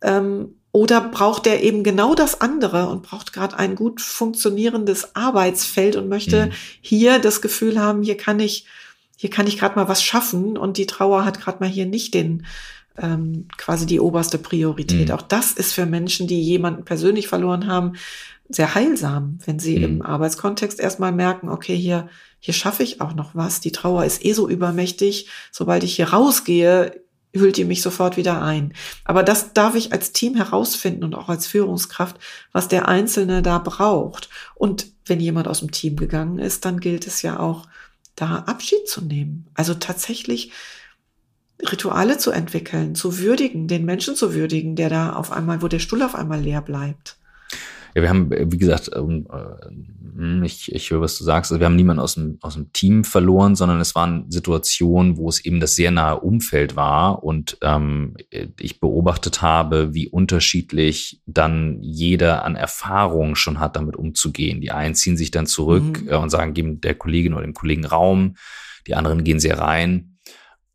Ähm, 0.00 0.54
oder 0.70 1.00
braucht 1.00 1.46
der 1.46 1.62
eben 1.62 1.82
genau 1.82 2.14
das 2.14 2.40
andere 2.40 2.88
und 2.88 3.02
braucht 3.02 3.32
gerade 3.32 3.58
ein 3.58 3.74
gut 3.74 4.00
funktionierendes 4.00 5.16
Arbeitsfeld 5.16 5.96
und 5.96 6.08
möchte 6.08 6.46
mhm. 6.46 6.52
hier 6.80 7.18
das 7.18 7.40
Gefühl 7.40 7.80
haben, 7.80 8.02
hier 8.02 8.16
kann 8.16 8.38
ich 8.38 8.66
hier 9.20 9.30
kann 9.30 9.48
ich 9.48 9.58
gerade 9.58 9.74
mal 9.74 9.88
was 9.88 10.00
schaffen 10.00 10.56
und 10.56 10.76
die 10.76 10.86
Trauer 10.86 11.24
hat 11.24 11.40
gerade 11.40 11.58
mal 11.58 11.68
hier 11.68 11.86
nicht 11.86 12.14
den 12.14 12.46
ähm, 12.96 13.48
quasi 13.56 13.84
die 13.84 13.98
oberste 13.98 14.38
Priorität. 14.38 15.08
Mhm. 15.08 15.14
Auch 15.14 15.22
das 15.22 15.50
ist 15.52 15.72
für 15.72 15.86
Menschen, 15.86 16.28
die 16.28 16.40
jemanden 16.40 16.84
persönlich 16.84 17.26
verloren 17.26 17.66
haben, 17.66 17.94
sehr 18.48 18.76
heilsam, 18.76 19.40
wenn 19.44 19.58
sie 19.58 19.78
mhm. 19.78 19.84
im 19.84 20.02
Arbeitskontext 20.02 20.78
erstmal 20.78 21.10
merken, 21.10 21.48
okay, 21.48 21.76
hier, 21.76 22.08
hier 22.38 22.54
schaffe 22.54 22.84
ich 22.84 23.00
auch 23.00 23.12
noch 23.12 23.34
was. 23.34 23.58
Die 23.58 23.72
Trauer 23.72 24.04
ist 24.04 24.24
eh 24.24 24.34
so 24.34 24.48
übermächtig. 24.48 25.28
Sobald 25.50 25.82
ich 25.82 25.96
hier 25.96 26.10
rausgehe, 26.10 27.02
hüllt 27.34 27.56
die 27.56 27.64
mich 27.64 27.82
sofort 27.82 28.16
wieder 28.16 28.40
ein. 28.40 28.72
Aber 29.04 29.24
das 29.24 29.52
darf 29.52 29.74
ich 29.74 29.92
als 29.92 30.12
Team 30.12 30.36
herausfinden 30.36 31.02
und 31.02 31.16
auch 31.16 31.28
als 31.28 31.48
Führungskraft, 31.48 32.16
was 32.52 32.68
der 32.68 32.86
Einzelne 32.86 33.42
da 33.42 33.58
braucht. 33.58 34.28
Und 34.54 34.86
wenn 35.06 35.18
jemand 35.18 35.48
aus 35.48 35.58
dem 35.58 35.72
Team 35.72 35.96
gegangen 35.96 36.38
ist, 36.38 36.64
dann 36.64 36.78
gilt 36.78 37.08
es 37.08 37.22
ja 37.22 37.40
auch, 37.40 37.66
da 38.20 38.44
Abschied 38.46 38.88
zu 38.88 39.02
nehmen. 39.02 39.46
Also 39.54 39.74
tatsächlich 39.74 40.52
Rituale 41.60 42.18
zu 42.18 42.30
entwickeln, 42.30 42.94
zu 42.94 43.18
würdigen, 43.18 43.68
den 43.68 43.84
Menschen 43.84 44.14
zu 44.14 44.34
würdigen, 44.34 44.76
der 44.76 44.88
da 44.88 45.12
auf 45.14 45.32
einmal, 45.32 45.62
wo 45.62 45.68
der 45.68 45.80
Stuhl 45.80 46.02
auf 46.02 46.14
einmal 46.14 46.40
leer 46.40 46.62
bleibt. 46.62 47.17
Ja, 47.94 48.02
wir 48.02 48.08
haben, 48.08 48.30
wie 48.30 48.58
gesagt, 48.58 48.90
ähm, 48.94 49.26
äh, 49.32 50.44
ich, 50.44 50.72
ich 50.72 50.90
höre, 50.90 51.00
was 51.00 51.16
du 51.16 51.24
sagst, 51.24 51.52
also 51.52 51.60
wir 51.60 51.66
haben 51.66 51.76
niemanden 51.76 52.00
aus 52.00 52.14
dem, 52.14 52.38
aus 52.40 52.54
dem 52.54 52.72
Team 52.72 53.04
verloren, 53.04 53.54
sondern 53.54 53.80
es 53.80 53.94
waren 53.94 54.30
Situationen, 54.30 55.16
wo 55.16 55.28
es 55.28 55.44
eben 55.44 55.60
das 55.60 55.76
sehr 55.76 55.90
nahe 55.90 56.20
Umfeld 56.20 56.76
war 56.76 57.22
und 57.22 57.58
ähm, 57.62 58.16
ich 58.58 58.80
beobachtet 58.80 59.42
habe, 59.42 59.94
wie 59.94 60.08
unterschiedlich 60.08 61.22
dann 61.26 61.78
jeder 61.80 62.44
an 62.44 62.56
Erfahrung 62.56 63.36
schon 63.36 63.60
hat, 63.60 63.76
damit 63.76 63.96
umzugehen. 63.96 64.60
Die 64.60 64.72
einen 64.72 64.94
ziehen 64.94 65.16
sich 65.16 65.30
dann 65.30 65.46
zurück 65.46 66.02
mhm. 66.02 66.08
äh, 66.08 66.16
und 66.16 66.30
sagen, 66.30 66.54
geben 66.54 66.80
der 66.80 66.94
Kollegin 66.94 67.34
oder 67.34 67.42
dem 67.42 67.54
Kollegen 67.54 67.84
Raum, 67.84 68.36
die 68.86 68.94
anderen 68.94 69.22
gehen 69.22 69.40
sehr 69.40 69.58
rein. 69.58 70.17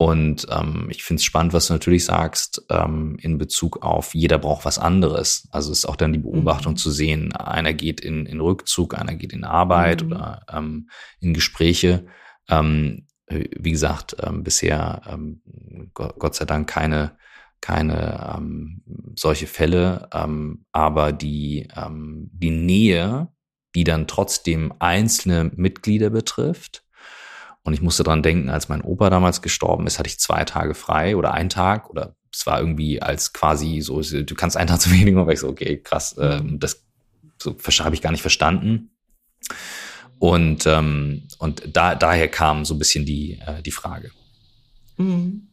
Und 0.04 0.48
ähm, 0.52 0.88
ich 0.90 1.02
finde 1.02 1.22
es 1.22 1.24
spannend, 1.24 1.54
was 1.54 1.68
du 1.68 1.74
natürlich 1.74 2.04
sagst, 2.04 2.66
ähm, 2.70 3.16
in 3.22 3.38
Bezug 3.38 3.84
auf 3.84 4.14
jeder 4.14 4.38
braucht 4.38 4.66
was 4.66 4.78
anderes. 4.78 5.48
Also 5.50 5.72
ist 5.72 5.86
auch 5.86 5.96
dann 5.96 6.12
die 6.12 6.20
Beobachtung 6.20 6.74
mhm. 6.74 6.78
zu 6.78 6.92
sehen, 6.92 7.32
einer 7.32 7.72
geht 7.72 8.02
in, 8.02 8.26
in 8.26 8.42
Rückzug, 8.42 9.00
einer 9.00 9.16
geht 9.16 9.32
in 9.32 9.46
Arbeit 9.46 10.04
mhm. 10.04 10.12
oder 10.12 10.46
ähm, 10.52 10.90
in 11.22 11.34
Gespräche. 11.34 12.06
Ähm, 12.50 13.08
wie 13.30 13.72
gesagt, 13.72 14.18
ähm, 14.22 14.44
bisher 14.44 15.04
ähm, 15.08 15.42
Gott 15.94 16.36
sei 16.36 16.44
Dank 16.44 16.70
keine 16.70 17.18
keine 17.62 18.36
ähm, 18.36 18.84
solche 19.16 19.48
Fälle, 19.48 20.10
ähm, 20.14 20.66
aber 20.74 21.14
die 21.14 21.70
ähm, 21.78 22.30
die 22.34 22.52
Nähe, 22.52 23.30
die 23.74 23.86
dann 23.86 24.06
trotzdem 24.08 24.74
einzelne 24.80 25.50
Mitglieder 25.56 26.10
betrifft, 26.10 26.83
und 27.64 27.74
ich 27.74 27.82
musste 27.82 28.04
dran 28.04 28.24
denken, 28.24 28.50
als 28.50 28.70
mein 28.70 28.82
Opa 28.82 29.10
damals 29.10 29.42
gestorben 29.42 29.88
ist, 29.88 30.00
hatte 30.00 30.10
ich 30.10 30.20
zwei 30.20 30.44
Tage 30.44 30.74
frei 30.74 31.16
oder 31.16 31.34
einen 31.34 31.50
Tag 31.50 31.90
oder 31.90 32.16
es 32.32 32.46
war 32.46 32.60
irgendwie 32.60 33.02
als 33.02 33.32
quasi 33.32 33.82
so, 33.82 34.02
du 34.02 34.36
kannst 34.36 34.58
einen 34.58 34.68
Tag 34.68 34.82
zu 34.82 34.92
wenig 34.92 35.14
machen, 35.14 35.28
weil 35.28 35.36
ich 35.36 35.40
so, 35.40 35.50
okay, 35.50 35.78
krass, 35.78 36.18
äh, 36.18 36.42
das 36.44 36.84
so 37.38 37.56
habe 37.80 37.96
ich 37.96 38.02
gar 38.02 38.12
nicht 38.12 38.22
verstanden. 38.22 38.90
Und, 40.20 40.66
ähm, 40.66 41.24
und 41.40 41.64
da, 41.74 41.96
daher 41.96 42.30
kam 42.30 42.64
so 42.64 42.76
ein 42.76 42.80
bisschen 42.80 43.06
die, 43.06 43.40
äh, 43.46 43.62
die 43.62 43.72
Frage. 43.72 44.12
Mhm. 44.98 45.48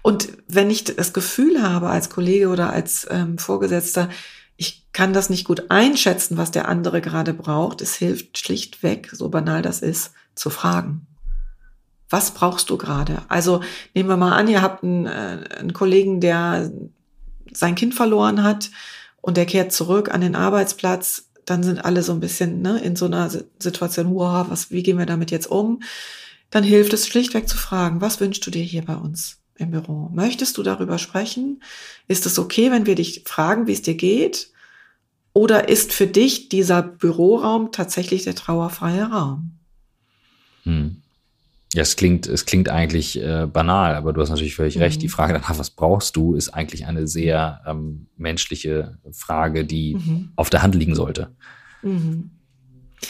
Und 0.00 0.28
wenn 0.48 0.70
ich 0.70 0.84
das 0.84 1.12
Gefühl 1.12 1.62
habe 1.62 1.90
als 1.90 2.08
Kollege 2.08 2.48
oder 2.48 2.72
als 2.72 3.06
ähm, 3.10 3.36
Vorgesetzter, 3.36 4.08
ich 4.56 4.86
kann 4.92 5.12
das 5.12 5.28
nicht 5.28 5.44
gut 5.44 5.70
einschätzen, 5.70 6.38
was 6.38 6.50
der 6.50 6.68
andere 6.68 7.02
gerade 7.02 7.34
braucht, 7.34 7.82
es 7.82 7.94
hilft 7.94 8.38
schlichtweg, 8.38 9.10
so 9.12 9.28
banal 9.28 9.60
das 9.60 9.82
ist, 9.82 10.12
zu 10.34 10.48
fragen. 10.48 11.06
Was 12.08 12.32
brauchst 12.32 12.70
du 12.70 12.78
gerade? 12.78 13.22
Also 13.28 13.62
nehmen 13.94 14.08
wir 14.08 14.16
mal 14.16 14.32
an, 14.32 14.48
ihr 14.48 14.62
habt 14.62 14.84
einen, 14.84 15.06
äh, 15.06 15.44
einen 15.58 15.72
Kollegen, 15.72 16.20
der 16.20 16.70
sein 17.52 17.74
Kind 17.74 17.94
verloren 17.94 18.42
hat 18.42 18.70
und 19.20 19.36
der 19.36 19.46
kehrt 19.46 19.72
zurück 19.72 20.12
an 20.12 20.20
den 20.20 20.36
Arbeitsplatz 20.36 21.26
dann 21.46 21.62
sind 21.62 21.84
alle 21.84 22.02
so 22.02 22.12
ein 22.12 22.20
bisschen 22.20 22.60
ne, 22.60 22.78
in 22.80 22.96
so 22.96 23.06
einer 23.06 23.30
Situation, 23.30 24.14
wow, 24.14 24.46
was, 24.50 24.70
wie 24.70 24.82
gehen 24.82 24.98
wir 24.98 25.06
damit 25.06 25.30
jetzt 25.30 25.46
um? 25.46 25.80
Dann 26.50 26.64
hilft 26.64 26.92
es 26.92 27.06
schlichtweg 27.06 27.48
zu 27.48 27.56
fragen, 27.56 28.00
was 28.00 28.20
wünschst 28.20 28.44
du 28.46 28.50
dir 28.50 28.62
hier 28.62 28.84
bei 28.84 28.96
uns 28.96 29.38
im 29.56 29.70
Büro? 29.70 30.10
Möchtest 30.12 30.58
du 30.58 30.62
darüber 30.62 30.98
sprechen? 30.98 31.62
Ist 32.08 32.26
es 32.26 32.38
okay, 32.38 32.70
wenn 32.70 32.86
wir 32.86 32.96
dich 32.96 33.22
fragen, 33.24 33.66
wie 33.66 33.72
es 33.72 33.82
dir 33.82 33.94
geht? 33.94 34.50
Oder 35.32 35.68
ist 35.68 35.92
für 35.92 36.06
dich 36.06 36.48
dieser 36.48 36.82
Büroraum 36.82 37.70
tatsächlich 37.70 38.24
der 38.24 38.34
trauerfreie 38.34 39.04
Raum? 39.04 39.52
Hm. 40.64 41.02
Ja, 41.76 41.82
es 41.82 41.94
klingt, 41.94 42.26
es 42.26 42.46
klingt 42.46 42.70
eigentlich 42.70 43.20
äh, 43.22 43.46
banal, 43.46 43.96
aber 43.96 44.14
du 44.14 44.22
hast 44.22 44.30
natürlich 44.30 44.56
völlig 44.56 44.76
mhm. 44.76 44.82
recht. 44.82 45.02
Die 45.02 45.10
Frage 45.10 45.34
danach, 45.34 45.58
was 45.58 45.68
brauchst 45.68 46.16
du, 46.16 46.34
ist 46.34 46.48
eigentlich 46.48 46.86
eine 46.86 47.06
sehr 47.06 47.60
ähm, 47.66 48.06
menschliche 48.16 48.96
Frage, 49.12 49.66
die 49.66 49.96
mhm. 49.96 50.30
auf 50.36 50.48
der 50.48 50.62
Hand 50.62 50.74
liegen 50.74 50.94
sollte. 50.94 51.36
Mhm. 51.82 52.30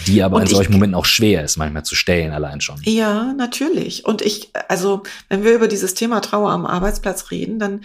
Die 0.09 0.21
aber 0.25 0.39
und 0.39 0.43
in 0.43 0.49
solchen 0.49 0.73
ich, 0.73 0.77
Momenten 0.77 0.97
auch 0.97 1.05
schwer 1.05 1.45
ist, 1.45 1.57
manchmal 1.59 1.85
zu 1.85 1.95
stellen, 1.95 2.33
allein 2.33 2.61
schon. 2.61 2.81
Ja, 2.83 3.35
natürlich. 3.35 4.05
Und 4.05 4.21
ich, 4.21 4.51
also, 4.67 5.05
wenn 5.29 5.45
wir 5.45 5.55
über 5.55 5.69
dieses 5.69 5.95
Thema 5.95 6.19
Trauer 6.19 6.51
am 6.51 6.67
Arbeitsplatz 6.67 7.31
reden, 7.31 7.61
dann 7.61 7.83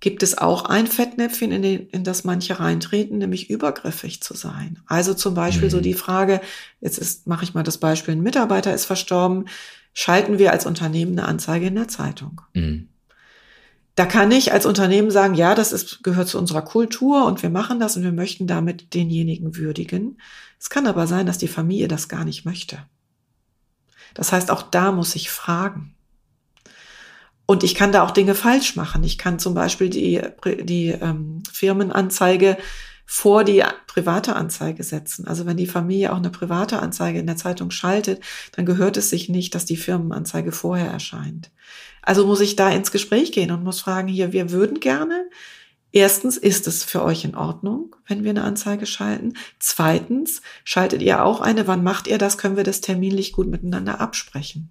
gibt 0.00 0.24
es 0.24 0.36
auch 0.36 0.64
ein 0.64 0.88
Fettnäpfchen, 0.88 1.52
in, 1.52 1.62
den, 1.62 1.86
in 1.90 2.02
das 2.02 2.24
manche 2.24 2.58
reintreten, 2.58 3.18
nämlich 3.18 3.48
übergriffig 3.48 4.20
zu 4.22 4.34
sein. 4.34 4.80
Also 4.86 5.14
zum 5.14 5.34
Beispiel 5.34 5.68
mhm. 5.68 5.70
so 5.70 5.80
die 5.80 5.94
Frage, 5.94 6.40
jetzt 6.80 6.98
ist, 6.98 7.28
mache 7.28 7.44
ich 7.44 7.54
mal 7.54 7.62
das 7.62 7.78
Beispiel, 7.78 8.16
ein 8.16 8.22
Mitarbeiter 8.22 8.74
ist 8.74 8.86
verstorben, 8.86 9.44
schalten 9.92 10.38
wir 10.38 10.52
als 10.52 10.66
Unternehmen 10.66 11.12
eine 11.12 11.26
Anzeige 11.26 11.66
in 11.66 11.74
der 11.74 11.88
Zeitung. 11.88 12.40
Mhm. 12.54 12.88
Da 13.96 14.06
kann 14.06 14.30
ich 14.30 14.52
als 14.52 14.66
Unternehmen 14.66 15.10
sagen, 15.10 15.34
ja, 15.34 15.54
das 15.54 15.72
ist, 15.72 16.02
gehört 16.02 16.28
zu 16.28 16.38
unserer 16.38 16.62
Kultur 16.62 17.26
und 17.26 17.42
wir 17.42 17.50
machen 17.50 17.80
das 17.80 17.96
und 17.96 18.02
wir 18.02 18.12
möchten 18.12 18.46
damit 18.46 18.94
denjenigen 18.94 19.56
würdigen. 19.56 20.18
Es 20.58 20.70
kann 20.70 20.86
aber 20.86 21.06
sein, 21.06 21.26
dass 21.26 21.38
die 21.38 21.48
Familie 21.48 21.88
das 21.88 22.08
gar 22.08 22.24
nicht 22.24 22.44
möchte. 22.44 22.78
Das 24.14 24.32
heißt, 24.32 24.50
auch 24.50 24.62
da 24.62 24.92
muss 24.92 25.16
ich 25.16 25.30
fragen. 25.30 25.94
Und 27.46 27.64
ich 27.64 27.74
kann 27.74 27.90
da 27.90 28.02
auch 28.02 28.12
Dinge 28.12 28.34
falsch 28.34 28.76
machen. 28.76 29.02
Ich 29.02 29.18
kann 29.18 29.38
zum 29.40 29.54
Beispiel 29.54 29.90
die, 29.90 30.22
die 30.62 30.88
ähm, 30.88 31.42
Firmenanzeige 31.52 32.56
vor 33.12 33.42
die 33.42 33.64
private 33.88 34.36
Anzeige 34.36 34.84
setzen. 34.84 35.26
Also 35.26 35.44
wenn 35.44 35.56
die 35.56 35.66
Familie 35.66 36.12
auch 36.12 36.18
eine 36.18 36.30
private 36.30 36.78
Anzeige 36.78 37.18
in 37.18 37.26
der 37.26 37.36
Zeitung 37.36 37.72
schaltet, 37.72 38.22
dann 38.52 38.66
gehört 38.66 38.96
es 38.96 39.10
sich 39.10 39.28
nicht, 39.28 39.56
dass 39.56 39.64
die 39.64 39.76
Firmenanzeige 39.76 40.52
vorher 40.52 40.92
erscheint. 40.92 41.50
Also 42.02 42.24
muss 42.24 42.40
ich 42.40 42.54
da 42.54 42.70
ins 42.70 42.92
Gespräch 42.92 43.32
gehen 43.32 43.50
und 43.50 43.64
muss 43.64 43.80
fragen, 43.80 44.06
hier, 44.06 44.32
wir 44.32 44.52
würden 44.52 44.78
gerne. 44.78 45.28
Erstens, 45.90 46.36
ist 46.36 46.68
es 46.68 46.84
für 46.84 47.02
euch 47.02 47.24
in 47.24 47.34
Ordnung, 47.34 47.96
wenn 48.06 48.22
wir 48.22 48.30
eine 48.30 48.44
Anzeige 48.44 48.86
schalten? 48.86 49.32
Zweitens, 49.58 50.40
schaltet 50.62 51.02
ihr 51.02 51.24
auch 51.24 51.40
eine? 51.40 51.66
Wann 51.66 51.82
macht 51.82 52.06
ihr 52.06 52.16
das? 52.16 52.38
Können 52.38 52.56
wir 52.56 52.64
das 52.64 52.80
terminlich 52.80 53.32
gut 53.32 53.48
miteinander 53.48 54.00
absprechen? 54.00 54.70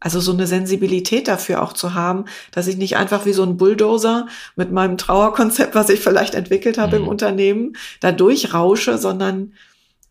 Also 0.00 0.18
so 0.18 0.32
eine 0.32 0.46
Sensibilität 0.46 1.28
dafür 1.28 1.62
auch 1.62 1.74
zu 1.74 1.94
haben, 1.94 2.24
dass 2.52 2.66
ich 2.66 2.78
nicht 2.78 2.96
einfach 2.96 3.26
wie 3.26 3.34
so 3.34 3.42
ein 3.42 3.58
Bulldozer 3.58 4.26
mit 4.56 4.72
meinem 4.72 4.96
Trauerkonzept, 4.96 5.74
was 5.74 5.90
ich 5.90 6.00
vielleicht 6.00 6.34
entwickelt 6.34 6.78
habe 6.78 6.98
mhm. 6.98 7.04
im 7.04 7.08
Unternehmen, 7.08 7.76
da 8.00 8.10
durchrausche, 8.10 8.96
sondern 8.96 9.52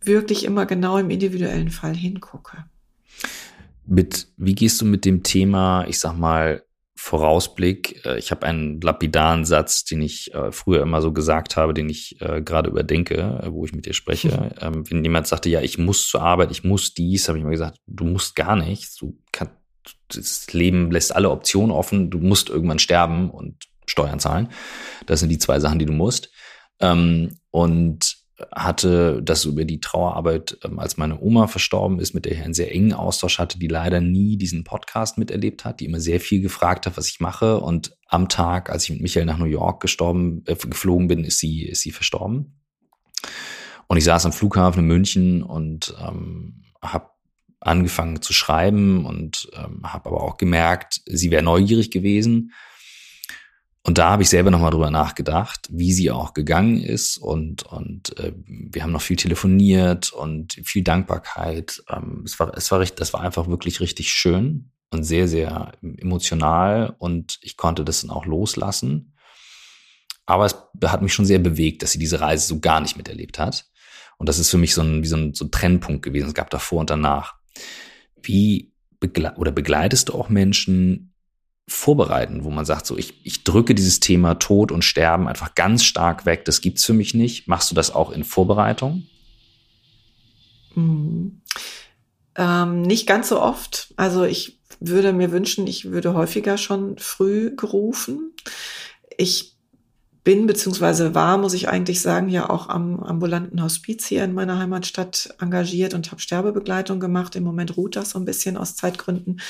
wirklich 0.01 0.45
immer 0.45 0.65
genau 0.65 0.97
im 0.97 1.09
individuellen 1.09 1.71
Fall 1.71 1.95
hingucke. 1.95 2.65
Mit, 3.85 4.27
wie 4.37 4.53
gehst 4.53 4.79
du 4.79 4.85
mit 4.85 5.03
dem 5.03 5.23
Thema, 5.23 5.85
ich 5.87 5.99
sag 5.99 6.15
mal, 6.15 6.63
Vorausblick? 6.95 8.05
Äh, 8.05 8.19
ich 8.19 8.29
habe 8.29 8.45
einen 8.45 8.79
lapidaren 8.81 9.45
Satz, 9.45 9.85
den 9.85 10.01
ich 10.01 10.33
äh, 10.35 10.51
früher 10.51 10.83
immer 10.83 11.01
so 11.01 11.11
gesagt 11.11 11.57
habe, 11.57 11.73
den 11.73 11.89
ich 11.89 12.21
äh, 12.21 12.41
gerade 12.41 12.69
überdenke, 12.69 13.49
wo 13.51 13.65
ich 13.65 13.73
mit 13.73 13.85
dir 13.85 13.93
spreche. 13.93 14.51
Ähm, 14.61 14.89
wenn 14.89 15.03
jemand 15.03 15.25
sagte, 15.25 15.49
ja, 15.49 15.61
ich 15.61 15.77
muss 15.77 16.07
zur 16.07 16.21
Arbeit, 16.21 16.51
ich 16.51 16.65
muss 16.65 16.93
dies, 16.93 17.29
habe 17.29 17.37
ich 17.37 17.43
immer 17.43 17.51
gesagt, 17.51 17.77
du 17.87 18.03
musst 18.03 18.35
gar 18.35 18.57
nichts. 18.57 18.95
Du 18.97 19.17
kannst 19.31 19.53
das 20.09 20.51
Leben 20.53 20.91
lässt 20.91 21.15
alle 21.15 21.29
Optionen 21.29 21.71
offen. 21.71 22.09
Du 22.09 22.19
musst 22.19 22.49
irgendwann 22.49 22.79
sterben 22.79 23.29
und 23.29 23.65
Steuern 23.85 24.19
zahlen. 24.19 24.49
Das 25.05 25.19
sind 25.19 25.29
die 25.29 25.39
zwei 25.39 25.59
Sachen, 25.59 25.79
die 25.79 25.85
du 25.85 25.93
musst. 25.93 26.31
Ähm, 26.79 27.39
und 27.51 28.19
hatte 28.55 29.21
das 29.21 29.45
über 29.45 29.65
die 29.65 29.79
Trauerarbeit, 29.79 30.57
ähm, 30.63 30.79
als 30.79 30.97
meine 30.97 31.19
Oma 31.19 31.47
verstorben 31.47 31.99
ist, 31.99 32.13
mit 32.13 32.25
der 32.25 32.33
ich 32.33 32.41
einen 32.41 32.53
sehr 32.53 32.73
engen 32.73 32.93
Austausch 32.93 33.39
hatte, 33.39 33.59
die 33.59 33.67
leider 33.67 33.99
nie 33.99 34.37
diesen 34.37 34.63
Podcast 34.63 35.17
miterlebt 35.17 35.65
hat, 35.65 35.79
die 35.79 35.85
immer 35.85 35.99
sehr 35.99 36.19
viel 36.19 36.41
gefragt 36.41 36.85
hat, 36.85 36.97
was 36.97 37.09
ich 37.09 37.19
mache. 37.19 37.59
Und 37.59 37.97
am 38.07 38.29
Tag, 38.29 38.69
als 38.69 38.83
ich 38.83 38.91
mit 38.91 39.01
Michael 39.01 39.25
nach 39.25 39.37
New 39.37 39.45
York 39.45 39.81
gestorben, 39.81 40.43
äh, 40.45 40.55
geflogen 40.55 41.07
bin, 41.07 41.23
ist 41.23 41.39
sie, 41.39 41.65
ist 41.65 41.81
sie 41.81 41.91
verstorben. 41.91 42.61
Und 43.87 43.97
ich 43.97 44.03
saß 44.03 44.25
am 44.25 44.33
Flughafen 44.33 44.81
in 44.81 44.87
München 44.87 45.43
und 45.43 45.95
ähm, 45.99 46.63
habe 46.81 47.09
angefangen 47.61 48.21
zu 48.21 48.33
schreiben 48.33 49.05
und 49.05 49.49
ähm, 49.53 49.81
habe 49.83 50.09
aber 50.09 50.23
auch 50.23 50.37
gemerkt, 50.37 51.01
sie 51.05 51.31
wäre 51.31 51.43
neugierig 51.43 51.91
gewesen. 51.91 52.53
Und 53.83 53.97
da 53.97 54.11
habe 54.11 54.23
ich 54.23 54.29
selber 54.29 54.51
nochmal 54.51 54.71
drüber 54.71 54.91
nachgedacht, 54.91 55.67
wie 55.71 55.93
sie 55.93 56.11
auch 56.11 56.33
gegangen 56.33 56.81
ist 56.81 57.17
und 57.17 57.63
und 57.63 58.17
äh, 58.19 58.33
wir 58.45 58.83
haben 58.83 58.91
noch 58.91 59.01
viel 59.01 59.15
telefoniert 59.15 60.11
und 60.11 60.53
viel 60.63 60.83
Dankbarkeit. 60.83 61.81
Ähm, 61.89 62.23
es 62.25 62.39
war 62.39 62.55
es 62.55 62.69
war 62.71 62.79
richtig, 62.79 62.97
das 62.97 63.13
war 63.13 63.21
einfach 63.21 63.47
wirklich 63.47 63.79
richtig 63.79 64.11
schön 64.11 64.71
und 64.91 65.03
sehr 65.03 65.27
sehr 65.27 65.71
emotional 65.81 66.95
und 66.99 67.39
ich 67.41 67.57
konnte 67.57 67.83
das 67.85 68.01
dann 68.01 68.11
auch 68.11 68.25
loslassen. 68.25 69.15
Aber 70.25 70.45
es 70.45 70.55
hat 70.85 71.01
mich 71.01 71.13
schon 71.13 71.25
sehr 71.25 71.39
bewegt, 71.39 71.81
dass 71.81 71.93
sie 71.93 71.99
diese 71.99 72.21
Reise 72.21 72.45
so 72.45 72.59
gar 72.59 72.81
nicht 72.81 72.97
miterlebt 72.97 73.39
hat. 73.39 73.65
Und 74.19 74.29
das 74.29 74.37
ist 74.37 74.51
für 74.51 74.59
mich 74.59 74.75
so 74.75 74.81
ein, 74.81 75.01
wie 75.01 75.07
so 75.07 75.15
ein, 75.15 75.33
so 75.33 75.45
ein 75.45 75.51
Trennpunkt 75.51 76.03
gewesen. 76.03 76.27
Es 76.27 76.33
gab 76.35 76.51
davor 76.51 76.81
und 76.81 76.91
danach. 76.91 77.38
Wie 78.21 78.71
begle 78.99 79.33
oder 79.37 79.51
begleitest 79.51 80.09
du 80.09 80.13
auch 80.13 80.29
Menschen 80.29 81.13
vorbereiten, 81.67 82.43
wo 82.43 82.49
man 82.49 82.65
sagt, 82.65 82.85
so 82.85 82.97
ich, 82.97 83.13
ich 83.23 83.43
drücke 83.43 83.75
dieses 83.75 83.99
Thema 83.99 84.35
Tod 84.35 84.71
und 84.71 84.83
Sterben 84.83 85.27
einfach 85.27 85.55
ganz 85.55 85.83
stark 85.83 86.25
weg, 86.25 86.45
das 86.45 86.61
gibt's 86.61 86.85
für 86.85 86.93
mich 86.93 87.13
nicht. 87.13 87.47
Machst 87.47 87.69
du 87.71 87.75
das 87.75 87.93
auch 87.93 88.11
in 88.11 88.23
Vorbereitung? 88.23 89.03
Mhm. 90.75 91.41
Ähm, 92.35 92.81
nicht 92.81 93.07
ganz 93.07 93.29
so 93.29 93.41
oft. 93.41 93.93
Also 93.97 94.23
ich 94.23 94.59
würde 94.79 95.13
mir 95.13 95.31
wünschen, 95.31 95.67
ich 95.67 95.91
würde 95.91 96.13
häufiger 96.13 96.57
schon 96.57 96.97
früh 96.97 97.55
gerufen. 97.55 98.33
Ich 99.17 99.58
bin 100.29 100.45
beziehungsweise 100.45 101.15
war, 101.15 101.39
muss 101.39 101.55
ich 101.55 101.69
eigentlich 101.69 102.03
sagen, 102.03 102.29
ja 102.29 102.51
auch 102.51 102.69
am 102.69 102.99
ambulanten 102.99 103.63
Hospiz 103.63 104.05
hier 104.05 104.23
in 104.23 104.35
meiner 104.35 104.59
Heimatstadt 104.59 105.33
engagiert 105.41 105.95
und 105.95 106.11
habe 106.11 106.21
Sterbebegleitung 106.21 106.99
gemacht. 106.99 107.35
Im 107.35 107.43
Moment 107.43 107.75
ruht 107.77 107.95
das 107.95 108.11
so 108.11 108.19
ein 108.19 108.25
bisschen 108.25 108.55
aus 108.55 108.75
Zeitgründen. 108.75 109.41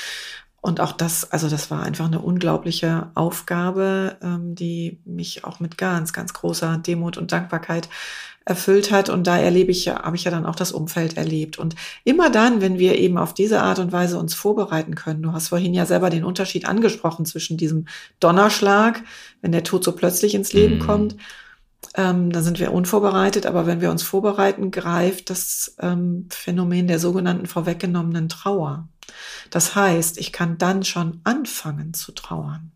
Und 0.62 0.80
auch 0.80 0.92
das, 0.92 1.30
also 1.32 1.50
das 1.50 1.70
war 1.70 1.82
einfach 1.82 2.06
eine 2.06 2.20
unglaubliche 2.20 3.10
Aufgabe, 3.14 4.16
ähm, 4.22 4.54
die 4.54 5.02
mich 5.04 5.44
auch 5.44 5.60
mit 5.60 5.76
ganz, 5.76 6.14
ganz 6.14 6.32
großer 6.32 6.78
Demut 6.78 7.18
und 7.18 7.30
Dankbarkeit 7.30 7.90
erfüllt 8.44 8.90
hat. 8.90 9.08
Und 9.08 9.26
da 9.26 9.38
erlebe 9.38 9.70
ich 9.70 9.84
ja, 9.84 10.02
habe 10.02 10.16
ich 10.16 10.24
ja 10.24 10.30
dann 10.30 10.46
auch 10.46 10.56
das 10.56 10.72
Umfeld 10.72 11.16
erlebt. 11.16 11.58
Und 11.58 11.74
immer 12.04 12.30
dann, 12.30 12.60
wenn 12.60 12.78
wir 12.78 12.98
eben 12.98 13.18
auf 13.18 13.34
diese 13.34 13.60
Art 13.60 13.78
und 13.78 13.92
Weise 13.92 14.18
uns 14.18 14.34
vorbereiten 14.34 14.94
können, 14.94 15.22
du 15.22 15.32
hast 15.32 15.48
vorhin 15.48 15.74
ja 15.74 15.86
selber 15.86 16.10
den 16.10 16.24
Unterschied 16.24 16.66
angesprochen 16.66 17.26
zwischen 17.26 17.56
diesem 17.56 17.86
Donnerschlag, 18.18 19.02
wenn 19.42 19.52
der 19.52 19.64
Tod 19.64 19.84
so 19.84 19.92
plötzlich 19.92 20.34
ins 20.34 20.52
Leben 20.52 20.76
mhm. 20.76 20.80
kommt, 20.80 21.16
ähm, 21.94 22.30
dann 22.30 22.42
sind 22.42 22.60
wir 22.60 22.72
unvorbereitet. 22.72 23.46
Aber 23.46 23.66
wenn 23.66 23.80
wir 23.80 23.90
uns 23.90 24.02
vorbereiten, 24.02 24.70
greift 24.70 25.30
das 25.30 25.76
ähm, 25.80 26.26
Phänomen 26.30 26.88
der 26.88 26.98
sogenannten 26.98 27.46
vorweggenommenen 27.46 28.28
Trauer. 28.28 28.88
Das 29.50 29.74
heißt, 29.74 30.18
ich 30.18 30.32
kann 30.32 30.58
dann 30.58 30.84
schon 30.84 31.20
anfangen 31.24 31.94
zu 31.94 32.12
trauern, 32.12 32.72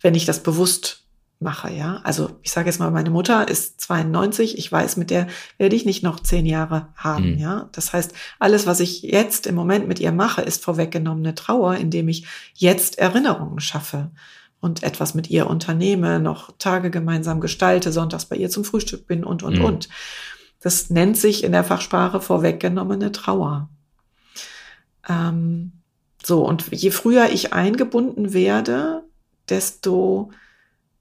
wenn 0.00 0.14
ich 0.14 0.26
das 0.26 0.42
bewusst 0.42 1.07
mache, 1.40 1.70
ja. 1.70 2.00
Also 2.02 2.30
ich 2.42 2.50
sage 2.50 2.68
jetzt 2.68 2.80
mal, 2.80 2.90
meine 2.90 3.10
Mutter 3.10 3.48
ist 3.48 3.80
92, 3.80 4.58
ich 4.58 4.70
weiß, 4.70 4.96
mit 4.96 5.10
der 5.10 5.28
werde 5.56 5.76
ich 5.76 5.84
nicht 5.84 6.02
noch 6.02 6.20
zehn 6.20 6.46
Jahre 6.46 6.88
haben, 6.96 7.32
mhm. 7.32 7.38
ja. 7.38 7.68
Das 7.72 7.92
heißt, 7.92 8.12
alles, 8.38 8.66
was 8.66 8.80
ich 8.80 9.02
jetzt 9.02 9.46
im 9.46 9.54
Moment 9.54 9.86
mit 9.86 10.00
ihr 10.00 10.12
mache, 10.12 10.42
ist 10.42 10.64
vorweggenommene 10.64 11.34
Trauer, 11.34 11.76
indem 11.76 12.08
ich 12.08 12.26
jetzt 12.54 12.98
Erinnerungen 12.98 13.60
schaffe. 13.60 14.10
und 14.60 14.82
etwas 14.82 15.14
mit 15.14 15.30
ihr 15.30 15.48
unternehme, 15.48 16.18
noch 16.18 16.50
Tage 16.58 16.90
gemeinsam 16.90 17.40
gestalte, 17.40 17.92
sonntags 17.92 18.24
bei 18.26 18.34
ihr 18.34 18.50
zum 18.50 18.64
Frühstück 18.64 19.06
bin 19.06 19.22
und, 19.22 19.44
und, 19.44 19.58
mhm. 19.58 19.64
und. 19.64 19.88
Das 20.60 20.90
nennt 20.90 21.16
sich 21.16 21.44
in 21.44 21.52
der 21.52 21.62
Fachsprache 21.62 22.20
vorweggenommene 22.20 23.12
Trauer. 23.12 23.68
Ähm, 25.08 25.70
so, 26.24 26.44
und 26.44 26.72
je 26.72 26.90
früher 26.90 27.30
ich 27.30 27.52
eingebunden 27.52 28.32
werde, 28.32 29.04
desto 29.48 30.32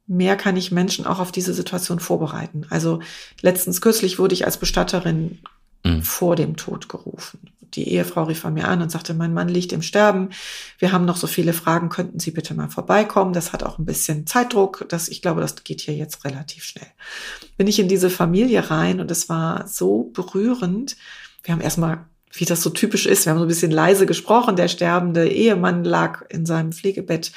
mehr 0.07 0.37
kann 0.37 0.57
ich 0.57 0.71
Menschen 0.71 1.05
auch 1.05 1.19
auf 1.19 1.31
diese 1.31 1.53
Situation 1.53 1.99
vorbereiten. 1.99 2.65
Also 2.69 3.01
letztens 3.41 3.81
kürzlich 3.81 4.19
wurde 4.19 4.33
ich 4.33 4.45
als 4.45 4.57
Bestatterin 4.57 5.39
mhm. 5.83 6.01
vor 6.01 6.35
dem 6.35 6.55
Tod 6.55 6.89
gerufen. 6.89 7.39
Die 7.73 7.89
Ehefrau 7.89 8.23
rief 8.23 8.39
von 8.39 8.53
mir 8.53 8.67
an 8.67 8.81
und 8.81 8.89
sagte, 8.89 9.13
mein 9.13 9.33
Mann 9.33 9.49
liegt 9.49 9.73
im 9.73 9.81
Sterben. 9.81 10.29
Wir 10.79 10.93
haben 10.93 11.05
noch 11.05 11.17
so 11.17 11.27
viele 11.27 11.51
Fragen. 11.51 11.89
Könnten 11.89 12.19
Sie 12.19 12.31
bitte 12.31 12.53
mal 12.53 12.69
vorbeikommen? 12.69 13.33
Das 13.33 13.51
hat 13.51 13.63
auch 13.63 13.77
ein 13.77 13.85
bisschen 13.85 14.25
Zeitdruck. 14.25 14.85
Das, 14.87 15.09
ich 15.09 15.21
glaube, 15.21 15.41
das 15.41 15.63
geht 15.63 15.81
hier 15.81 15.93
jetzt 15.93 16.23
relativ 16.23 16.63
schnell. 16.63 16.87
Bin 17.57 17.67
ich 17.67 17.79
in 17.79 17.89
diese 17.89 18.09
Familie 18.09 18.71
rein 18.71 19.01
und 19.01 19.11
es 19.11 19.27
war 19.27 19.67
so 19.67 20.09
berührend. 20.13 20.95
Wir 21.43 21.53
haben 21.53 21.61
erstmal 21.61 22.05
wie 22.31 22.45
das 22.45 22.61
so 22.61 22.69
typisch 22.69 23.05
ist. 23.05 23.25
Wir 23.25 23.31
haben 23.31 23.39
so 23.39 23.45
ein 23.45 23.49
bisschen 23.49 23.71
leise 23.71 24.05
gesprochen. 24.05 24.55
Der 24.55 24.67
sterbende 24.67 25.27
Ehemann 25.27 25.83
lag 25.83 26.23
in 26.29 26.45
seinem 26.45 26.71
Pflegebett 26.71 27.31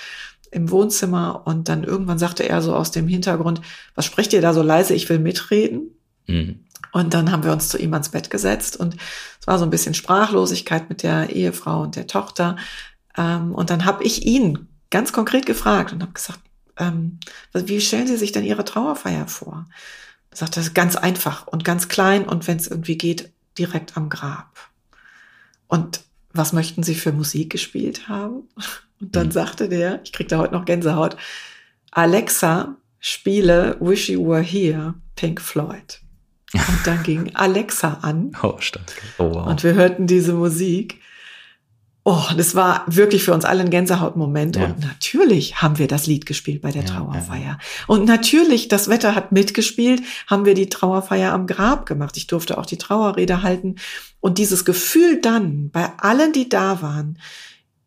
im 0.50 0.70
Wohnzimmer 0.70 1.42
und 1.46 1.68
dann 1.68 1.84
irgendwann 1.84 2.18
sagte 2.18 2.48
er 2.48 2.60
so 2.62 2.74
aus 2.74 2.90
dem 2.90 3.08
Hintergrund, 3.08 3.60
was 3.94 4.04
sprecht 4.04 4.32
ihr 4.32 4.40
da 4.40 4.52
so 4.52 4.62
leise? 4.62 4.94
Ich 4.94 5.08
will 5.08 5.18
mitreden. 5.18 5.96
Mhm. 6.26 6.64
Und 6.92 7.14
dann 7.14 7.30
haben 7.30 7.44
wir 7.44 7.52
uns 7.52 7.68
zu 7.68 7.78
ihm 7.78 7.92
ans 7.92 8.08
Bett 8.08 8.30
gesetzt 8.30 8.76
und 8.76 8.96
es 9.40 9.46
war 9.46 9.58
so 9.58 9.64
ein 9.64 9.70
bisschen 9.70 9.94
Sprachlosigkeit 9.94 10.88
mit 10.88 11.02
der 11.02 11.30
Ehefrau 11.30 11.82
und 11.82 11.94
der 11.94 12.06
Tochter. 12.06 12.56
Ähm, 13.16 13.54
und 13.54 13.70
dann 13.70 13.84
habe 13.84 14.02
ich 14.02 14.26
ihn 14.26 14.68
ganz 14.90 15.12
konkret 15.12 15.46
gefragt 15.46 15.92
und 15.92 16.02
habe 16.02 16.12
gesagt, 16.12 16.40
ähm, 16.78 17.20
wie 17.52 17.80
stellen 17.80 18.08
Sie 18.08 18.16
sich 18.16 18.32
denn 18.32 18.44
Ihre 18.44 18.64
Trauerfeier 18.64 19.28
vor? 19.28 19.66
Er 20.30 20.36
sagte, 20.36 20.56
das 20.56 20.68
ist 20.68 20.74
ganz 20.74 20.96
einfach 20.96 21.46
und 21.46 21.64
ganz 21.64 21.88
klein 21.88 22.24
und 22.24 22.48
wenn 22.48 22.56
es 22.56 22.66
irgendwie 22.66 22.98
geht, 22.98 23.30
direkt 23.56 23.96
am 23.96 24.08
Grab. 24.08 24.58
Und 25.68 26.00
was 26.32 26.52
möchten 26.52 26.82
Sie 26.82 26.94
für 26.94 27.12
Musik 27.12 27.50
gespielt 27.50 28.08
haben? 28.08 28.48
Und 29.00 29.16
dann 29.16 29.28
mhm. 29.28 29.32
sagte 29.32 29.68
der, 29.68 30.00
ich 30.04 30.12
krieg 30.12 30.28
da 30.28 30.38
heute 30.38 30.54
noch 30.54 30.64
Gänsehaut, 30.64 31.16
Alexa, 31.90 32.76
spiele 32.98 33.76
Wish 33.80 34.10
You 34.10 34.26
Were 34.26 34.42
Here, 34.42 34.94
Pink 35.16 35.40
Floyd. 35.40 36.00
Und 36.52 36.80
dann 36.84 37.02
ging 37.02 37.34
Alexa 37.34 37.98
an. 38.02 38.32
Oh, 38.42 38.54
stark. 38.58 39.02
Oh, 39.18 39.34
wow. 39.34 39.46
Und 39.46 39.62
wir 39.62 39.74
hörten 39.74 40.06
diese 40.06 40.34
Musik. 40.34 41.00
Oh, 42.02 42.24
das 42.34 42.54
war 42.54 42.84
wirklich 42.86 43.24
für 43.24 43.34
uns 43.34 43.44
alle 43.44 43.60
ein 43.60 43.70
Gänsehautmoment. 43.70 44.56
Ja. 44.56 44.66
Und 44.66 44.80
natürlich 44.80 45.60
haben 45.60 45.78
wir 45.78 45.86
das 45.86 46.06
Lied 46.06 46.24
gespielt 46.24 46.62
bei 46.62 46.70
der 46.70 46.82
ja, 46.82 46.88
Trauerfeier. 46.88 47.42
Ja. 47.42 47.58
Und 47.86 48.06
natürlich, 48.06 48.68
das 48.68 48.88
Wetter 48.88 49.14
hat 49.14 49.32
mitgespielt, 49.32 50.02
haben 50.26 50.46
wir 50.46 50.54
die 50.54 50.68
Trauerfeier 50.68 51.32
am 51.32 51.46
Grab 51.46 51.84
gemacht. 51.84 52.16
Ich 52.16 52.26
durfte 52.26 52.56
auch 52.56 52.66
die 52.66 52.78
Trauerrede 52.78 53.42
halten. 53.42 53.76
Und 54.18 54.38
dieses 54.38 54.64
Gefühl 54.64 55.20
dann 55.20 55.70
bei 55.70 55.92
allen, 55.98 56.32
die 56.32 56.48
da 56.48 56.80
waren, 56.80 57.18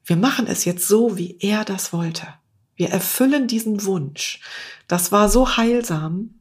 wir 0.05 0.15
machen 0.15 0.47
es 0.47 0.65
jetzt 0.65 0.87
so, 0.87 1.17
wie 1.17 1.37
er 1.39 1.63
das 1.65 1.93
wollte. 1.93 2.27
Wir 2.75 2.89
erfüllen 2.89 3.47
diesen 3.47 3.85
Wunsch. 3.85 4.41
Das 4.87 5.11
war 5.11 5.29
so 5.29 5.57
heilsam 5.57 6.35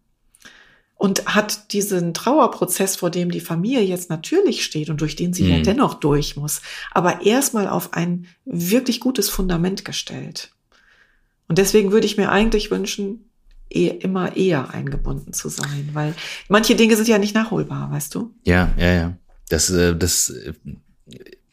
und 1.03 1.27
hat 1.27 1.73
diesen 1.73 2.15
Trauerprozess, 2.15 2.97
vor 2.97 3.11
dem 3.11 3.31
die 3.31 3.41
Familie 3.41 3.83
jetzt 3.83 4.09
natürlich 4.09 4.65
steht 4.65 4.89
und 4.89 5.01
durch 5.01 5.17
den 5.17 5.33
sie 5.33 5.43
mhm. 5.43 5.51
ja 5.51 5.61
dennoch 5.61 5.95
durch 5.95 6.37
muss, 6.37 6.63
aber 6.93 7.23
erstmal 7.23 7.69
auf 7.69 7.93
ein 7.93 8.27
wirklich 8.45 9.01
gutes 9.01 9.29
Fundament 9.29 9.85
gestellt. 9.85 10.53
Und 11.49 11.59
deswegen 11.59 11.93
würde 11.93 12.07
ich 12.07 12.17
mir 12.17 12.31
eigentlich 12.31 12.71
wünschen, 12.71 13.29
eh, 13.69 13.89
immer 13.89 14.37
eher 14.37 14.71
eingebunden 14.71 15.33
zu 15.33 15.49
sein, 15.49 15.91
weil 15.93 16.15
manche 16.49 16.77
Dinge 16.77 16.97
sind 16.97 17.09
ja 17.09 17.19
nicht 17.19 17.35
nachholbar, 17.35 17.91
weißt 17.91 18.15
du? 18.15 18.33
Ja, 18.45 18.73
ja, 18.79 18.93
ja. 18.93 19.17
Das, 19.49 19.71
äh, 19.71 19.97
das, 19.97 20.31
äh, 20.31 20.53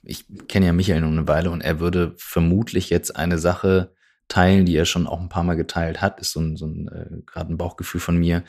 ich 0.03 0.25
kenne 0.47 0.67
ja 0.67 0.73
Michael 0.73 1.01
nur 1.01 1.11
eine 1.11 1.27
Weile 1.27 1.51
und 1.51 1.61
er 1.61 1.79
würde 1.79 2.13
vermutlich 2.17 2.89
jetzt 2.89 3.15
eine 3.15 3.37
Sache 3.37 3.93
teilen, 4.27 4.65
die 4.65 4.75
er 4.75 4.85
schon 4.85 5.07
auch 5.07 5.19
ein 5.19 5.29
paar 5.29 5.43
Mal 5.43 5.55
geteilt 5.55 6.01
hat, 6.01 6.19
ist 6.19 6.31
so 6.31 6.39
ein, 6.39 6.55
so 6.55 6.67
ein 6.67 6.87
äh, 6.87 7.21
gerade 7.25 7.53
ein 7.53 7.57
Bauchgefühl 7.57 7.99
von 7.99 8.17
mir, 8.17 8.43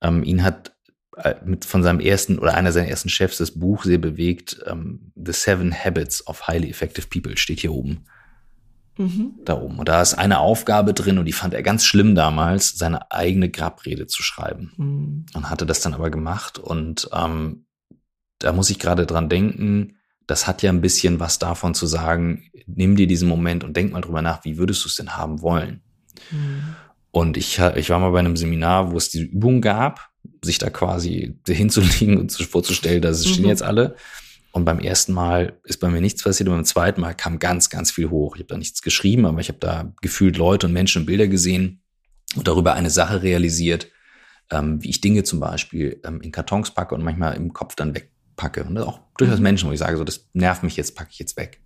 ähm, 0.00 0.22
ihn 0.22 0.42
hat 0.42 0.76
äh, 1.16 1.34
mit 1.44 1.64
von 1.64 1.82
seinem 1.82 2.00
ersten 2.00 2.38
oder 2.38 2.54
einer 2.54 2.72
seiner 2.72 2.88
ersten 2.88 3.08
Chefs 3.08 3.38
das 3.38 3.52
Buch 3.52 3.84
sehr 3.84 3.98
bewegt. 3.98 4.58
Ähm, 4.66 5.12
The 5.14 5.32
Seven 5.32 5.72
Habits 5.72 6.26
of 6.26 6.46
Highly 6.46 6.68
Effective 6.68 7.06
People 7.08 7.36
steht 7.36 7.60
hier 7.60 7.72
oben. 7.72 8.04
Mhm. 8.98 9.34
Da 9.44 9.58
oben. 9.60 9.78
Und 9.78 9.88
da 9.88 10.00
ist 10.02 10.14
eine 10.14 10.40
Aufgabe 10.40 10.94
drin 10.94 11.18
und 11.18 11.26
die 11.26 11.32
fand 11.32 11.54
er 11.54 11.62
ganz 11.62 11.84
schlimm 11.84 12.14
damals, 12.14 12.76
seine 12.76 13.10
eigene 13.10 13.50
Grabrede 13.50 14.06
zu 14.06 14.22
schreiben. 14.22 14.72
Mhm. 14.76 15.26
Und 15.34 15.50
hatte 15.50 15.66
das 15.66 15.80
dann 15.80 15.94
aber 15.94 16.10
gemacht. 16.10 16.58
Und 16.58 17.08
ähm, 17.12 17.66
da 18.38 18.52
muss 18.52 18.70
ich 18.70 18.78
gerade 18.78 19.06
dran 19.06 19.28
denken, 19.28 19.96
das 20.26 20.46
hat 20.46 20.62
ja 20.62 20.70
ein 20.70 20.80
bisschen 20.80 21.20
was 21.20 21.38
davon 21.38 21.74
zu 21.74 21.86
sagen, 21.86 22.50
nimm 22.66 22.96
dir 22.96 23.06
diesen 23.06 23.28
Moment 23.28 23.64
und 23.64 23.76
denk 23.76 23.92
mal 23.92 24.00
drüber 24.00 24.22
nach, 24.22 24.44
wie 24.44 24.58
würdest 24.58 24.84
du 24.84 24.88
es 24.88 24.96
denn 24.96 25.16
haben 25.16 25.40
wollen? 25.40 25.82
Mhm. 26.30 26.76
Und 27.12 27.36
ich, 27.36 27.58
ich 27.76 27.90
war 27.90 27.98
mal 27.98 28.10
bei 28.10 28.18
einem 28.18 28.36
Seminar, 28.36 28.92
wo 28.92 28.96
es 28.96 29.08
diese 29.08 29.24
Übung 29.24 29.60
gab, 29.60 30.10
sich 30.44 30.58
da 30.58 30.68
quasi 30.68 31.36
hinzulegen 31.46 32.18
und 32.18 32.32
vorzustellen, 32.32 33.02
da 33.02 33.14
stehen 33.14 33.44
mhm. 33.44 33.48
jetzt 33.48 33.62
alle. 33.62 33.96
Und 34.52 34.64
beim 34.64 34.80
ersten 34.80 35.12
Mal 35.12 35.58
ist 35.64 35.78
bei 35.78 35.88
mir 35.90 36.00
nichts 36.00 36.22
passiert 36.22 36.48
und 36.48 36.54
beim 36.54 36.64
zweiten 36.64 37.02
Mal 37.02 37.14
kam 37.14 37.38
ganz, 37.38 37.68
ganz 37.68 37.90
viel 37.90 38.08
hoch. 38.08 38.36
Ich 38.36 38.40
habe 38.40 38.48
da 38.48 38.56
nichts 38.56 38.80
geschrieben, 38.80 39.26
aber 39.26 39.40
ich 39.40 39.48
habe 39.48 39.58
da 39.58 39.92
gefühlt 40.00 40.38
Leute 40.38 40.66
und 40.66 40.72
Menschen 40.72 41.02
und 41.02 41.06
Bilder 41.06 41.28
gesehen 41.28 41.82
und 42.36 42.48
darüber 42.48 42.72
eine 42.72 42.88
Sache 42.88 43.22
realisiert, 43.22 43.88
ähm, 44.50 44.82
wie 44.82 44.88
ich 44.88 45.02
Dinge 45.02 45.24
zum 45.24 45.40
Beispiel 45.40 46.00
ähm, 46.04 46.22
in 46.22 46.32
Kartons 46.32 46.70
packe 46.70 46.94
und 46.94 47.04
manchmal 47.04 47.36
im 47.36 47.52
Kopf 47.52 47.74
dann 47.76 47.92
wegpacke. 48.36 48.64
Und 48.64 48.78
auch 48.78 49.00
durchaus 49.16 49.38
mhm. 49.38 49.44
Menschen, 49.44 49.68
wo 49.68 49.72
ich 49.72 49.78
sage, 49.78 49.96
so 49.96 50.04
das 50.04 50.28
nervt 50.32 50.62
mich 50.62 50.76
jetzt, 50.76 50.94
packe 50.94 51.10
ich 51.12 51.18
jetzt 51.18 51.36
weg. 51.36 51.60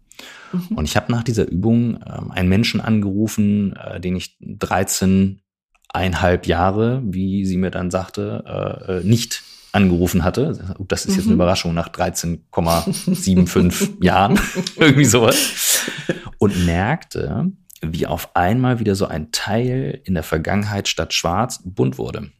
Mhm. 0.52 0.76
Und 0.76 0.84
ich 0.84 0.96
habe 0.96 1.12
nach 1.12 1.22
dieser 1.22 1.48
Übung 1.48 2.00
ähm, 2.06 2.30
einen 2.30 2.48
Menschen 2.48 2.80
angerufen, 2.80 3.74
äh, 3.76 4.00
den 4.00 4.16
ich 4.16 4.36
13 4.40 5.40
einhalb 5.88 6.46
Jahre, 6.46 7.02
wie 7.04 7.44
sie 7.44 7.56
mir 7.56 7.70
dann 7.70 7.90
sagte, 7.90 8.44
äh, 8.46 8.98
äh 8.98 9.04
nicht 9.04 9.42
angerufen 9.72 10.24
hatte. 10.24 10.76
Das 10.80 11.06
ist 11.06 11.14
jetzt 11.14 11.24
eine 11.24 11.34
mhm. 11.34 11.40
Überraschung 11.40 11.74
nach 11.74 11.90
13,75 11.90 14.00
Jahren, 14.04 14.38
irgendwie 14.76 15.04
sowas. 15.04 15.90
Und 16.38 16.66
merkte, 16.66 17.52
wie 17.80 18.06
auf 18.06 18.34
einmal 18.34 18.80
wieder 18.80 18.94
so 18.94 19.06
ein 19.06 19.30
Teil 19.30 20.00
in 20.04 20.14
der 20.14 20.22
Vergangenheit 20.22 20.88
statt 20.88 21.14
schwarz 21.14 21.60
bunt 21.64 21.98
wurde. 21.98 22.30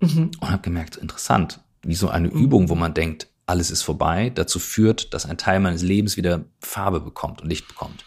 Mhm. 0.00 0.32
Und 0.40 0.50
habe 0.50 0.62
gemerkt, 0.62 0.96
interessant, 0.96 1.60
wie 1.82 1.94
so 1.94 2.08
eine 2.08 2.28
mhm. 2.28 2.42
Übung, 2.42 2.68
wo 2.68 2.74
man 2.74 2.92
denkt, 2.92 3.29
alles 3.50 3.70
ist 3.70 3.82
vorbei, 3.82 4.30
dazu 4.30 4.58
führt, 4.58 5.12
dass 5.12 5.26
ein 5.26 5.36
Teil 5.36 5.60
meines 5.60 5.82
Lebens 5.82 6.16
wieder 6.16 6.44
Farbe 6.60 7.00
bekommt 7.00 7.42
und 7.42 7.48
Licht 7.48 7.66
bekommt. 7.66 8.04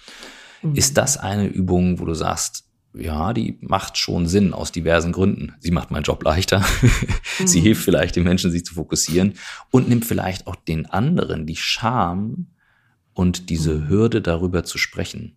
Mhm. 0.61 0.75
Ist 0.75 0.97
das 0.97 1.17
eine 1.17 1.47
Übung, 1.47 1.99
wo 1.99 2.05
du 2.05 2.13
sagst, 2.13 2.63
ja, 2.93 3.33
die 3.33 3.57
macht 3.59 3.97
schon 3.97 4.27
Sinn 4.27 4.53
aus 4.53 4.71
diversen 4.71 5.11
Gründen. 5.11 5.53
Sie 5.59 5.71
macht 5.71 5.91
meinen 5.91 6.03
Job 6.03 6.23
leichter. 6.23 6.63
Sie 7.45 7.59
mhm. 7.59 7.63
hilft 7.63 7.83
vielleicht 7.83 8.15
den 8.15 8.23
Menschen, 8.23 8.51
sich 8.51 8.63
zu 8.63 8.75
fokussieren 8.75 9.33
und 9.69 9.89
nimmt 9.89 10.05
vielleicht 10.05 10.47
auch 10.47 10.55
den 10.55 10.85
anderen 10.85 11.45
die 11.45 11.55
Scham 11.55 12.47
und 13.13 13.49
diese 13.49 13.75
mhm. 13.75 13.89
Hürde 13.89 14.21
darüber 14.21 14.63
zu 14.63 14.77
sprechen. 14.77 15.35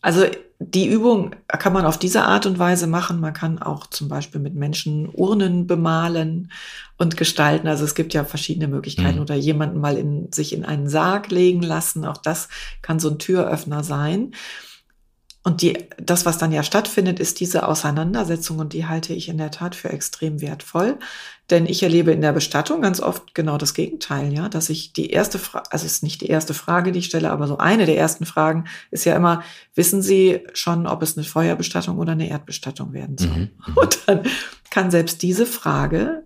Also 0.00 0.26
die 0.62 0.88
Übung 0.88 1.34
kann 1.48 1.72
man 1.72 1.86
auf 1.86 1.98
diese 1.98 2.22
Art 2.24 2.44
und 2.44 2.58
Weise 2.58 2.86
machen. 2.86 3.18
Man 3.18 3.32
kann 3.32 3.58
auch 3.60 3.86
zum 3.86 4.08
Beispiel 4.08 4.42
mit 4.42 4.54
Menschen 4.54 5.08
Urnen 5.08 5.66
bemalen 5.66 6.52
und 6.98 7.16
gestalten. 7.16 7.66
Also 7.66 7.86
es 7.86 7.94
gibt 7.94 8.12
ja 8.12 8.24
verschiedene 8.24 8.68
Möglichkeiten 8.68 9.16
mhm. 9.16 9.22
oder 9.22 9.34
jemanden 9.34 9.80
mal 9.80 9.96
in, 9.96 10.30
sich 10.32 10.52
in 10.52 10.66
einen 10.66 10.86
Sarg 10.86 11.30
legen 11.30 11.62
lassen. 11.62 12.04
Auch 12.04 12.18
das 12.18 12.50
kann 12.82 13.00
so 13.00 13.08
ein 13.08 13.18
Türöffner 13.18 13.82
sein. 13.82 14.32
Und 15.42 15.62
die, 15.62 15.88
das, 15.96 16.26
was 16.26 16.36
dann 16.36 16.52
ja 16.52 16.62
stattfindet, 16.62 17.18
ist 17.18 17.40
diese 17.40 17.66
Auseinandersetzung 17.66 18.58
und 18.58 18.74
die 18.74 18.86
halte 18.86 19.14
ich 19.14 19.30
in 19.30 19.38
der 19.38 19.50
Tat 19.50 19.74
für 19.74 19.88
extrem 19.88 20.42
wertvoll. 20.42 20.98
Denn 21.48 21.64
ich 21.64 21.82
erlebe 21.82 22.12
in 22.12 22.20
der 22.20 22.32
Bestattung 22.32 22.82
ganz 22.82 23.00
oft 23.00 23.34
genau 23.34 23.56
das 23.56 23.72
Gegenteil, 23.72 24.34
ja, 24.34 24.50
dass 24.50 24.68
ich 24.68 24.92
die 24.92 25.10
erste 25.10 25.38
Frage, 25.38 25.72
also 25.72 25.86
es 25.86 25.92
ist 25.92 26.02
nicht 26.02 26.20
die 26.20 26.28
erste 26.28 26.52
Frage, 26.52 26.92
die 26.92 26.98
ich 26.98 27.06
stelle, 27.06 27.30
aber 27.30 27.46
so 27.46 27.56
eine 27.56 27.86
der 27.86 27.96
ersten 27.96 28.26
Fragen 28.26 28.66
ist 28.90 29.06
ja 29.06 29.16
immer, 29.16 29.42
wissen 29.74 30.02
Sie 30.02 30.40
schon, 30.52 30.86
ob 30.86 31.02
es 31.02 31.16
eine 31.16 31.24
Feuerbestattung 31.24 31.98
oder 31.98 32.12
eine 32.12 32.28
Erdbestattung 32.28 32.92
werden 32.92 33.16
soll? 33.16 33.28
Mhm. 33.28 33.50
Und 33.76 33.98
dann 34.06 34.22
kann 34.68 34.90
selbst 34.90 35.22
diese 35.22 35.46
Frage 35.46 36.24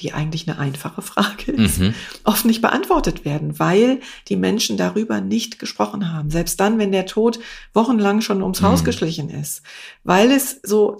die 0.00 0.12
eigentlich 0.12 0.48
eine 0.48 0.58
einfache 0.58 1.02
Frage 1.02 1.52
ist, 1.52 1.80
mhm. 1.80 1.94
oft 2.24 2.44
nicht 2.44 2.62
beantwortet 2.62 3.24
werden, 3.24 3.58
weil 3.58 4.00
die 4.28 4.36
Menschen 4.36 4.76
darüber 4.76 5.20
nicht 5.20 5.58
gesprochen 5.58 6.12
haben. 6.12 6.30
Selbst 6.30 6.60
dann, 6.60 6.78
wenn 6.78 6.92
der 6.92 7.06
Tod 7.06 7.40
wochenlang 7.74 8.20
schon 8.20 8.42
ums 8.42 8.60
mhm. 8.60 8.66
Haus 8.66 8.84
geschlichen 8.84 9.28
ist, 9.30 9.62
weil 10.04 10.30
es 10.30 10.60
so 10.62 10.98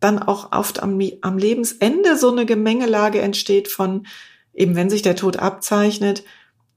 dann 0.00 0.18
auch 0.18 0.52
oft 0.52 0.82
am, 0.82 1.00
am 1.22 1.38
Lebensende 1.38 2.16
so 2.16 2.30
eine 2.30 2.44
Gemengelage 2.44 3.20
entsteht 3.20 3.68
von, 3.68 4.06
eben 4.52 4.76
wenn 4.76 4.90
sich 4.90 5.02
der 5.02 5.16
Tod 5.16 5.38
abzeichnet, 5.38 6.24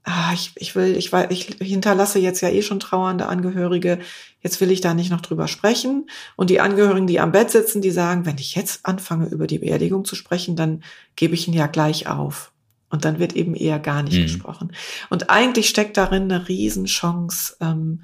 ah, 0.08 0.32
ich, 0.34 0.54
ich 0.56 0.76
will, 0.76 0.96
ich, 0.96 1.12
ich 1.30 1.58
hinterlasse 1.60 2.20
jetzt 2.20 2.42
ja 2.42 2.50
eh 2.50 2.62
schon 2.62 2.80
trauernde 2.80 3.28
Angehörige, 3.28 4.00
jetzt 4.42 4.62
will 4.62 4.72
ich 4.72 4.80
da 4.80 4.94
nicht 4.94 5.12
noch 5.12 5.22
drüber 5.22 5.48
sprechen. 5.48 6.10
Und 6.38 6.50
die 6.50 6.62
Angehörigen, 6.62 7.08
die 7.08 7.20
am 7.20 7.34
Bett 7.34 7.52
sitzen, 7.52 7.82
die 7.82 7.92
sagen, 7.92 8.26
wenn 8.26 8.38
ich 8.38 8.56
jetzt 8.56 8.86
anfange, 8.86 9.28
über 9.28 9.48
die 9.48 9.60
Beerdigung 9.60 10.06
zu 10.06 10.16
sprechen, 10.16 10.56
dann 10.56 10.82
gebe 11.16 11.34
ich 11.34 11.48
ihn 11.48 11.54
ja 11.54 11.68
gleich 11.68 12.08
auf. 12.08 12.54
Und 12.90 13.04
dann 13.04 13.20
wird 13.20 13.34
eben 13.34 13.54
eher 13.54 13.80
gar 13.80 14.02
nicht 14.02 14.18
mhm. 14.18 14.24
gesprochen. 14.24 14.72
Und 15.10 15.30
eigentlich 15.30 15.68
steckt 15.68 15.98
darin 15.98 16.32
eine 16.32 16.48
Riesenchance, 16.48 17.58
ähm, 17.60 18.04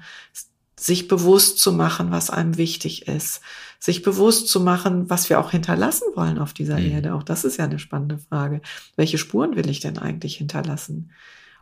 sich 0.78 1.08
bewusst 1.08 1.58
zu 1.58 1.72
machen, 1.72 2.10
was 2.10 2.28
einem 2.28 2.58
wichtig 2.58 3.08
ist, 3.08 3.40
sich 3.78 4.02
bewusst 4.02 4.48
zu 4.48 4.60
machen, 4.60 5.08
was 5.08 5.30
wir 5.30 5.40
auch 5.40 5.52
hinterlassen 5.52 6.08
wollen 6.14 6.38
auf 6.38 6.52
dieser 6.52 6.78
mhm. 6.78 6.90
Erde. 6.90 7.14
Auch 7.14 7.22
das 7.22 7.44
ist 7.44 7.56
ja 7.56 7.64
eine 7.64 7.78
spannende 7.78 8.18
Frage. 8.18 8.60
Welche 8.94 9.16
Spuren 9.16 9.56
will 9.56 9.70
ich 9.70 9.80
denn 9.80 9.96
eigentlich 9.96 10.36
hinterlassen? 10.36 11.10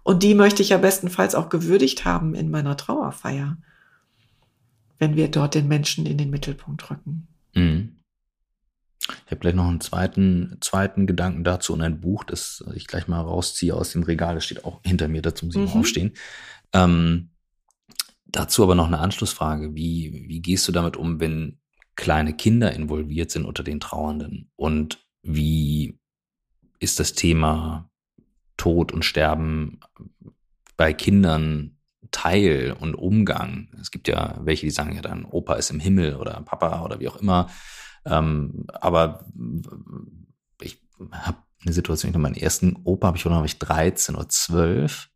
Und 0.02 0.22
die 0.22 0.34
möchte 0.34 0.62
ich 0.62 0.70
ja 0.70 0.78
bestenfalls 0.78 1.34
auch 1.34 1.48
gewürdigt 1.48 2.04
haben 2.04 2.34
in 2.34 2.50
meiner 2.50 2.76
Trauerfeier, 2.76 3.58
wenn 4.98 5.16
wir 5.16 5.28
dort 5.28 5.54
den 5.54 5.68
Menschen 5.68 6.06
in 6.06 6.18
den 6.18 6.30
Mittelpunkt 6.30 6.90
rücken. 6.90 7.28
Mhm. 7.54 7.96
Ich 9.26 9.30
habe 9.32 9.40
gleich 9.40 9.54
noch 9.54 9.66
einen 9.66 9.80
zweiten, 9.80 10.58
zweiten 10.60 11.06
Gedanken 11.06 11.44
dazu 11.44 11.72
und 11.72 11.82
ein 11.82 12.00
Buch, 12.00 12.24
das 12.24 12.64
ich 12.74 12.86
gleich 12.86 13.08
mal 13.08 13.20
rausziehe 13.20 13.74
aus 13.74 13.92
dem 13.92 14.04
Regal. 14.04 14.36
Das 14.36 14.44
steht 14.44 14.64
auch 14.64 14.80
hinter 14.84 15.08
mir, 15.08 15.22
dazu 15.22 15.46
muss 15.46 15.56
ich 15.56 15.60
mhm. 15.60 15.66
mal 15.68 15.80
aufstehen. 15.80 16.12
Ähm, 16.72 17.30
dazu 18.26 18.62
aber 18.62 18.74
noch 18.74 18.86
eine 18.86 18.98
Anschlussfrage. 18.98 19.74
Wie, 19.74 20.24
wie 20.28 20.40
gehst 20.40 20.66
du 20.68 20.72
damit 20.72 20.96
um, 20.96 21.20
wenn 21.20 21.58
kleine 21.96 22.34
Kinder 22.34 22.72
involviert 22.72 23.30
sind 23.30 23.44
unter 23.44 23.62
den 23.62 23.80
Trauernden? 23.80 24.50
Und 24.56 25.04
wie 25.22 25.98
ist 26.78 27.00
das 27.00 27.12
Thema 27.12 27.90
Tod 28.62 28.92
und 28.92 29.04
Sterben 29.04 29.80
bei 30.76 30.92
Kindern 30.92 31.78
Teil 32.12 32.76
und 32.78 32.94
Umgang? 32.94 33.66
Es 33.80 33.90
gibt 33.90 34.06
ja 34.06 34.38
welche, 34.40 34.66
die 34.66 34.70
sagen 34.70 34.94
ja 34.94 35.02
dann, 35.02 35.24
Opa 35.24 35.54
ist 35.54 35.70
im 35.70 35.80
Himmel 35.80 36.14
oder 36.14 36.40
Papa 36.42 36.84
oder 36.84 37.00
wie 37.00 37.08
auch 37.08 37.16
immer. 37.16 37.50
Ähm, 38.04 38.68
aber 38.72 39.26
ich 40.60 40.80
habe 41.10 41.38
eine 41.64 41.72
Situation, 41.72 42.12
ich 42.12 42.16
meinen 42.16 42.36
ersten 42.36 42.76
Opa 42.84 43.08
habe 43.08 43.16
ich, 43.16 43.24
habe 43.24 43.46
ich 43.46 43.58
13 43.58 44.14
oder 44.14 44.28
12 44.28 45.10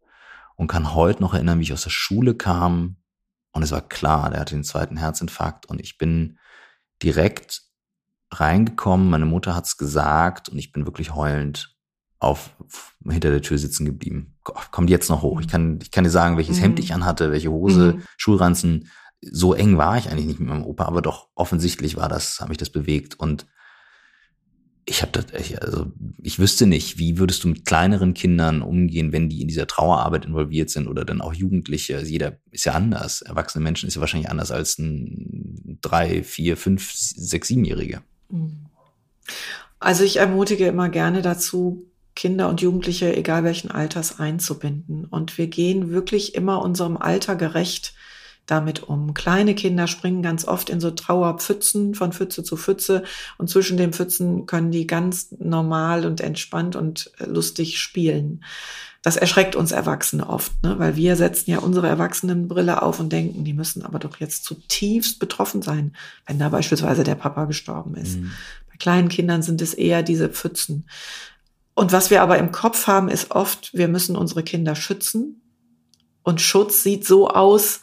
und 0.56 0.66
kann 0.66 0.92
heute 0.92 1.22
noch 1.22 1.32
erinnern, 1.32 1.60
wie 1.60 1.64
ich 1.64 1.72
aus 1.72 1.84
der 1.84 1.90
Schule 1.90 2.34
kam 2.34 2.96
und 3.52 3.62
es 3.62 3.70
war 3.70 3.80
klar, 3.88 4.30
der 4.30 4.40
hatte 4.40 4.56
den 4.56 4.64
zweiten 4.64 4.96
Herzinfarkt 4.96 5.66
und 5.66 5.80
ich 5.80 5.98
bin 5.98 6.40
direkt 7.00 7.62
reingekommen, 8.32 9.08
meine 9.08 9.24
Mutter 9.24 9.54
hat's 9.54 9.76
gesagt 9.76 10.48
und 10.48 10.58
ich 10.58 10.72
bin 10.72 10.84
wirklich 10.84 11.14
heulend 11.14 11.76
auf 12.18 12.55
hinter 13.08 13.30
der 13.30 13.42
Tür 13.42 13.58
sitzen 13.58 13.84
geblieben. 13.84 14.34
Kommt 14.42 14.90
jetzt 14.90 15.08
noch 15.08 15.22
hoch. 15.22 15.40
Ich 15.40 15.48
kann, 15.48 15.78
ich 15.82 15.90
kann 15.90 16.04
dir 16.04 16.10
sagen, 16.10 16.36
welches 16.36 16.58
mhm. 16.58 16.62
Hemd 16.62 16.78
ich 16.80 16.94
anhatte, 16.94 17.30
welche 17.30 17.50
Hose, 17.50 17.94
mhm. 17.94 18.02
Schulranzen. 18.16 18.88
So 19.22 19.54
eng 19.54 19.78
war 19.78 19.96
ich 19.98 20.10
eigentlich 20.10 20.26
nicht 20.26 20.40
mit 20.40 20.48
meinem 20.48 20.64
Opa, 20.64 20.84
aber 20.84 21.02
doch 21.02 21.28
offensichtlich 21.34 21.96
war 21.96 22.08
das, 22.08 22.40
habe 22.40 22.52
ich 22.52 22.58
das 22.58 22.70
bewegt 22.70 23.18
und 23.18 23.46
ich 24.88 25.02
habe 25.02 25.10
das, 25.10 25.26
also 25.60 25.86
ich 26.22 26.38
wüsste 26.38 26.66
nicht, 26.66 26.96
wie 26.96 27.18
würdest 27.18 27.42
du 27.42 27.48
mit 27.48 27.64
kleineren 27.64 28.14
Kindern 28.14 28.62
umgehen, 28.62 29.12
wenn 29.12 29.28
die 29.28 29.42
in 29.42 29.48
dieser 29.48 29.66
Trauerarbeit 29.66 30.26
involviert 30.26 30.70
sind 30.70 30.86
oder 30.86 31.04
dann 31.04 31.20
auch 31.20 31.34
Jugendliche. 31.34 31.96
Also 31.96 32.08
jeder 32.08 32.38
ist 32.52 32.66
ja 32.66 32.72
anders. 32.72 33.20
Erwachsene 33.20 33.64
Menschen 33.64 33.88
ist 33.88 33.96
ja 33.96 34.00
wahrscheinlich 34.00 34.30
anders 34.30 34.52
als 34.52 34.78
ein 34.78 35.78
drei, 35.82 36.22
vier, 36.22 36.56
fünf, 36.56 36.92
sechs, 36.92 37.48
siebenjährige. 37.48 38.00
Also 39.80 40.04
ich 40.04 40.18
ermutige 40.18 40.68
immer 40.68 40.88
gerne 40.88 41.20
dazu, 41.20 41.90
Kinder 42.16 42.48
und 42.48 42.60
Jugendliche, 42.60 43.14
egal 43.14 43.44
welchen 43.44 43.70
Alters, 43.70 44.18
einzubinden. 44.18 45.04
Und 45.04 45.38
wir 45.38 45.46
gehen 45.46 45.90
wirklich 45.90 46.34
immer 46.34 46.62
unserem 46.62 46.96
Alter 46.96 47.36
gerecht 47.36 47.94
damit 48.46 48.84
um. 48.84 49.12
Kleine 49.12 49.54
Kinder 49.54 49.86
springen 49.86 50.22
ganz 50.22 50.46
oft 50.46 50.70
in 50.70 50.80
so 50.80 50.90
Trauerpfützen 50.92 51.94
von 51.94 52.12
Pfütze 52.12 52.42
zu 52.42 52.56
Pfütze 52.56 53.02
und 53.38 53.50
zwischen 53.50 53.76
den 53.76 53.92
Pfützen 53.92 54.46
können 54.46 54.70
die 54.70 54.86
ganz 54.86 55.32
normal 55.38 56.06
und 56.06 56.20
entspannt 56.20 56.76
und 56.76 57.10
äh, 57.18 57.26
lustig 57.26 57.78
spielen. 57.78 58.44
Das 59.02 59.16
erschreckt 59.16 59.54
uns 59.54 59.70
Erwachsene 59.70 60.28
oft, 60.28 60.52
ne? 60.62 60.78
weil 60.78 60.96
wir 60.96 61.16
setzen 61.16 61.50
ja 61.50 61.58
unsere 61.58 61.88
Erwachsenenbrille 61.88 62.82
auf 62.82 62.98
und 62.98 63.12
denken, 63.12 63.44
die 63.44 63.52
müssen 63.52 63.84
aber 63.84 63.98
doch 63.98 64.18
jetzt 64.18 64.44
zutiefst 64.44 65.18
betroffen 65.20 65.62
sein, 65.62 65.94
wenn 66.26 66.38
da 66.38 66.48
beispielsweise 66.48 67.04
der 67.04 67.14
Papa 67.14 67.44
gestorben 67.44 67.94
ist. 67.94 68.18
Mhm. 68.18 68.32
Bei 68.70 68.76
kleinen 68.78 69.08
Kindern 69.08 69.42
sind 69.42 69.62
es 69.62 69.74
eher 69.74 70.02
diese 70.02 70.28
Pfützen. 70.28 70.86
Und 71.76 71.92
was 71.92 72.08
wir 72.10 72.22
aber 72.22 72.38
im 72.38 72.52
Kopf 72.52 72.86
haben, 72.86 73.08
ist 73.08 73.32
oft, 73.32 73.74
wir 73.74 73.86
müssen 73.86 74.16
unsere 74.16 74.42
Kinder 74.42 74.74
schützen. 74.74 75.42
Und 76.22 76.40
Schutz 76.40 76.82
sieht 76.82 77.06
so 77.06 77.28
aus, 77.28 77.82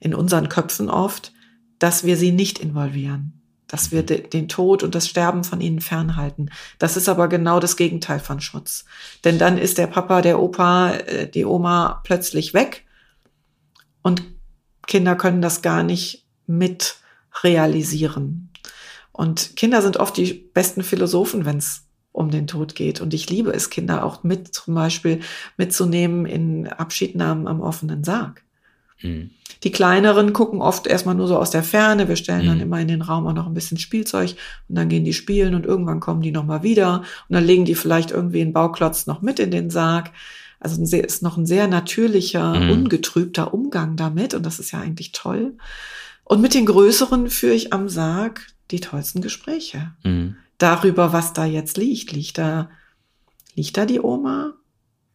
in 0.00 0.14
unseren 0.14 0.48
Köpfen 0.48 0.88
oft, 0.88 1.32
dass 1.78 2.04
wir 2.04 2.16
sie 2.16 2.32
nicht 2.32 2.58
involvieren, 2.58 3.42
dass 3.66 3.92
wir 3.92 4.02
de 4.02 4.26
den 4.26 4.48
Tod 4.48 4.82
und 4.82 4.94
das 4.94 5.06
Sterben 5.06 5.44
von 5.44 5.60
ihnen 5.60 5.80
fernhalten. 5.80 6.50
Das 6.78 6.96
ist 6.96 7.10
aber 7.10 7.28
genau 7.28 7.60
das 7.60 7.76
Gegenteil 7.76 8.20
von 8.20 8.40
Schutz. 8.40 8.86
Denn 9.24 9.38
dann 9.38 9.58
ist 9.58 9.76
der 9.76 9.86
Papa, 9.86 10.22
der 10.22 10.40
Opa, 10.40 10.92
äh, 10.92 11.28
die 11.28 11.44
Oma 11.44 12.00
plötzlich 12.04 12.54
weg 12.54 12.86
und 14.00 14.22
Kinder 14.86 15.14
können 15.14 15.42
das 15.42 15.60
gar 15.60 15.82
nicht 15.82 16.24
mit 16.46 16.96
realisieren. 17.42 18.50
Und 19.12 19.56
Kinder 19.56 19.82
sind 19.82 19.98
oft 19.98 20.16
die 20.16 20.32
besten 20.32 20.82
Philosophen, 20.82 21.44
wenn 21.44 21.58
es 21.58 21.85
um 22.16 22.30
den 22.30 22.46
Tod 22.46 22.74
geht. 22.74 23.00
Und 23.00 23.12
ich 23.12 23.28
liebe 23.28 23.52
es, 23.52 23.70
Kinder 23.70 24.04
auch 24.04 24.24
mit 24.24 24.54
zum 24.54 24.74
Beispiel 24.74 25.20
mitzunehmen 25.56 26.24
in 26.24 26.66
Abschiednahmen 26.66 27.46
am 27.46 27.60
offenen 27.60 28.04
Sarg. 28.04 28.42
Mhm. 29.02 29.30
Die 29.62 29.70
kleineren 29.70 30.32
gucken 30.32 30.62
oft 30.62 30.86
erstmal 30.86 31.14
nur 31.14 31.28
so 31.28 31.38
aus 31.38 31.50
der 31.50 31.62
Ferne. 31.62 32.08
Wir 32.08 32.16
stellen 32.16 32.44
mhm. 32.44 32.48
dann 32.48 32.60
immer 32.60 32.80
in 32.80 32.88
den 32.88 33.02
Raum 33.02 33.26
auch 33.26 33.34
noch 33.34 33.46
ein 33.46 33.54
bisschen 33.54 33.78
Spielzeug 33.78 34.34
und 34.68 34.76
dann 34.76 34.88
gehen 34.88 35.04
die 35.04 35.12
spielen 35.12 35.54
und 35.54 35.66
irgendwann 35.66 36.00
kommen 36.00 36.22
die 36.22 36.32
nochmal 36.32 36.62
wieder 36.62 37.02
und 37.28 37.34
dann 37.34 37.44
legen 37.44 37.66
die 37.66 37.74
vielleicht 37.74 38.10
irgendwie 38.10 38.40
einen 38.40 38.54
Bauklotz 38.54 39.06
noch 39.06 39.20
mit 39.20 39.38
in 39.38 39.50
den 39.50 39.68
Sarg. 39.68 40.10
Also 40.58 40.82
es 40.82 40.92
ist 40.92 41.22
noch 41.22 41.36
ein 41.36 41.46
sehr 41.46 41.68
natürlicher, 41.68 42.58
mhm. 42.58 42.70
ungetrübter 42.70 43.52
Umgang 43.52 43.96
damit 43.96 44.32
und 44.32 44.44
das 44.46 44.58
ist 44.58 44.70
ja 44.70 44.80
eigentlich 44.80 45.12
toll. 45.12 45.52
Und 46.24 46.40
mit 46.40 46.54
den 46.54 46.64
Größeren 46.64 47.28
führe 47.28 47.54
ich 47.54 47.74
am 47.74 47.90
Sarg 47.90 48.46
die 48.70 48.80
tollsten 48.80 49.20
Gespräche. 49.20 49.92
Mhm. 50.02 50.36
Darüber, 50.58 51.12
was 51.12 51.32
da 51.32 51.44
jetzt 51.44 51.76
liegt. 51.76 52.12
Liegt 52.12 52.38
da, 52.38 52.70
liegt 53.54 53.76
da 53.76 53.86
die 53.86 54.00
Oma? 54.00 54.54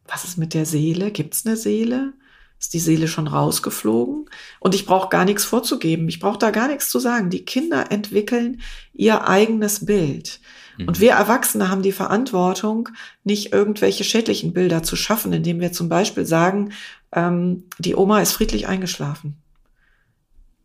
Was 0.07 0.23
ist 0.23 0.37
mit 0.37 0.53
der 0.53 0.65
Seele? 0.65 1.11
Gibt's 1.11 1.45
eine 1.45 1.55
Seele? 1.55 2.13
ist 2.61 2.75
die 2.75 2.79
Seele 2.79 3.07
schon 3.07 3.27
rausgeflogen 3.27 4.29
und 4.59 4.75
ich 4.75 4.85
brauche 4.85 5.09
gar 5.09 5.25
nichts 5.25 5.43
vorzugeben. 5.43 6.07
Ich 6.07 6.19
brauche 6.19 6.37
da 6.37 6.51
gar 6.51 6.67
nichts 6.67 6.91
zu 6.91 6.99
sagen. 6.99 7.31
Die 7.31 7.43
Kinder 7.43 7.91
entwickeln 7.91 8.61
ihr 8.93 9.27
eigenes 9.27 9.85
Bild. 9.87 10.39
Mhm. 10.77 10.87
Und 10.87 10.99
wir 10.99 11.13
Erwachsene 11.13 11.69
haben 11.69 11.81
die 11.81 11.91
Verantwortung, 11.91 12.89
nicht 13.23 13.51
irgendwelche 13.51 14.03
schädlichen 14.03 14.53
Bilder 14.53 14.83
zu 14.83 14.95
schaffen, 14.95 15.33
indem 15.33 15.59
wir 15.59 15.71
zum 15.71 15.89
Beispiel 15.89 16.25
sagen, 16.25 16.71
ähm, 17.13 17.63
die 17.79 17.95
Oma 17.95 18.21
ist 18.21 18.33
friedlich 18.33 18.67
eingeschlafen. 18.67 19.40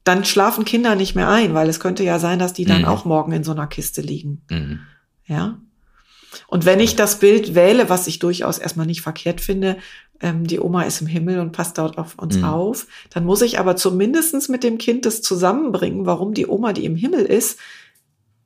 Dann 0.07 0.25
schlafen 0.25 0.65
Kinder 0.65 0.95
nicht 0.95 1.17
mehr 1.17 1.29
ein, 1.29 1.53
weil 1.53 1.69
es 1.69 1.81
könnte 1.81 2.05
ja 2.05 2.21
sein, 2.21 2.39
dass 2.39 2.53
die 2.53 2.65
dann 2.65 2.83
mhm. 2.83 2.89
auch 2.89 3.05
morgen 3.05 3.33
in 3.33 3.43
so 3.43 3.51
einer 3.51 3.67
Kiste 3.67 4.03
liegen. 4.03 4.43
Mhm. 4.49 4.81
Ja. 5.27 5.59
Und 6.47 6.65
wenn 6.65 6.79
ich 6.79 6.95
das 6.95 7.19
Bild 7.19 7.57
wähle, 7.57 7.89
was 7.89 8.07
ich 8.07 8.21
durchaus 8.21 8.59
erstmal 8.59 8.87
nicht 8.87 9.01
verkehrt 9.01 9.41
finde, 9.41 9.79
ähm, 10.21 10.47
die 10.47 10.61
Oma 10.61 10.83
ist 10.83 11.01
im 11.01 11.09
Himmel 11.09 11.41
und 11.41 11.51
passt 11.51 11.77
dort 11.79 11.99
auf 11.99 12.15
uns 12.21 12.37
mhm. 12.37 12.45
auf, 12.45 12.87
dann 13.11 13.25
muss 13.25 13.43
ich 13.43 13.59
aber 13.59 13.75
zumindestens 13.75 14.49
mit 14.49 14.63
dem 14.63 14.79
Kind 14.79 15.07
das 15.07 15.23
zusammenbringen, 15.23 16.07
warum 16.07 16.35
die 16.35 16.47
Oma, 16.47 16.73
die 16.73 16.85
im 16.85 16.95
Himmel 16.95 17.25
ist, 17.25 17.59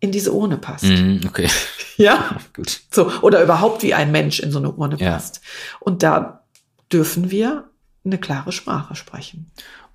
in 0.00 0.12
diese 0.12 0.32
Urne 0.32 0.56
passt. 0.56 0.84
Mhm, 0.84 1.20
okay. 1.26 1.48
Ja, 1.98 2.38
gut. 2.56 2.80
So, 2.90 3.12
oder 3.20 3.42
überhaupt 3.42 3.82
wie 3.82 3.92
ein 3.92 4.10
Mensch 4.10 4.40
in 4.40 4.50
so 4.50 4.58
eine 4.58 4.72
Urne 4.72 4.96
ja. 4.98 5.10
passt. 5.10 5.42
Und 5.80 6.02
da 6.02 6.46
dürfen 6.90 7.30
wir 7.30 7.68
eine 8.06 8.16
klare 8.16 8.52
Sprache 8.52 8.96
sprechen. 8.96 9.50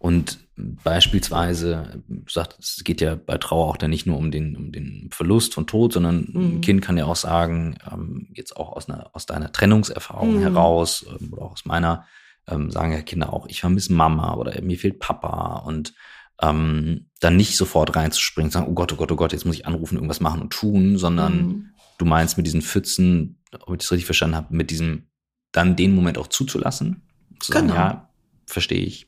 Und 0.05 0.37
beispielsweise, 0.55 2.03
sagt, 2.29 2.59
es 2.59 2.83
geht 2.83 3.01
ja 3.01 3.15
bei 3.15 3.39
Trauer 3.39 3.65
auch 3.65 3.77
dann 3.77 3.89
nicht 3.89 4.05
nur 4.05 4.19
um 4.19 4.29
den, 4.29 4.55
um 4.55 4.71
den 4.71 5.09
Verlust 5.11 5.55
von 5.55 5.65
Tod, 5.65 5.93
sondern 5.93 6.27
mhm. 6.31 6.41
ein 6.41 6.61
Kind 6.61 6.83
kann 6.83 6.95
ja 6.95 7.05
auch 7.05 7.15
sagen, 7.15 7.75
ähm, 7.91 8.27
jetzt 8.31 8.55
auch 8.55 8.73
aus 8.73 8.87
einer, 8.87 9.09
aus 9.13 9.25
deiner 9.25 9.51
Trennungserfahrung 9.51 10.35
mhm. 10.35 10.41
heraus, 10.41 11.07
ähm, 11.09 11.33
oder 11.33 11.41
auch 11.41 11.53
aus 11.53 11.65
meiner, 11.65 12.05
ähm, 12.47 12.69
sagen 12.69 12.91
ja 12.91 13.01
Kinder 13.01 13.33
auch, 13.33 13.47
ich 13.47 13.61
vermisse 13.61 13.93
Mama 13.93 14.35
oder 14.35 14.61
mir 14.61 14.77
fehlt 14.77 14.99
Papa 14.99 15.63
und 15.65 15.95
ähm, 16.39 17.07
dann 17.19 17.35
nicht 17.35 17.57
sofort 17.57 17.95
reinzuspringen, 17.95 18.51
sagen, 18.51 18.67
oh 18.69 18.75
Gott, 18.75 18.93
oh 18.93 18.97
Gott, 18.97 19.11
oh 19.11 19.15
Gott, 19.15 19.33
jetzt 19.33 19.45
muss 19.45 19.55
ich 19.55 19.65
anrufen, 19.65 19.95
irgendwas 19.95 20.19
machen 20.19 20.39
und 20.39 20.53
tun, 20.53 20.99
sondern 20.99 21.37
mhm. 21.37 21.69
du 21.97 22.05
meinst 22.05 22.37
mit 22.37 22.45
diesen 22.45 22.61
Pfützen, 22.61 23.41
ob 23.59 23.73
ich 23.73 23.79
das 23.79 23.91
richtig 23.91 24.05
verstanden 24.05 24.35
habe, 24.35 24.55
mit 24.55 24.69
diesem 24.69 25.07
dann 25.51 25.75
den 25.75 25.95
Moment 25.95 26.19
auch 26.19 26.27
zuzulassen. 26.27 27.01
Zu 27.39 27.53
genau. 27.53 27.73
sagen, 27.73 27.75
ja, 27.75 28.09
verstehe 28.45 28.83
ich, 28.83 29.07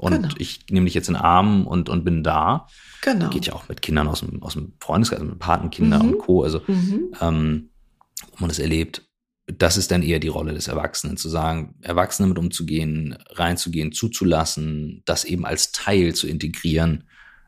und 0.00 0.14
genau. 0.14 0.34
ich 0.38 0.60
nehme 0.70 0.86
dich 0.86 0.94
jetzt 0.94 1.08
in 1.08 1.14
den 1.14 1.22
Arm 1.22 1.66
und, 1.66 1.90
und 1.90 2.04
bin 2.04 2.24
da. 2.24 2.66
Genau. 3.02 3.28
Geht 3.28 3.46
ja 3.46 3.52
auch 3.52 3.68
mit 3.68 3.82
Kindern 3.82 4.08
aus 4.08 4.20
dem, 4.20 4.42
aus 4.42 4.54
dem 4.54 4.72
Freundeskreis, 4.80 5.20
also 5.20 5.30
mit 5.30 5.38
Patenkindern 5.38 6.06
mhm. 6.06 6.12
und 6.12 6.18
Co. 6.18 6.42
Also, 6.42 6.62
mhm. 6.66 7.10
ähm, 7.20 7.70
wo 8.32 8.36
man 8.40 8.48
das 8.48 8.58
erlebt. 8.58 9.02
das 9.46 9.76
ist 9.76 9.90
dann 9.90 10.02
eher 10.02 10.18
die 10.18 10.28
Rolle 10.28 10.54
des 10.54 10.68
Erwachsenen, 10.68 11.18
zu 11.18 11.28
sagen, 11.28 11.74
Erwachsene 11.82 12.28
mit 12.28 12.38
umzugehen, 12.38 13.18
reinzugehen, 13.30 13.92
zuzulassen, 13.92 15.02
das 15.04 15.24
eben 15.24 15.44
als 15.44 15.72
Teil 15.72 16.14
zu 16.14 16.26
integrieren, 16.26 17.04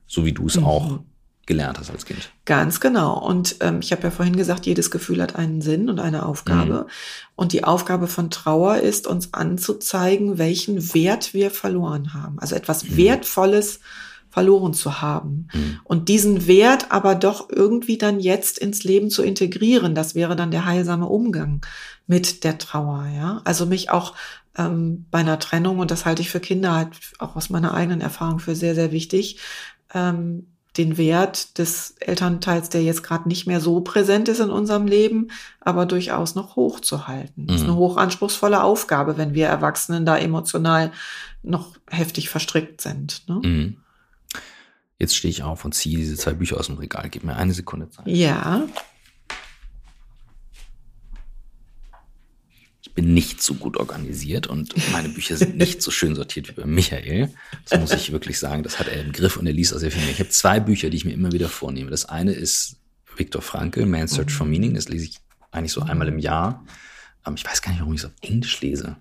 so 0.06 0.26
wie 0.26 0.32
du 0.32 0.46
es 0.46 0.58
mhm. 0.58 0.64
auch 0.64 1.00
gelernt 1.46 1.78
hast 1.78 1.90
als 1.90 2.06
Kind. 2.06 2.30
Ganz 2.44 2.80
genau. 2.80 3.18
Und 3.18 3.56
ähm, 3.60 3.80
ich 3.80 3.92
habe 3.92 4.02
ja 4.02 4.10
vorhin 4.10 4.36
gesagt, 4.36 4.66
jedes 4.66 4.90
Gefühl 4.90 5.20
hat 5.20 5.36
einen 5.36 5.60
Sinn 5.60 5.90
und 5.90 5.98
eine 5.98 6.24
Aufgabe. 6.24 6.86
Mhm. 6.86 6.90
Und 7.34 7.52
die 7.52 7.64
Aufgabe 7.64 8.06
von 8.06 8.30
Trauer 8.30 8.76
ist, 8.76 9.06
uns 9.06 9.34
anzuzeigen, 9.34 10.38
welchen 10.38 10.94
Wert 10.94 11.34
wir 11.34 11.50
verloren 11.50 12.14
haben. 12.14 12.38
Also 12.38 12.54
etwas 12.54 12.84
mhm. 12.84 12.96
Wertvolles 12.96 13.80
verloren 14.30 14.72
zu 14.72 15.02
haben. 15.02 15.48
Mhm. 15.52 15.80
Und 15.84 16.08
diesen 16.08 16.46
Wert 16.46 16.90
aber 16.90 17.14
doch 17.14 17.50
irgendwie 17.50 17.98
dann 17.98 18.18
jetzt 18.18 18.56
ins 18.58 18.82
Leben 18.82 19.10
zu 19.10 19.22
integrieren, 19.22 19.94
das 19.94 20.14
wäre 20.14 20.36
dann 20.36 20.50
der 20.50 20.64
heilsame 20.64 21.06
Umgang 21.06 21.60
mit 22.06 22.44
der 22.44 22.56
Trauer. 22.56 23.06
Ja, 23.14 23.42
also 23.44 23.66
mich 23.66 23.90
auch 23.90 24.14
ähm, 24.56 25.06
bei 25.10 25.18
einer 25.18 25.38
Trennung 25.38 25.80
und 25.80 25.90
das 25.90 26.06
halte 26.06 26.22
ich 26.22 26.30
für 26.30 26.40
Kinder 26.40 26.72
halt 26.74 26.88
auch 27.18 27.36
aus 27.36 27.50
meiner 27.50 27.74
eigenen 27.74 28.00
Erfahrung 28.00 28.38
für 28.38 28.54
sehr 28.54 28.74
sehr 28.74 28.90
wichtig. 28.90 29.38
Ähm, 29.92 30.46
den 30.76 30.96
Wert 30.96 31.58
des 31.58 31.94
Elternteils, 32.00 32.70
der 32.70 32.82
jetzt 32.82 33.02
gerade 33.02 33.28
nicht 33.28 33.46
mehr 33.46 33.60
so 33.60 33.80
präsent 33.82 34.28
ist 34.28 34.40
in 34.40 34.50
unserem 34.50 34.86
Leben, 34.86 35.28
aber 35.60 35.84
durchaus 35.84 36.34
noch 36.34 36.56
hochzuhalten. 36.56 37.46
Das 37.46 37.56
ist 37.56 37.62
eine 37.62 37.72
mhm. 37.72 37.76
hochanspruchsvolle 37.76 38.62
Aufgabe, 38.62 39.18
wenn 39.18 39.34
wir 39.34 39.48
Erwachsenen 39.48 40.06
da 40.06 40.16
emotional 40.16 40.92
noch 41.42 41.76
heftig 41.90 42.30
verstrickt 42.30 42.80
sind. 42.80 43.28
Ne? 43.28 43.40
Mhm. 43.42 43.76
Jetzt 44.98 45.16
stehe 45.16 45.30
ich 45.30 45.42
auf 45.42 45.64
und 45.64 45.74
ziehe 45.74 45.98
diese 45.98 46.16
zwei 46.16 46.32
Bücher 46.32 46.58
aus 46.58 46.66
dem 46.66 46.78
Regal. 46.78 47.08
Gib 47.10 47.24
mir 47.24 47.36
eine 47.36 47.52
Sekunde 47.52 47.90
Zeit. 47.90 48.06
Ja. 48.06 48.62
Ich 52.92 52.96
bin 52.96 53.14
nicht 53.14 53.42
so 53.42 53.54
gut 53.54 53.78
organisiert 53.78 54.48
und 54.48 54.74
meine 54.92 55.08
Bücher 55.08 55.38
sind 55.38 55.56
nicht 55.56 55.80
so 55.80 55.90
schön 55.90 56.14
sortiert 56.14 56.48
wie 56.48 56.60
bei 56.60 56.66
Michael. 56.66 57.30
Das 57.66 57.80
muss 57.80 57.90
ich 57.92 58.12
wirklich 58.12 58.38
sagen. 58.38 58.62
Das 58.62 58.78
hat 58.78 58.86
er 58.86 59.00
im 59.00 59.12
Griff 59.12 59.38
und 59.38 59.46
er 59.46 59.54
liest 59.54 59.74
auch 59.74 59.78
sehr 59.78 59.90
viel 59.90 60.02
mehr. 60.02 60.10
Ich 60.10 60.18
habe 60.18 60.28
zwei 60.28 60.60
Bücher, 60.60 60.90
die 60.90 60.98
ich 60.98 61.06
mir 61.06 61.14
immer 61.14 61.32
wieder 61.32 61.48
vornehme. 61.48 61.90
Das 61.90 62.04
eine 62.04 62.32
ist 62.32 62.76
Viktor 63.16 63.40
Frankl, 63.40 63.86
Man's 63.86 64.12
Search 64.12 64.30
for 64.30 64.46
Meaning. 64.46 64.74
Das 64.74 64.90
lese 64.90 65.06
ich 65.06 65.16
eigentlich 65.50 65.72
so 65.72 65.80
einmal 65.80 66.06
im 66.06 66.18
Jahr. 66.18 66.66
Ähm, 67.26 67.32
ich 67.34 67.46
weiß 67.46 67.62
gar 67.62 67.70
nicht, 67.70 67.80
warum 67.80 67.94
ich 67.94 68.00
es 68.00 68.04
auf 68.04 68.12
Englisch 68.20 68.60
lese. 68.60 68.98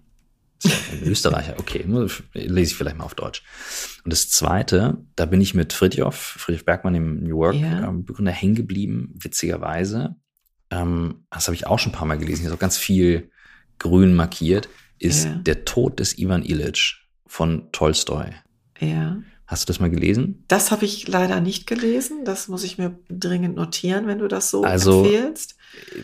Österreicher, 1.04 1.56
okay, 1.60 1.84
lese 2.34 2.72
ich 2.72 2.78
vielleicht 2.78 2.98
mal 2.98 3.04
auf 3.04 3.16
Deutsch. 3.16 3.44
Und 4.06 4.14
das 4.14 4.30
zweite, 4.30 5.04
da 5.18 5.26
bin 5.26 5.42
ich 5.42 5.54
mit 5.54 5.74
Friedhof, 5.74 6.16
Friedhof 6.16 6.64
Bergmann 6.64 6.96
im 6.96 7.24
New 7.24 7.40
York 7.40 7.56
ja. 7.56 7.90
ähm, 7.90 8.06
Begründer 8.06 8.32
hängen 8.32 8.56
geblieben, 8.56 9.14
witzigerweise. 9.16 10.16
Ähm, 10.70 11.26
das 11.30 11.48
habe 11.48 11.56
ich 11.56 11.68
auch 11.68 11.78
schon 11.78 11.92
ein 11.92 11.96
paar 11.96 12.08
Mal 12.08 12.18
gelesen, 12.18 12.44
hier 12.44 12.52
ist 12.52 12.56
auch 12.56 12.60
ganz 12.60 12.78
viel 12.78 13.32
grün 13.82 14.14
markiert, 14.14 14.70
ist 15.00 15.26
ja. 15.26 15.36
Der 15.36 15.66
Tod 15.66 16.00
des 16.00 16.18
Ivan 16.18 16.44
Illich 16.44 17.08
von 17.28 17.70
Tolstoi. 17.72 18.32
Ja. 18.80 19.22
Hast 19.46 19.68
du 19.68 19.74
das 19.74 19.82
mal 19.82 19.90
gelesen? 19.90 20.46
Das 20.48 20.72
habe 20.72 20.86
ich 20.86 21.08
leider 21.08 21.42
nicht 21.42 21.68
gelesen. 21.68 22.24
Das 22.24 22.48
muss 22.48 22.64
ich 22.64 22.78
mir 22.78 22.98
dringend 23.10 23.56
notieren, 23.56 24.08
wenn 24.08 24.20
du 24.20 24.30
das 24.30 24.50
so 24.50 24.64
also, 24.64 25.04
empfehlst 25.04 25.56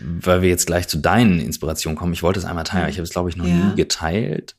weil 0.02 0.42
wir 0.42 0.50
jetzt 0.50 0.68
gleich 0.68 0.88
zu 0.88 0.98
deinen 0.98 1.40
Inspirationen 1.40 1.98
kommen, 1.98 2.14
ich 2.14 2.24
wollte 2.24 2.40
es 2.40 2.46
einmal 2.46 2.64
teilen, 2.64 2.90
ich 2.90 2.98
habe 2.98 3.04
es, 3.04 3.12
glaube 3.12 3.30
ich, 3.30 3.38
noch 3.38 3.46
ja. 3.46 3.70
nie 3.70 3.76
geteilt. 3.76 4.56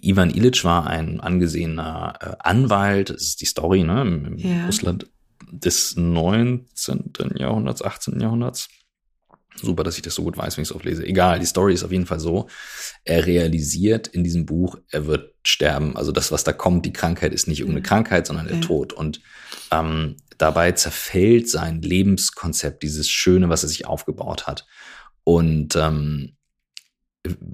Ivan 0.00 0.30
Illich 0.30 0.64
war 0.64 0.86
ein 0.86 1.20
angesehener 1.20 2.14
äh, 2.20 2.36
Anwalt, 2.38 3.10
das 3.10 3.22
ist 3.22 3.40
die 3.40 3.46
Story, 3.46 3.82
ne, 3.82 4.02
im, 4.02 4.38
ja. 4.38 4.66
Russland 4.66 5.06
des 5.50 5.96
19. 5.96 7.12
Jahrhunderts, 7.36 7.82
18. 7.82 8.20
Jahrhunderts. 8.20 8.68
Super, 9.56 9.84
dass 9.84 9.96
ich 9.96 10.02
das 10.02 10.14
so 10.14 10.22
gut 10.22 10.36
weiß, 10.36 10.56
wenn 10.56 10.62
ich 10.62 10.70
es 10.70 10.74
auflese. 10.74 11.04
Egal, 11.04 11.38
die 11.38 11.46
Story 11.46 11.74
ist 11.74 11.84
auf 11.84 11.92
jeden 11.92 12.06
Fall 12.06 12.20
so. 12.20 12.48
Er 13.04 13.26
realisiert 13.26 14.08
in 14.08 14.24
diesem 14.24 14.46
Buch, 14.46 14.78
er 14.90 15.06
wird 15.06 15.34
sterben. 15.44 15.96
Also 15.96 16.10
das, 16.10 16.32
was 16.32 16.44
da 16.44 16.52
kommt, 16.52 16.86
die 16.86 16.92
Krankheit 16.92 17.32
ist 17.32 17.48
nicht 17.48 17.60
irgendeine 17.60 17.82
Krankheit, 17.82 18.26
sondern 18.26 18.46
der 18.46 18.56
ja. 18.56 18.62
Tod. 18.62 18.92
Und 18.92 19.20
ähm, 19.70 20.16
dabei 20.38 20.72
zerfällt 20.72 21.48
sein 21.48 21.82
Lebenskonzept, 21.82 22.82
dieses 22.82 23.08
Schöne, 23.08 23.48
was 23.48 23.62
er 23.62 23.68
sich 23.68 23.86
aufgebaut 23.86 24.46
hat. 24.46 24.66
Und 25.24 25.76
ähm, 25.76 26.36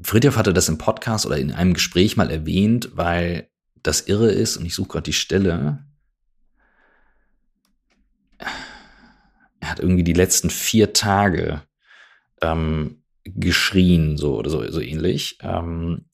Friedhof 0.03 0.36
hatte 0.36 0.55
das 0.55 0.68
im 0.68 0.78
Podcast 0.78 1.26
oder 1.26 1.36
in 1.36 1.53
einem 1.53 1.74
Gespräch 1.74 2.16
mal 2.16 2.30
erwähnt, 2.30 2.90
weil 2.94 3.51
das 3.82 4.03
irre 4.03 4.30
ist, 4.30 4.57
und 4.57 4.66
ich 4.66 4.74
suche 4.74 4.88
gerade 4.88 5.05
die 5.05 5.12
Stelle. 5.12 5.84
Er 9.61 9.70
hat 9.70 9.80
irgendwie 9.80 10.05
die 10.05 10.14
letzten 10.14 10.51
vier 10.51 10.92
Tage 10.92 11.62
ähm, 12.43 13.03
geschrien, 13.24 14.16
so 14.16 14.36
oder 14.36 14.51
so, 14.51 14.68
so 14.70 14.80
ähnlich. 14.80 15.39
Ähm, 15.43 16.07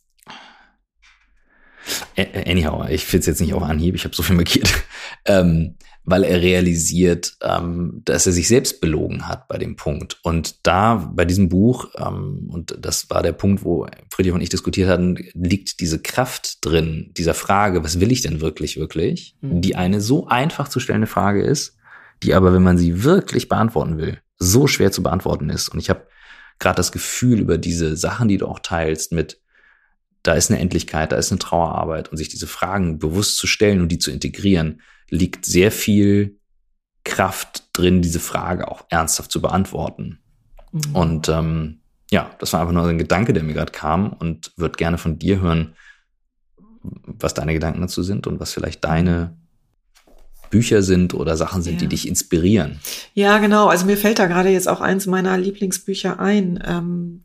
anyhow, 2.17 2.87
ich 2.89 3.05
finde 3.05 3.21
es 3.21 3.27
jetzt 3.27 3.41
nicht 3.41 3.55
auf 3.55 3.63
Anhieb, 3.63 3.95
ich 3.95 4.05
habe 4.05 4.15
so 4.15 4.23
viel 4.23 4.37
markiert. 4.37 4.73
Ähm, 5.27 5.77
weil 6.05 6.25
er 6.25 6.43
realisiert, 6.43 7.37
ähm, 7.43 8.03
dass 8.05 8.27
er 8.27 8.33
sich 8.33 8.47
selbst 8.47 8.81
belogen 8.81 9.27
hat 9.27 9.49
bei 9.49 9.57
dem 9.57 9.77
Punkt. 9.77 10.19
Und 10.23 10.67
da 10.67 11.11
bei 11.15 11.25
diesem 11.25 11.49
Buch, 11.49 11.89
ähm, 11.97 12.49
und 12.51 12.77
das 12.79 13.09
war 13.09 13.23
der 13.23 13.33
Punkt, 13.33 13.65
wo 13.65 13.87
Friedrich 14.11 14.35
und 14.35 14.43
ich 14.43 14.51
diskutiert 14.51 14.89
hatten, 14.89 15.17
liegt 15.33 15.81
diese 15.81 16.01
Kraft 16.01 16.59
drin, 16.61 17.11
dieser 17.17 17.33
Frage, 17.33 17.83
was 17.85 18.01
will 18.01 18.13
ich 18.13 18.21
denn 18.21 18.43
wirklich, 18.43 18.77
wirklich? 18.77 19.37
Mhm. 19.41 19.63
Die 19.63 19.77
eine 19.77 20.01
so 20.01 20.27
einfach 20.27 20.69
zu 20.69 20.79
stellende 20.79 21.07
Frage 21.07 21.43
ist, 21.43 21.79
die 22.23 22.35
aber, 22.35 22.53
wenn 22.53 22.63
man 22.63 22.79
sie 22.79 23.03
wirklich 23.03 23.49
beantworten 23.49 23.97
will, 23.97 24.19
so 24.45 24.67
schwer 24.67 24.93
zu 24.93 25.03
beantworten 25.03 25.51
ist. 25.51 25.69
Und 25.69 25.79
ich 25.79 25.91
habe 25.91 26.07
gerade 26.59 26.77
das 26.77 26.93
Gefühl 26.93 27.41
über 27.41 27.59
diese 27.59 27.97
Sachen, 27.97 28.29
die 28.29 28.39
du 28.39 28.47
auch 28.47 28.61
teilst, 28.61 29.13
mit 29.13 29.41
da 30.23 30.33
ist 30.33 30.51
eine 30.51 30.59
Endlichkeit, 30.61 31.13
da 31.13 31.17
ist 31.17 31.31
eine 31.31 31.39
Trauerarbeit 31.39 32.09
und 32.09 32.17
sich 32.17 32.29
diese 32.29 32.47
Fragen 32.47 32.99
bewusst 32.99 33.37
zu 33.37 33.47
stellen 33.47 33.83
und 33.83 33.89
die 33.89 33.99
zu 33.99 34.11
integrieren, 34.11 34.81
liegt 35.11 35.45
sehr 35.45 35.71
viel 35.71 36.39
Kraft 37.05 37.69
drin, 37.75 38.01
diese 38.01 38.21
Frage 38.21 38.69
auch 38.69 38.87
ernsthaft 38.89 39.31
zu 39.31 39.43
beantworten. 39.43 40.21
Mhm. 40.73 40.97
Und 40.97 41.29
ähm, 41.29 41.81
ja, 42.11 42.31
das 42.39 42.55
war 42.55 42.61
einfach 42.61 42.73
nur 42.73 42.87
ein 42.87 42.97
Gedanke, 42.97 43.35
der 43.35 43.43
mir 43.43 43.53
gerade 43.53 43.73
kam 43.73 44.15
und 44.15 44.53
würde 44.57 44.77
gerne 44.77 44.97
von 44.97 45.19
dir 45.19 45.41
hören, 45.41 45.75
was 46.83 47.35
deine 47.35 47.53
Gedanken 47.53 47.83
dazu 47.83 48.03
sind 48.03 48.27
und 48.27 48.41
was 48.41 48.53
vielleicht 48.53 48.83
deine 48.85 49.37
Bücher 50.55 50.83
sind 50.83 51.15
oder 51.15 51.37
Sachen 51.37 51.63
sind, 51.63 51.75
ja. 51.75 51.79
die 51.81 51.89
dich 51.89 52.07
inspirieren. 52.07 52.79
Ja, 53.13 53.39
genau. 53.39 53.67
Also 53.67 53.87
mir 53.87 53.97
fällt 53.97 54.21
da 54.21 54.27
gerade 54.27 54.51
jetzt 54.51 54.69
auch 54.69 54.81
eins 54.81 55.07
meiner 55.07 55.37
Lieblingsbücher 55.37 56.21
ein. 56.21 56.63
Ähm, 56.65 57.25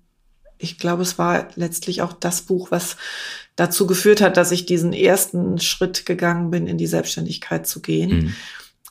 ich 0.58 0.80
glaube, 0.80 1.04
es 1.04 1.20
war 1.20 1.48
letztlich 1.56 2.02
auch 2.02 2.12
das 2.12 2.42
Buch, 2.42 2.72
was 2.72 2.98
dazu 3.56 3.86
geführt 3.86 4.20
hat, 4.20 4.36
dass 4.36 4.52
ich 4.52 4.66
diesen 4.66 4.94
ersten 4.94 5.60
Schritt 5.60 6.08
gegangen 6.08 6.50
bin, 6.50 6.66
in 6.66 6.80
die 6.80 6.88
Selbstständigkeit 6.88 7.68
zu 7.68 7.82
gehen. 7.84 8.10
Mhm. 8.10 8.36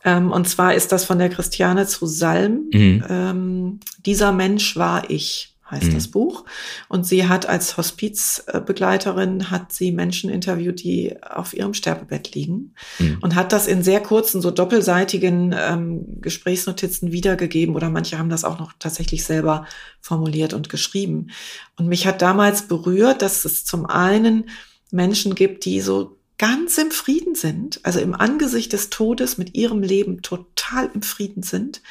Ähm, 0.05 0.30
und 0.30 0.49
zwar 0.49 0.72
ist 0.74 0.93
das 0.93 1.05
von 1.05 1.18
der 1.18 1.30
Christiane 1.30 1.89
zu 1.89 2.07
Salm. 2.07 2.70
Mhm. 2.72 3.05
Ähm, 3.09 3.80
dieser 4.07 4.30
Mensch 4.30 4.76
war 4.76 5.11
ich 5.11 5.57
heißt 5.71 5.87
mhm. 5.87 5.95
das 5.95 6.09
Buch. 6.09 6.45
Und 6.89 7.07
sie 7.07 7.29
hat 7.29 7.47
als 7.47 7.77
Hospizbegleiterin, 7.77 9.51
hat 9.51 9.73
sie 9.73 9.93
Menschen 9.93 10.31
interviewt, 10.31 10.83
die 10.83 11.16
auf 11.23 11.55
ihrem 11.55 11.75
Sterbebett 11.75 12.35
liegen 12.35 12.75
mhm. 12.99 13.19
und 13.21 13.35
hat 13.35 13.53
das 13.53 13.66
in 13.66 13.83
sehr 13.83 14.01
kurzen, 14.01 14.41
so 14.41 14.51
doppelseitigen 14.51 15.55
ähm, 15.59 16.21
Gesprächsnotizen 16.21 17.12
wiedergegeben 17.12 17.77
oder 17.77 17.91
manche 17.91 18.19
haben 18.19 18.31
das 18.31 18.45
auch 18.45 18.59
noch 18.59 18.73
tatsächlich 18.79 19.25
selber 19.25 19.66
formuliert 20.01 20.55
und 20.55 20.69
geschrieben. 20.69 21.29
Und 21.77 21.89
mich 21.89 22.07
hat 22.07 22.23
damals 22.23 22.62
berührt, 22.62 23.23
dass 23.23 23.45
es 23.45 23.64
zum 23.64 23.87
einen 23.87 24.49
Menschen 24.91 25.35
gibt, 25.35 25.64
die 25.64 25.81
so 25.81 26.19
ganz 26.39 26.79
im 26.79 26.93
Frieden 26.93 27.35
sind, 27.35 27.81
also 27.83 27.99
im 27.99 28.14
Angesicht 28.14 28.73
des 28.73 28.91
Todes 28.91 29.39
mit 29.39 29.57
ihrem 29.57 29.83
Leben 29.83 30.23
total 30.23 30.89
im 30.95 31.03
Frieden 31.03 31.43
sind 31.43 31.83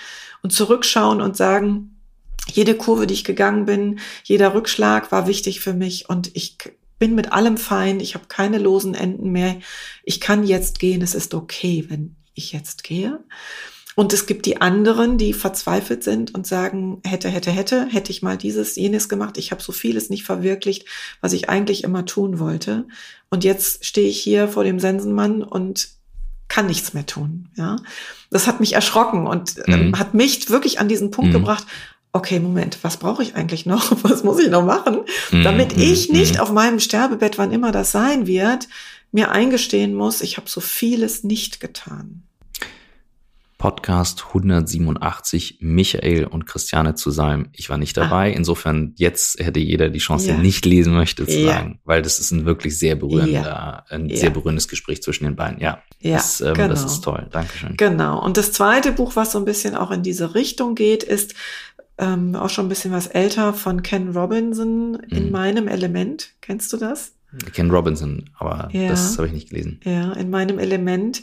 und 0.42 0.52
zurückschauen 0.52 1.22
und 1.22 1.36
sagen, 1.36 1.97
jede 2.52 2.76
Kurve, 2.76 3.08
die 3.08 3.14
ich 3.14 3.24
gegangen 3.24 3.66
bin, 3.66 4.00
jeder 4.24 4.54
Rückschlag 4.54 5.12
war 5.12 5.28
wichtig 5.28 5.60
für 5.60 5.74
mich 5.74 6.10
und 6.10 6.32
ich 6.34 6.58
bin 7.00 7.16
mit 7.16 7.32
allem 7.32 7.58
fein, 7.58 8.00
ich 8.00 8.16
habe 8.16 8.26
keine 8.28 8.58
losen 8.58 8.96
Enden 8.96 9.32
mehr, 9.32 9.58
ich 10.04 10.20
kann 10.20 10.44
jetzt 10.44 10.80
gehen, 10.80 11.02
es 11.02 11.16
ist 11.16 11.34
okay, 11.34 11.86
wenn 11.90 12.16
ich 12.34 12.52
jetzt 12.52 12.84
gehe. 12.84 13.20
Und 13.96 14.14
es 14.14 14.28
gibt 14.28 14.46
die 14.46 14.62
anderen, 14.62 15.18
die 15.18 15.34
verzweifelt 15.34 16.04
sind 16.04 16.36
und 16.36 16.46
sagen, 16.46 17.02
hätte, 17.04 17.30
hätte, 17.30 17.50
hätte, 17.50 17.88
hätte 17.88 18.12
ich 18.12 18.22
mal 18.22 18.38
dieses, 18.38 18.76
jenes 18.76 19.10
gemacht. 19.10 19.40
Ich 19.40 19.50
habe 19.50 19.62
so 19.64 19.72
vieles 19.72 20.12
nicht 20.12 20.24
verwirklicht, 20.24 20.86
was 21.20 21.34
ich 21.34 21.50
eigentlich 21.50 21.84
immer 21.84 22.06
tun 22.06 22.38
wollte. 22.38 22.88
Und 23.32 23.44
jetzt 23.44 23.86
stehe 23.86 24.08
ich 24.08 24.20
hier 24.20 24.50
vor 24.50 24.64
dem 24.64 24.80
Sensenmann 24.80 25.42
und 25.42 25.90
kann 26.48 26.68
nichts 26.68 26.94
mehr 26.94 27.08
tun. 27.08 27.50
Ja, 27.56 27.78
das 28.30 28.46
hat 28.46 28.60
mich 28.60 28.74
erschrocken 28.74 29.26
und 29.26 29.56
ähm, 29.66 29.88
mhm. 29.88 30.00
hat 30.00 30.14
mich 30.14 30.48
wirklich 30.52 30.80
an 30.80 30.88
diesen 30.88 31.10
Punkt 31.10 31.32
mhm. 31.32 31.40
gebracht 31.40 31.66
okay, 32.14 32.40
Moment, 32.40 32.80
was 32.84 32.98
brauche 32.98 33.24
ich 33.24 33.36
eigentlich 33.36 33.66
noch? 33.66 33.92
Was 34.04 34.24
muss 34.24 34.40
ich 34.40 34.50
noch 34.50 34.66
machen? 34.66 35.02
Mm, 35.32 35.44
Damit 35.44 35.78
mm, 35.78 35.82
ich 35.82 36.10
nicht 36.10 36.38
mm. 36.38 36.40
auf 36.40 36.52
meinem 36.52 36.80
Sterbebett, 36.80 37.38
wann 37.38 37.52
immer 37.52 37.72
das 37.72 37.92
sein 37.92 38.28
wird, 38.28 38.68
mir 39.12 39.32
eingestehen 39.32 39.94
muss, 39.94 40.22
ich 40.22 40.38
habe 40.38 40.50
so 40.50 40.62
vieles 40.62 41.24
nicht 41.24 41.60
getan. 41.60 42.24
Podcast 43.58 44.26
187 44.28 45.58
Michael 45.62 46.26
und 46.26 46.46
Christiane 46.46 46.94
zu 46.94 47.10
sein. 47.10 47.50
Ich 47.54 47.70
war 47.70 47.78
nicht 47.80 47.98
ah. 47.98 48.04
dabei. 48.04 48.32
Ah. 48.32 48.36
Insofern 48.36 48.94
jetzt 48.98 49.40
hätte 49.40 49.60
jeder 49.60 49.90
die 49.90 50.00
Chance, 50.00 50.28
ja. 50.28 50.34
der 50.34 50.44
nicht 50.44 50.66
lesen 50.66 50.94
möchte, 50.94 51.26
zu 51.26 51.40
ja. 51.40 51.54
sagen, 51.54 51.80
weil 51.84 52.04
das 52.04 52.20
ist 52.20 52.32
ein 52.32 52.46
wirklich 52.46 52.78
sehr 52.78 52.96
berührender, 52.96 53.42
ja. 53.42 53.86
ein 53.90 54.16
sehr 54.16 54.30
berührendes 54.30 54.68
Gespräch 54.68 55.02
zwischen 55.02 55.24
den 55.24 55.36
beiden. 55.36 55.60
Ja, 55.60 55.82
ja 56.00 56.18
das, 56.18 56.42
ähm, 56.42 56.54
genau. 56.54 56.68
das 56.70 56.86
ist 56.86 57.02
toll. 57.02 57.28
Dankeschön. 57.32 57.76
Genau. 57.78 58.24
Und 58.24 58.38
das 58.38 58.52
zweite 58.52 58.92
Buch, 58.92 59.16
was 59.16 59.32
so 59.32 59.40
ein 59.40 59.46
bisschen 59.46 59.76
auch 59.76 59.90
in 59.90 60.04
diese 60.04 60.36
Richtung 60.36 60.76
geht, 60.76 61.02
ist 61.04 61.34
ähm, 61.98 62.36
auch 62.36 62.50
schon 62.50 62.66
ein 62.66 62.70
bisschen 62.70 62.92
was 62.92 63.08
älter 63.08 63.54
von 63.54 63.84
Ken 63.84 64.16
Robinson 64.16 64.96
in 65.10 65.26
mhm. 65.26 65.32
meinem 65.32 65.68
Element. 65.68 66.34
Kennst 66.42 66.72
du 66.74 66.78
das? 66.78 67.14
Ken 67.54 67.70
Robinson, 67.70 68.30
aber 68.38 68.70
das 68.72 69.18
habe 69.18 69.28
ich 69.28 69.34
nicht 69.34 69.50
gelesen. 69.50 69.82
Ja, 69.84 70.14
in 70.14 70.30
meinem 70.30 70.60
Element 70.60 71.22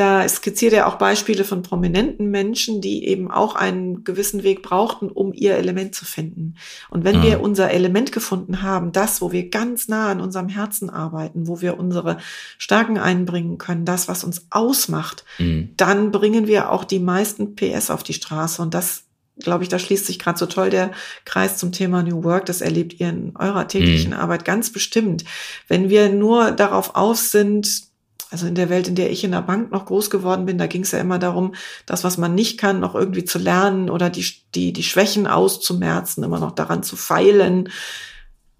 da 0.00 0.26
skizziert 0.26 0.72
er 0.72 0.86
auch 0.86 0.96
Beispiele 0.96 1.44
von 1.44 1.62
prominenten 1.62 2.30
Menschen, 2.30 2.80
die 2.80 3.06
eben 3.06 3.30
auch 3.30 3.54
einen 3.56 4.02
gewissen 4.02 4.44
Weg 4.44 4.62
brauchten, 4.62 5.10
um 5.10 5.34
ihr 5.34 5.56
Element 5.56 5.94
zu 5.94 6.04
finden. 6.04 6.54
Und 6.88 7.04
wenn 7.04 7.18
mhm. 7.18 7.22
wir 7.24 7.40
unser 7.42 7.70
Element 7.70 8.12
gefunden 8.12 8.62
haben, 8.62 8.92
das, 8.92 9.20
wo 9.20 9.32
wir 9.32 9.50
ganz 9.50 9.88
nah 9.88 10.08
an 10.08 10.20
unserem 10.20 10.48
Herzen 10.48 10.90
arbeiten, 10.90 11.48
wo 11.48 11.60
wir 11.60 11.78
unsere 11.78 12.18
Stärken 12.56 12.98
einbringen 12.98 13.58
können, 13.58 13.84
das, 13.84 14.08
was 14.08 14.22
uns 14.22 14.46
ausmacht, 14.50 15.24
mhm. 15.38 15.70
dann 15.76 16.12
bringen 16.12 16.46
wir 16.46 16.70
auch 16.70 16.84
die 16.84 17.00
meisten 17.00 17.54
PS 17.54 17.90
auf 17.90 18.02
die 18.02 18.14
Straße. 18.14 18.62
Und 18.62 18.72
das 18.72 19.02
glaube 19.38 19.64
ich, 19.64 19.68
da 19.68 19.78
schließt 19.78 20.06
sich 20.06 20.18
gerade 20.18 20.38
so 20.38 20.46
toll 20.46 20.70
der 20.70 20.90
Kreis 21.24 21.56
zum 21.56 21.72
Thema 21.72 22.02
New 22.02 22.24
Work. 22.24 22.46
Das 22.46 22.60
erlebt 22.60 23.00
ihr 23.00 23.08
in 23.08 23.36
eurer 23.36 23.68
täglichen 23.68 24.12
mhm. 24.12 24.18
Arbeit 24.18 24.44
ganz 24.44 24.72
bestimmt. 24.72 25.24
Wenn 25.68 25.88
wir 25.88 26.10
nur 26.10 26.50
darauf 26.50 26.94
aus 26.96 27.30
sind, 27.30 27.82
also 28.30 28.46
in 28.46 28.54
der 28.54 28.70
Welt, 28.70 28.86
in 28.86 28.94
der 28.94 29.10
ich 29.10 29.24
in 29.24 29.32
der 29.32 29.42
Bank 29.42 29.72
noch 29.72 29.86
groß 29.86 30.08
geworden 30.10 30.46
bin, 30.46 30.58
da 30.58 30.66
ging 30.66 30.82
es 30.82 30.92
ja 30.92 31.00
immer 31.00 31.18
darum, 31.18 31.54
das, 31.86 32.04
was 32.04 32.16
man 32.16 32.34
nicht 32.34 32.58
kann, 32.58 32.80
noch 32.80 32.94
irgendwie 32.94 33.24
zu 33.24 33.38
lernen 33.38 33.90
oder 33.90 34.08
die, 34.08 34.24
die, 34.54 34.72
die 34.72 34.82
Schwächen 34.82 35.26
auszumerzen, 35.26 36.22
immer 36.22 36.38
noch 36.38 36.52
daran 36.52 36.82
zu 36.82 36.96
feilen. 36.96 37.70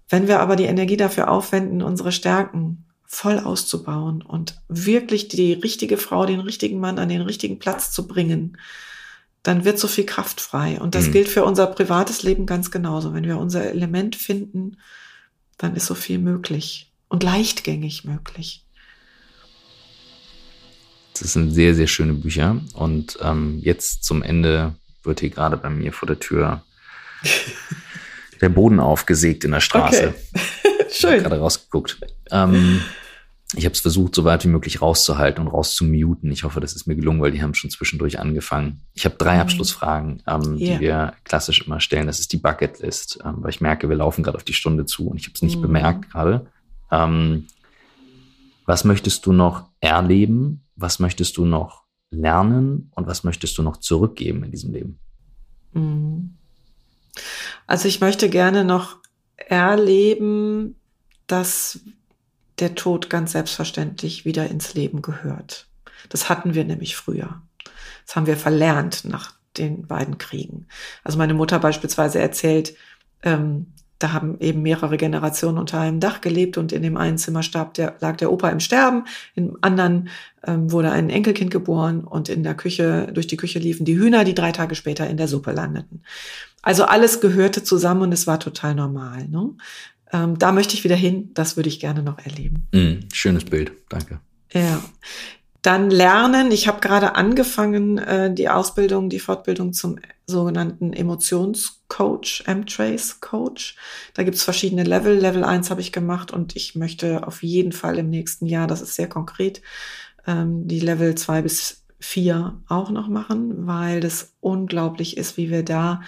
Wenn 0.09 0.27
wir 0.27 0.41
aber 0.41 0.57
die 0.57 0.65
Energie 0.65 0.97
dafür 0.97 1.29
aufwenden, 1.29 1.81
unsere 1.81 2.11
Stärken 2.11 2.85
voll 3.05 3.39
auszubauen 3.39 4.21
und 4.21 4.61
wirklich 4.67 5.29
die 5.29 5.53
richtige 5.53 5.97
Frau, 5.97 6.25
den 6.25 6.39
richtigen 6.41 6.79
Mann 6.79 6.99
an 6.99 7.09
den 7.09 7.21
richtigen 7.21 7.59
Platz 7.59 7.91
zu 7.91 8.07
bringen, 8.07 8.57
dann 9.43 9.65
wird 9.65 9.79
so 9.79 9.87
viel 9.87 10.05
Kraft 10.05 10.39
frei. 10.39 10.79
Und 10.79 10.95
das 10.95 11.07
mhm. 11.07 11.11
gilt 11.13 11.29
für 11.29 11.43
unser 11.43 11.67
privates 11.67 12.23
Leben 12.23 12.45
ganz 12.45 12.71
genauso. 12.71 13.13
Wenn 13.13 13.25
wir 13.25 13.37
unser 13.37 13.69
Element 13.69 14.15
finden, 14.15 14.77
dann 15.57 15.75
ist 15.75 15.87
so 15.87 15.95
viel 15.95 16.19
möglich 16.19 16.91
und 17.07 17.23
leichtgängig 17.23 18.03
möglich. 18.03 18.65
Das 21.19 21.33
sind 21.33 21.51
sehr, 21.51 21.75
sehr 21.75 21.87
schöne 21.87 22.13
Bücher. 22.13 22.61
Und 22.73 23.17
ähm, 23.21 23.59
jetzt 23.61 24.03
zum 24.03 24.23
Ende 24.23 24.75
wird 25.03 25.19
hier 25.19 25.29
gerade 25.29 25.57
bei 25.57 25.69
mir 25.69 25.91
vor 25.93 26.07
der 26.07 26.19
Tür 26.19 26.63
der 28.41 28.49
Boden 28.49 28.79
aufgesägt 28.79 29.43
in 29.43 29.51
der 29.51 29.59
Straße. 29.59 30.09
Okay. 30.09 30.41
Schön. 30.91 31.15
Ich 31.15 31.23
gerade 31.23 31.39
rausgeguckt. 31.39 31.99
Ähm, 32.31 32.81
ich 33.53 33.65
habe 33.65 33.73
es 33.73 33.81
versucht, 33.81 34.15
so 34.15 34.23
weit 34.23 34.45
wie 34.45 34.49
möglich 34.49 34.81
rauszuhalten 34.81 35.45
und 35.45 35.51
rauszumuten. 35.51 36.31
Ich 36.31 36.43
hoffe, 36.43 36.61
das 36.61 36.73
ist 36.73 36.87
mir 36.87 36.95
gelungen, 36.95 37.21
weil 37.21 37.31
die 37.31 37.43
haben 37.43 37.53
schon 37.53 37.69
zwischendurch 37.69 38.17
angefangen. 38.19 38.81
Ich 38.93 39.03
habe 39.03 39.15
drei 39.17 39.35
mhm. 39.35 39.41
Abschlussfragen, 39.41 40.23
ähm, 40.25 40.57
yeah. 40.57 40.57
die 40.57 40.79
wir 40.79 41.13
klassisch 41.25 41.65
immer 41.65 41.81
stellen. 41.81 42.07
Das 42.07 42.19
ist 42.19 42.31
die 42.31 42.37
Bucketlist, 42.37 43.19
ähm, 43.25 43.37
weil 43.37 43.49
ich 43.49 43.59
merke, 43.59 43.89
wir 43.89 43.97
laufen 43.97 44.23
gerade 44.23 44.37
auf 44.37 44.45
die 44.45 44.53
Stunde 44.53 44.85
zu 44.85 45.07
und 45.07 45.17
ich 45.17 45.25
habe 45.25 45.33
es 45.35 45.41
nicht 45.41 45.57
mhm. 45.57 45.63
bemerkt 45.63 46.11
gerade. 46.11 46.47
Ähm, 46.91 47.47
was 48.65 48.85
möchtest 48.85 49.25
du 49.25 49.33
noch 49.33 49.65
erleben? 49.81 50.63
Was 50.77 50.99
möchtest 50.99 51.35
du 51.35 51.45
noch 51.45 51.83
lernen? 52.09 52.91
Und 52.95 53.07
was 53.07 53.25
möchtest 53.25 53.57
du 53.57 53.63
noch 53.63 53.77
zurückgeben 53.77 54.43
in 54.43 54.51
diesem 54.51 54.71
Leben? 54.71 54.99
Mhm. 55.73 56.37
Also 57.67 57.89
ich 57.89 57.99
möchte 57.99 58.29
gerne 58.29 58.63
noch 58.63 58.97
erleben, 59.35 60.75
dass 61.27 61.79
der 62.61 62.75
Tod 62.75 63.09
ganz 63.09 63.33
selbstverständlich 63.33 64.25
wieder 64.25 64.47
ins 64.49 64.73
Leben 64.73 65.01
gehört. 65.01 65.67
Das 66.09 66.29
hatten 66.29 66.53
wir 66.53 66.63
nämlich 66.63 66.95
früher. 66.95 67.41
Das 68.05 68.15
haben 68.15 68.27
wir 68.27 68.37
verlernt 68.37 69.05
nach 69.05 69.33
den 69.57 69.87
beiden 69.87 70.17
Kriegen. 70.17 70.67
Also 71.03 71.17
meine 71.17 71.33
Mutter 71.33 71.59
beispielsweise 71.59 72.19
erzählt, 72.19 72.75
ähm, 73.23 73.67
da 73.99 74.13
haben 74.13 74.39
eben 74.39 74.63
mehrere 74.63 74.97
Generationen 74.97 75.59
unter 75.59 75.79
einem 75.79 75.99
Dach 75.99 76.21
gelebt 76.21 76.57
und 76.57 76.71
in 76.71 76.81
dem 76.81 76.97
einen 76.97 77.19
Zimmer 77.19 77.43
starb 77.43 77.75
der, 77.75 77.97
lag 77.99 78.17
der 78.17 78.31
Opa 78.31 78.49
im 78.49 78.59
Sterben, 78.59 79.03
im 79.35 79.57
anderen 79.61 80.09
ähm, 80.43 80.71
wurde 80.71 80.91
ein 80.91 81.11
Enkelkind 81.11 81.51
geboren 81.51 82.03
und 82.03 82.27
in 82.27 82.41
der 82.41 82.55
Küche, 82.55 83.09
durch 83.13 83.27
die 83.27 83.37
Küche 83.37 83.59
liefen 83.59 83.85
die 83.85 83.97
Hühner, 83.97 84.23
die 84.23 84.33
drei 84.33 84.51
Tage 84.51 84.73
später 84.73 85.07
in 85.07 85.17
der 85.17 85.27
Suppe 85.27 85.51
landeten. 85.51 86.03
Also 86.63 86.85
alles 86.85 87.21
gehörte 87.21 87.63
zusammen 87.63 88.01
und 88.01 88.11
es 88.11 88.25
war 88.25 88.39
total 88.39 88.73
normal. 88.73 89.27
Ne? 89.27 89.51
Ähm, 90.13 90.37
da 90.37 90.51
möchte 90.51 90.73
ich 90.73 90.83
wieder 90.83 90.95
hin, 90.95 91.31
das 91.33 91.55
würde 91.55 91.69
ich 91.69 91.79
gerne 91.79 92.03
noch 92.03 92.19
erleben. 92.19 92.67
Mm, 92.73 93.07
schönes 93.13 93.45
Bild, 93.45 93.71
danke. 93.89 94.19
Ja. 94.51 94.81
Dann 95.61 95.91
lernen. 95.91 96.51
Ich 96.51 96.67
habe 96.67 96.79
gerade 96.79 97.15
angefangen, 97.15 97.99
äh, 97.99 98.33
die 98.33 98.49
Ausbildung, 98.49 99.09
die 99.09 99.19
Fortbildung 99.19 99.73
zum 99.73 99.99
sogenannten 100.25 100.91
Emotionscoach, 100.91 102.43
M-Trace 102.47 103.19
Coach. 103.19 103.75
Da 104.15 104.23
gibt's 104.23 104.43
verschiedene 104.43 104.83
Level. 104.83 105.17
Level 105.17 105.43
1 105.43 105.69
habe 105.69 105.81
ich 105.81 105.91
gemacht 105.91 106.31
und 106.31 106.55
ich 106.55 106.75
möchte 106.75 107.27
auf 107.27 107.43
jeden 107.43 107.73
Fall 107.73 107.99
im 107.99 108.09
nächsten 108.09 108.47
Jahr, 108.47 108.65
das 108.65 108.81
ist 108.81 108.95
sehr 108.95 109.07
konkret, 109.07 109.61
ähm, 110.25 110.67
die 110.67 110.79
Level 110.79 111.13
2 111.13 111.43
bis 111.43 111.83
4 111.99 112.59
auch 112.67 112.89
noch 112.89 113.07
machen, 113.07 113.67
weil 113.67 113.99
das 113.99 114.33
unglaublich 114.39 115.15
ist, 115.17 115.37
wie 115.37 115.51
wir 115.51 115.63
da 115.63 116.01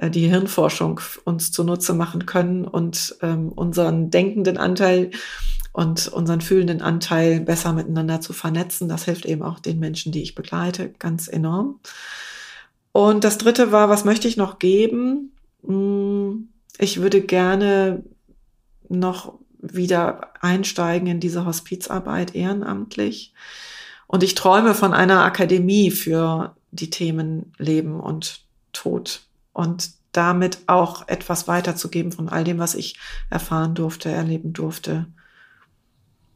die 0.00 0.28
Hirnforschung 0.28 1.00
uns 1.24 1.52
zunutze 1.52 1.94
machen 1.94 2.26
können 2.26 2.64
und 2.64 3.16
ähm, 3.22 3.50
unseren 3.50 4.10
denkenden 4.10 4.56
Anteil 4.56 5.10
und 5.72 6.08
unseren 6.08 6.40
fühlenden 6.40 6.82
Anteil 6.82 7.40
besser 7.40 7.72
miteinander 7.72 8.20
zu 8.20 8.32
vernetzen. 8.32 8.88
Das 8.88 9.04
hilft 9.04 9.26
eben 9.26 9.42
auch 9.42 9.58
den 9.58 9.78
Menschen, 9.78 10.12
die 10.12 10.22
ich 10.22 10.34
begleite, 10.34 10.90
ganz 10.98 11.28
enorm. 11.28 11.80
Und 12.92 13.24
das 13.24 13.38
dritte 13.38 13.72
war, 13.72 13.88
was 13.88 14.04
möchte 14.04 14.28
ich 14.28 14.36
noch 14.36 14.58
geben? 14.58 15.32
Hm, 15.66 16.48
ich 16.78 17.00
würde 17.00 17.22
gerne 17.22 18.02
noch 18.88 19.34
wieder 19.60 20.32
einsteigen 20.42 21.08
in 21.08 21.20
diese 21.20 21.46
Hospizarbeit 21.46 22.34
ehrenamtlich. 22.34 23.32
Und 24.06 24.22
ich 24.22 24.34
träume 24.34 24.74
von 24.74 24.92
einer 24.92 25.24
Akademie 25.24 25.90
für 25.90 26.54
die 26.70 26.90
Themen 26.90 27.52
Leben 27.58 27.98
und 28.00 28.40
Tod 28.72 29.22
und 29.52 29.90
damit 30.12 30.58
auch 30.66 31.08
etwas 31.08 31.48
weiterzugeben 31.48 32.12
von 32.12 32.28
all 32.28 32.44
dem, 32.44 32.58
was 32.58 32.74
ich 32.74 32.98
erfahren 33.30 33.74
durfte, 33.74 34.10
erleben 34.10 34.52
durfte 34.52 35.06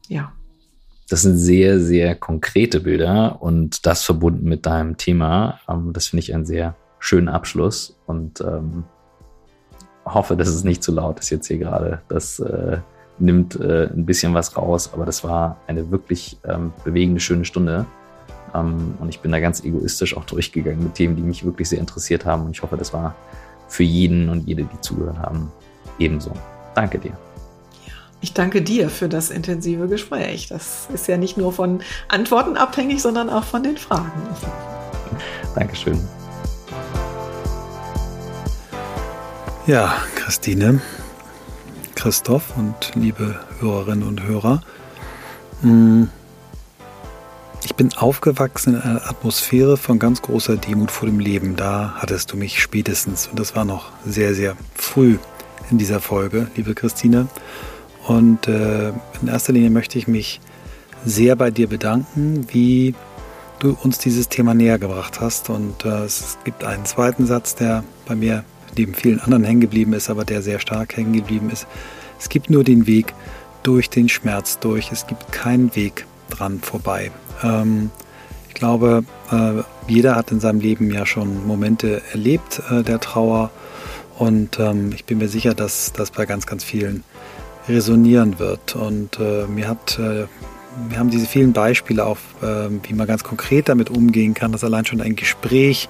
ja. 0.07 0.31
Das 1.09 1.21
sind 1.21 1.37
sehr, 1.37 1.79
sehr 1.79 2.15
konkrete 2.15 2.81
Bilder 2.81 3.41
und 3.41 3.85
das 3.85 4.03
verbunden 4.03 4.47
mit 4.47 4.65
deinem 4.65 4.97
Thema. 4.97 5.59
Ähm, 5.69 5.93
das 5.93 6.07
finde 6.07 6.21
ich 6.21 6.33
einen 6.33 6.45
sehr 6.45 6.75
schönen 6.99 7.29
Abschluss 7.29 7.97
und 8.07 8.41
ähm, 8.41 8.83
hoffe, 10.05 10.35
dass 10.35 10.49
es 10.49 10.63
nicht 10.63 10.83
zu 10.83 10.91
laut 10.91 11.19
ist 11.19 11.29
jetzt 11.29 11.47
hier 11.47 11.59
gerade. 11.59 12.01
Das 12.09 12.39
äh, 12.39 12.79
nimmt 13.19 13.57
äh, 13.59 13.87
ein 13.87 14.05
bisschen 14.05 14.33
was 14.33 14.57
raus, 14.57 14.91
aber 14.93 15.05
das 15.05 15.23
war 15.23 15.61
eine 15.67 15.91
wirklich 15.91 16.39
ähm, 16.43 16.73
bewegende, 16.83 17.21
schöne 17.21 17.45
Stunde. 17.45 17.85
Ähm, 18.53 18.95
und 18.99 19.09
ich 19.09 19.19
bin 19.19 19.31
da 19.31 19.39
ganz 19.39 19.63
egoistisch 19.63 20.15
auch 20.15 20.25
durchgegangen 20.25 20.83
mit 20.83 20.95
Themen, 20.95 21.15
die 21.15 21.21
mich 21.21 21.45
wirklich 21.45 21.69
sehr 21.69 21.79
interessiert 21.79 22.25
haben. 22.25 22.45
Und 22.45 22.51
ich 22.51 22.63
hoffe, 22.63 22.77
das 22.77 22.93
war 22.93 23.15
für 23.67 23.83
jeden 23.83 24.29
und 24.29 24.47
jede, 24.47 24.63
die 24.63 24.81
zugehört 24.81 25.19
haben, 25.19 25.51
ebenso. 25.99 26.31
Danke 26.75 26.99
dir. 26.99 27.17
Ich 28.19 28.33
danke 28.33 28.61
dir 28.61 28.89
für 28.89 29.09
das 29.09 29.29
intensive 29.29 29.87
Gespräch. 29.87 30.47
Das 30.47 30.87
ist 30.91 31.07
ja 31.07 31.17
nicht 31.17 31.37
nur 31.37 31.53
von 31.53 31.81
Antworten 32.07 32.57
abhängig, 32.57 33.01
sondern 33.01 33.29
auch 33.29 33.43
von 33.43 33.61
den 33.61 33.77
Fragen. 33.77 34.11
Dankeschön. 35.55 35.99
Ja, 39.67 39.97
Christine, 40.15 40.81
Christoph 41.95 42.55
und 42.57 42.95
liebe 42.95 43.39
Hörerinnen 43.59 44.07
und 44.07 44.23
Hörer. 44.23 44.61
Hm, 45.61 46.09
ich 46.09 46.16
bin 47.77 47.93
aufgewachsen 47.93 48.73
in 48.73 48.81
einer 48.81 49.07
Atmosphäre 49.07 49.77
von 49.77 49.99
ganz 49.99 50.23
großer 50.23 50.57
Demut 50.57 50.91
vor 50.91 51.07
dem 51.07 51.19
Leben. 51.19 51.55
Da 51.55 51.93
hattest 51.97 52.33
du 52.33 52.37
mich 52.37 52.59
spätestens. 52.59 53.27
Und 53.27 53.39
das 53.39 53.55
war 53.55 53.65
noch 53.65 53.91
sehr, 54.05 54.33
sehr 54.33 54.57
früh 54.73 55.17
in 55.69 55.77
dieser 55.77 56.01
Folge, 56.01 56.47
liebe 56.55 56.73
Christine. 56.73 57.27
Und 58.07 58.47
äh, 58.47 58.89
in 59.21 59.27
erster 59.27 59.53
Linie 59.53 59.69
möchte 59.69 59.99
ich 59.99 60.07
mich 60.07 60.41
sehr 61.05 61.35
bei 61.35 61.51
dir 61.51 61.67
bedanken, 61.67 62.47
wie 62.49 62.95
du 63.59 63.77
uns 63.83 63.99
dieses 63.99 64.27
Thema 64.27 64.55
näher 64.55 64.79
gebracht 64.79 65.21
hast. 65.21 65.49
Und 65.49 65.85
äh, 65.85 66.03
es 66.03 66.37
gibt 66.43 66.63
einen 66.63 66.85
zweiten 66.85 67.27
Satz, 67.27 67.53
der 67.53 67.83
bei 68.07 68.15
mir 68.15 68.43
neben 68.75 68.95
vielen 68.95 69.19
anderen 69.19 69.43
hängen 69.43 69.61
geblieben 69.61 69.93
ist, 69.93 70.09
aber 70.09 70.25
der 70.25 70.41
sehr 70.41 70.59
stark 70.59 70.97
hängen 70.97 71.13
geblieben 71.13 71.51
ist. 71.51 71.67
Es 72.19 72.29
gibt 72.29 72.49
nur 72.49 72.63
den 72.63 72.87
Weg 72.87 73.13
durch 73.61 73.89
den 73.89 74.09
Schmerz 74.09 74.57
durch. 74.59 74.91
Es 74.91 75.05
gibt 75.05 75.31
keinen 75.31 75.75
Weg 75.75 76.07
dran 76.29 76.59
vorbei. 76.59 77.11
Ähm, 77.43 77.91
glaube, 78.57 79.03
äh, 79.31 79.63
jeder 79.87 80.15
hat 80.15 80.31
in 80.31 80.39
seinem 80.39 80.59
Leben 80.59 80.91
ja 80.91 81.05
schon 81.05 81.45
Momente 81.45 82.01
erlebt 82.11 82.61
äh, 82.69 82.83
der 82.83 82.99
Trauer. 82.99 83.51
Und 84.17 84.59
ähm, 84.59 84.91
ich 84.93 85.05
bin 85.05 85.19
mir 85.19 85.27
sicher, 85.27 85.53
dass 85.53 85.93
das 85.93 86.11
bei 86.11 86.25
ganz, 86.25 86.45
ganz 86.47 86.63
vielen 86.63 87.03
resonieren 87.69 88.39
wird. 88.39 88.75
Und 88.75 89.19
äh, 89.19 89.45
mir 89.47 89.67
hat, 89.67 89.99
äh, 89.99 90.25
wir 90.89 90.99
haben 90.99 91.09
diese 91.09 91.27
vielen 91.27 91.53
Beispiele 91.53 92.05
auch, 92.05 92.17
äh, 92.41 92.69
wie 92.83 92.93
man 92.93 93.07
ganz 93.07 93.23
konkret 93.23 93.69
damit 93.69 93.89
umgehen 93.89 94.33
kann, 94.33 94.51
dass 94.51 94.63
allein 94.63 94.85
schon 94.85 95.01
ein 95.01 95.15
Gespräch 95.15 95.87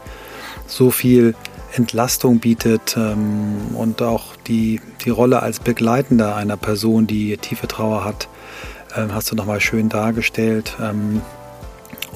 so 0.66 0.92
viel 0.92 1.36
Entlastung 1.74 2.40
bietet 2.40 2.96
ähm, 2.98 3.76
und 3.76 4.02
auch 4.02 4.36
die, 4.48 4.82
die 5.06 5.10
Rolle 5.10 5.42
als 5.42 5.60
Begleitender 5.60 6.36
einer 6.36 6.58
Person, 6.58 7.08
die 7.08 7.38
tiefe 7.38 7.68
Trauer 7.68 8.04
hat, 8.04 8.28
ähm, 8.96 9.14
hast 9.14 9.32
du 9.32 9.36
nochmal 9.36 9.62
schön 9.62 9.88
dargestellt. 9.90 10.76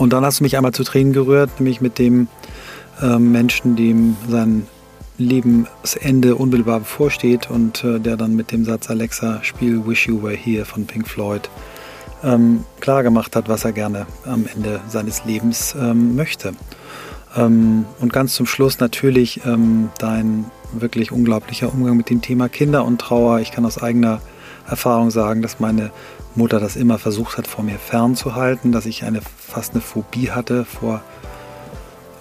Und 0.02 0.14
dann 0.14 0.26
hast 0.26 0.40
du 0.40 0.44
mich 0.44 0.58
einmal 0.58 0.72
zu 0.72 0.84
Tränen 0.84 1.14
gerührt, 1.14 1.60
nämlich 1.60 1.80
mit 1.80 2.00
dem 2.00 2.28
ähm, 3.04 3.32
Menschen, 3.32 3.76
dem 3.76 4.18
sein 4.28 4.66
Lebensende 5.20 6.34
unmittelbar 6.38 6.80
bevorsteht 6.80 7.52
und 7.52 7.84
äh, 7.84 8.00
der 8.00 8.18
dann 8.18 8.36
mit 8.36 8.52
dem 8.52 8.66
Satz 8.66 8.90
Alexa, 8.90 9.44
spiel 9.44 9.86
Wish 9.86 10.08
You 10.08 10.24
Were 10.24 10.34
Here 10.34 10.66
von 10.66 10.88
Pink 10.88 11.08
Floyd 11.08 11.52
ähm, 12.24 12.64
klar 12.80 13.04
gemacht 13.04 13.36
hat, 13.36 13.48
was 13.48 13.64
er 13.64 13.74
gerne 13.74 14.08
am 14.26 14.48
Ende 14.52 14.80
seines 14.88 15.24
Lebens 15.26 15.76
ähm, 15.80 16.16
möchte. 16.16 16.54
Ähm, 17.38 17.86
und 18.00 18.12
ganz 18.12 18.34
zum 18.34 18.48
Schluss 18.48 18.80
natürlich 18.80 19.46
ähm, 19.46 19.90
dein 20.00 20.46
wirklich 20.74 21.12
unglaublicher 21.12 21.72
Umgang 21.72 21.96
mit 21.96 22.10
dem 22.10 22.24
Thema 22.24 22.50
Kinder 22.50 22.86
und 22.86 23.00
Trauer. 23.00 23.40
Ich 23.42 23.52
kann 23.52 23.68
aus 23.68 23.78
eigener 23.78 24.20
Erfahrung 24.68 25.12
sagen, 25.12 25.42
dass 25.42 25.60
meine 25.60 25.92
Mutter 26.36 26.60
das 26.60 26.76
immer 26.76 26.98
versucht 26.98 27.38
hat, 27.38 27.48
vor 27.48 27.64
mir 27.64 27.78
fernzuhalten, 27.78 28.72
dass 28.72 28.86
ich 28.86 29.04
eine 29.04 29.22
fast 29.22 29.74
eine 29.74 29.82
Phobie 29.82 30.32
hatte 30.32 30.66
vor 30.66 31.02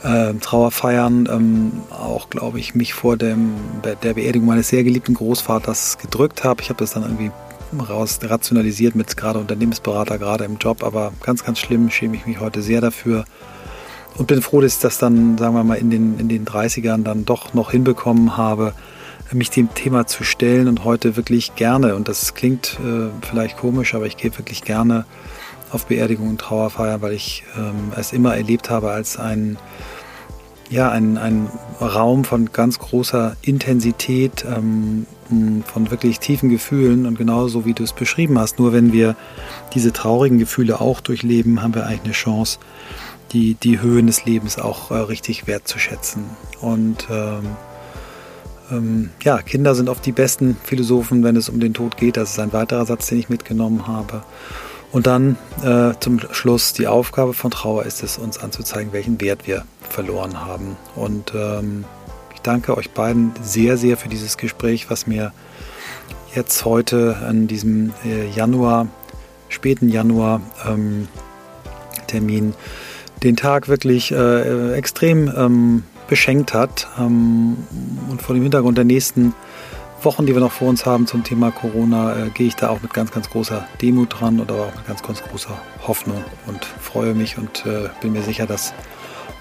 äh, 0.02 0.34
Trauerfeiern. 0.34 1.28
Ähm, 1.30 1.72
auch, 1.90 2.30
glaube 2.30 2.58
ich, 2.58 2.74
mich 2.74 2.94
vor 2.94 3.16
dem, 3.16 3.54
der 4.02 4.14
Beerdigung 4.14 4.48
meines 4.48 4.68
sehr 4.68 4.84
geliebten 4.84 5.14
Großvaters 5.14 5.98
gedrückt 5.98 6.44
habe. 6.44 6.62
Ich 6.62 6.70
habe 6.70 6.78
das 6.78 6.92
dann 6.92 7.02
irgendwie 7.02 7.30
raus 7.88 8.18
rationalisiert 8.22 8.96
mit 8.96 9.16
gerade 9.16 9.38
Unternehmensberater, 9.38 10.18
gerade 10.18 10.44
im 10.44 10.56
Job, 10.56 10.82
aber 10.82 11.12
ganz, 11.22 11.44
ganz 11.44 11.60
schlimm, 11.60 11.90
schäme 11.90 12.16
ich 12.16 12.26
mich 12.26 12.40
heute 12.40 12.62
sehr 12.62 12.80
dafür 12.80 13.24
und 14.16 14.26
bin 14.26 14.42
froh, 14.42 14.60
dass 14.60 14.74
ich 14.74 14.80
das 14.80 14.98
dann, 14.98 15.38
sagen 15.38 15.54
wir 15.54 15.64
mal, 15.64 15.76
in 15.76 15.90
den, 15.90 16.18
in 16.18 16.28
den 16.28 16.44
30ern 16.44 17.04
dann 17.04 17.24
doch 17.24 17.54
noch 17.54 17.70
hinbekommen 17.70 18.36
habe, 18.36 18.74
mich 19.32 19.50
dem 19.50 19.72
Thema 19.74 20.06
zu 20.06 20.24
stellen 20.24 20.68
und 20.68 20.84
heute 20.84 21.16
wirklich 21.16 21.54
gerne, 21.54 21.94
und 21.94 22.08
das 22.08 22.34
klingt 22.34 22.78
äh, 22.84 23.08
vielleicht 23.26 23.56
komisch, 23.56 23.94
aber 23.94 24.06
ich 24.06 24.16
gehe 24.16 24.36
wirklich 24.36 24.62
gerne 24.62 25.04
auf 25.70 25.86
Beerdigungen 25.86 26.32
und 26.32 26.40
Trauerfeiern, 26.40 27.00
weil 27.02 27.12
ich 27.12 27.44
ähm, 27.56 27.92
es 27.96 28.12
immer 28.12 28.36
erlebt 28.36 28.70
habe 28.70 28.90
als 28.90 29.18
ein, 29.18 29.56
ja, 30.68 30.90
ein, 30.90 31.16
ein 31.16 31.48
Raum 31.80 32.24
von 32.24 32.52
ganz 32.52 32.78
großer 32.78 33.36
Intensität, 33.42 34.44
ähm, 34.44 35.06
von 35.64 35.92
wirklich 35.92 36.18
tiefen 36.18 36.50
Gefühlen 36.50 37.06
und 37.06 37.16
genauso 37.16 37.64
wie 37.64 37.72
du 37.72 37.84
es 37.84 37.92
beschrieben 37.92 38.36
hast. 38.38 38.58
Nur 38.58 38.72
wenn 38.72 38.92
wir 38.92 39.14
diese 39.74 39.92
traurigen 39.92 40.38
Gefühle 40.38 40.80
auch 40.80 41.00
durchleben, 41.00 41.62
haben 41.62 41.74
wir 41.74 41.86
eigentlich 41.86 42.04
eine 42.04 42.12
Chance, 42.12 42.58
die, 43.32 43.54
die 43.54 43.80
Höhen 43.80 44.08
des 44.08 44.24
Lebens 44.24 44.58
auch 44.58 44.90
äh, 44.90 44.96
richtig 44.96 45.46
wertzuschätzen. 45.46 46.24
Und 46.60 47.06
ähm, 47.10 47.44
ähm, 48.70 49.10
ja, 49.22 49.42
Kinder 49.42 49.74
sind 49.74 49.88
oft 49.88 50.04
die 50.04 50.12
besten 50.12 50.56
Philosophen, 50.62 51.22
wenn 51.24 51.36
es 51.36 51.48
um 51.48 51.60
den 51.60 51.74
Tod 51.74 51.96
geht. 51.96 52.16
Das 52.16 52.30
ist 52.30 52.38
ein 52.38 52.52
weiterer 52.52 52.86
Satz, 52.86 53.06
den 53.06 53.18
ich 53.18 53.28
mitgenommen 53.28 53.86
habe. 53.86 54.22
Und 54.92 55.06
dann 55.06 55.36
äh, 55.62 55.92
zum 56.00 56.20
Schluss, 56.32 56.72
die 56.72 56.86
Aufgabe 56.86 57.32
von 57.32 57.50
Trauer 57.50 57.84
ist 57.84 58.02
es, 58.02 58.18
uns 58.18 58.38
anzuzeigen, 58.38 58.92
welchen 58.92 59.20
Wert 59.20 59.46
wir 59.46 59.64
verloren 59.88 60.40
haben. 60.44 60.76
Und 60.96 61.32
ähm, 61.34 61.84
ich 62.34 62.40
danke 62.40 62.76
euch 62.76 62.90
beiden 62.90 63.32
sehr, 63.42 63.76
sehr 63.76 63.96
für 63.96 64.08
dieses 64.08 64.36
Gespräch, 64.36 64.90
was 64.90 65.06
mir 65.06 65.32
jetzt 66.34 66.64
heute 66.64 67.16
an 67.26 67.46
diesem 67.46 67.92
äh, 68.04 68.28
Januar, 68.30 68.88
späten 69.48 69.88
Januar 69.88 70.40
ähm, 70.66 71.08
Termin 72.06 72.54
den 73.22 73.36
Tag 73.36 73.68
wirklich 73.68 74.12
äh, 74.12 74.72
extrem 74.72 75.32
ähm, 75.36 75.84
beschenkt 76.10 76.52
hat. 76.52 76.88
Ähm, 76.98 77.56
und 78.10 78.20
vor 78.20 78.34
dem 78.34 78.42
Hintergrund 78.42 78.76
der 78.76 78.84
nächsten 78.84 79.34
Wochen, 80.02 80.26
die 80.26 80.34
wir 80.34 80.40
noch 80.40 80.52
vor 80.52 80.68
uns 80.68 80.84
haben 80.84 81.06
zum 81.06 81.24
Thema 81.24 81.50
Corona, 81.50 82.16
äh, 82.16 82.30
gehe 82.30 82.48
ich 82.48 82.56
da 82.56 82.68
auch 82.68 82.82
mit 82.82 82.92
ganz, 82.92 83.10
ganz 83.10 83.30
großer 83.30 83.66
Demut 83.80 84.20
dran 84.20 84.40
und 84.40 84.50
aber 84.50 84.66
auch 84.66 84.74
mit 84.74 84.86
ganz, 84.86 85.02
ganz 85.02 85.22
großer 85.22 85.56
Hoffnung 85.86 86.22
und 86.46 86.64
freue 86.64 87.14
mich 87.14 87.38
und 87.38 87.64
äh, 87.64 87.88
bin 88.02 88.12
mir 88.12 88.22
sicher, 88.22 88.46
dass 88.46 88.74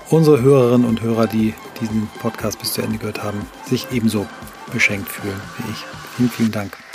unsere 0.10 0.42
Hörerinnen 0.42 0.88
und 0.88 1.02
Hörer, 1.02 1.28
die 1.28 1.54
diesen 1.82 2.10
Podcast 2.20 2.60
bis 2.60 2.74
zu 2.74 2.82
Ende 2.82 2.98
gehört 2.98 3.24
haben, 3.24 3.42
sich 3.66 3.88
ebenso 3.92 4.26
beschenkt 4.72 5.10
fühlen 5.10 5.40
wie 5.58 5.72
ich. 5.72 5.86
Vielen, 6.16 6.30
vielen 6.30 6.52
Dank. 6.52 6.89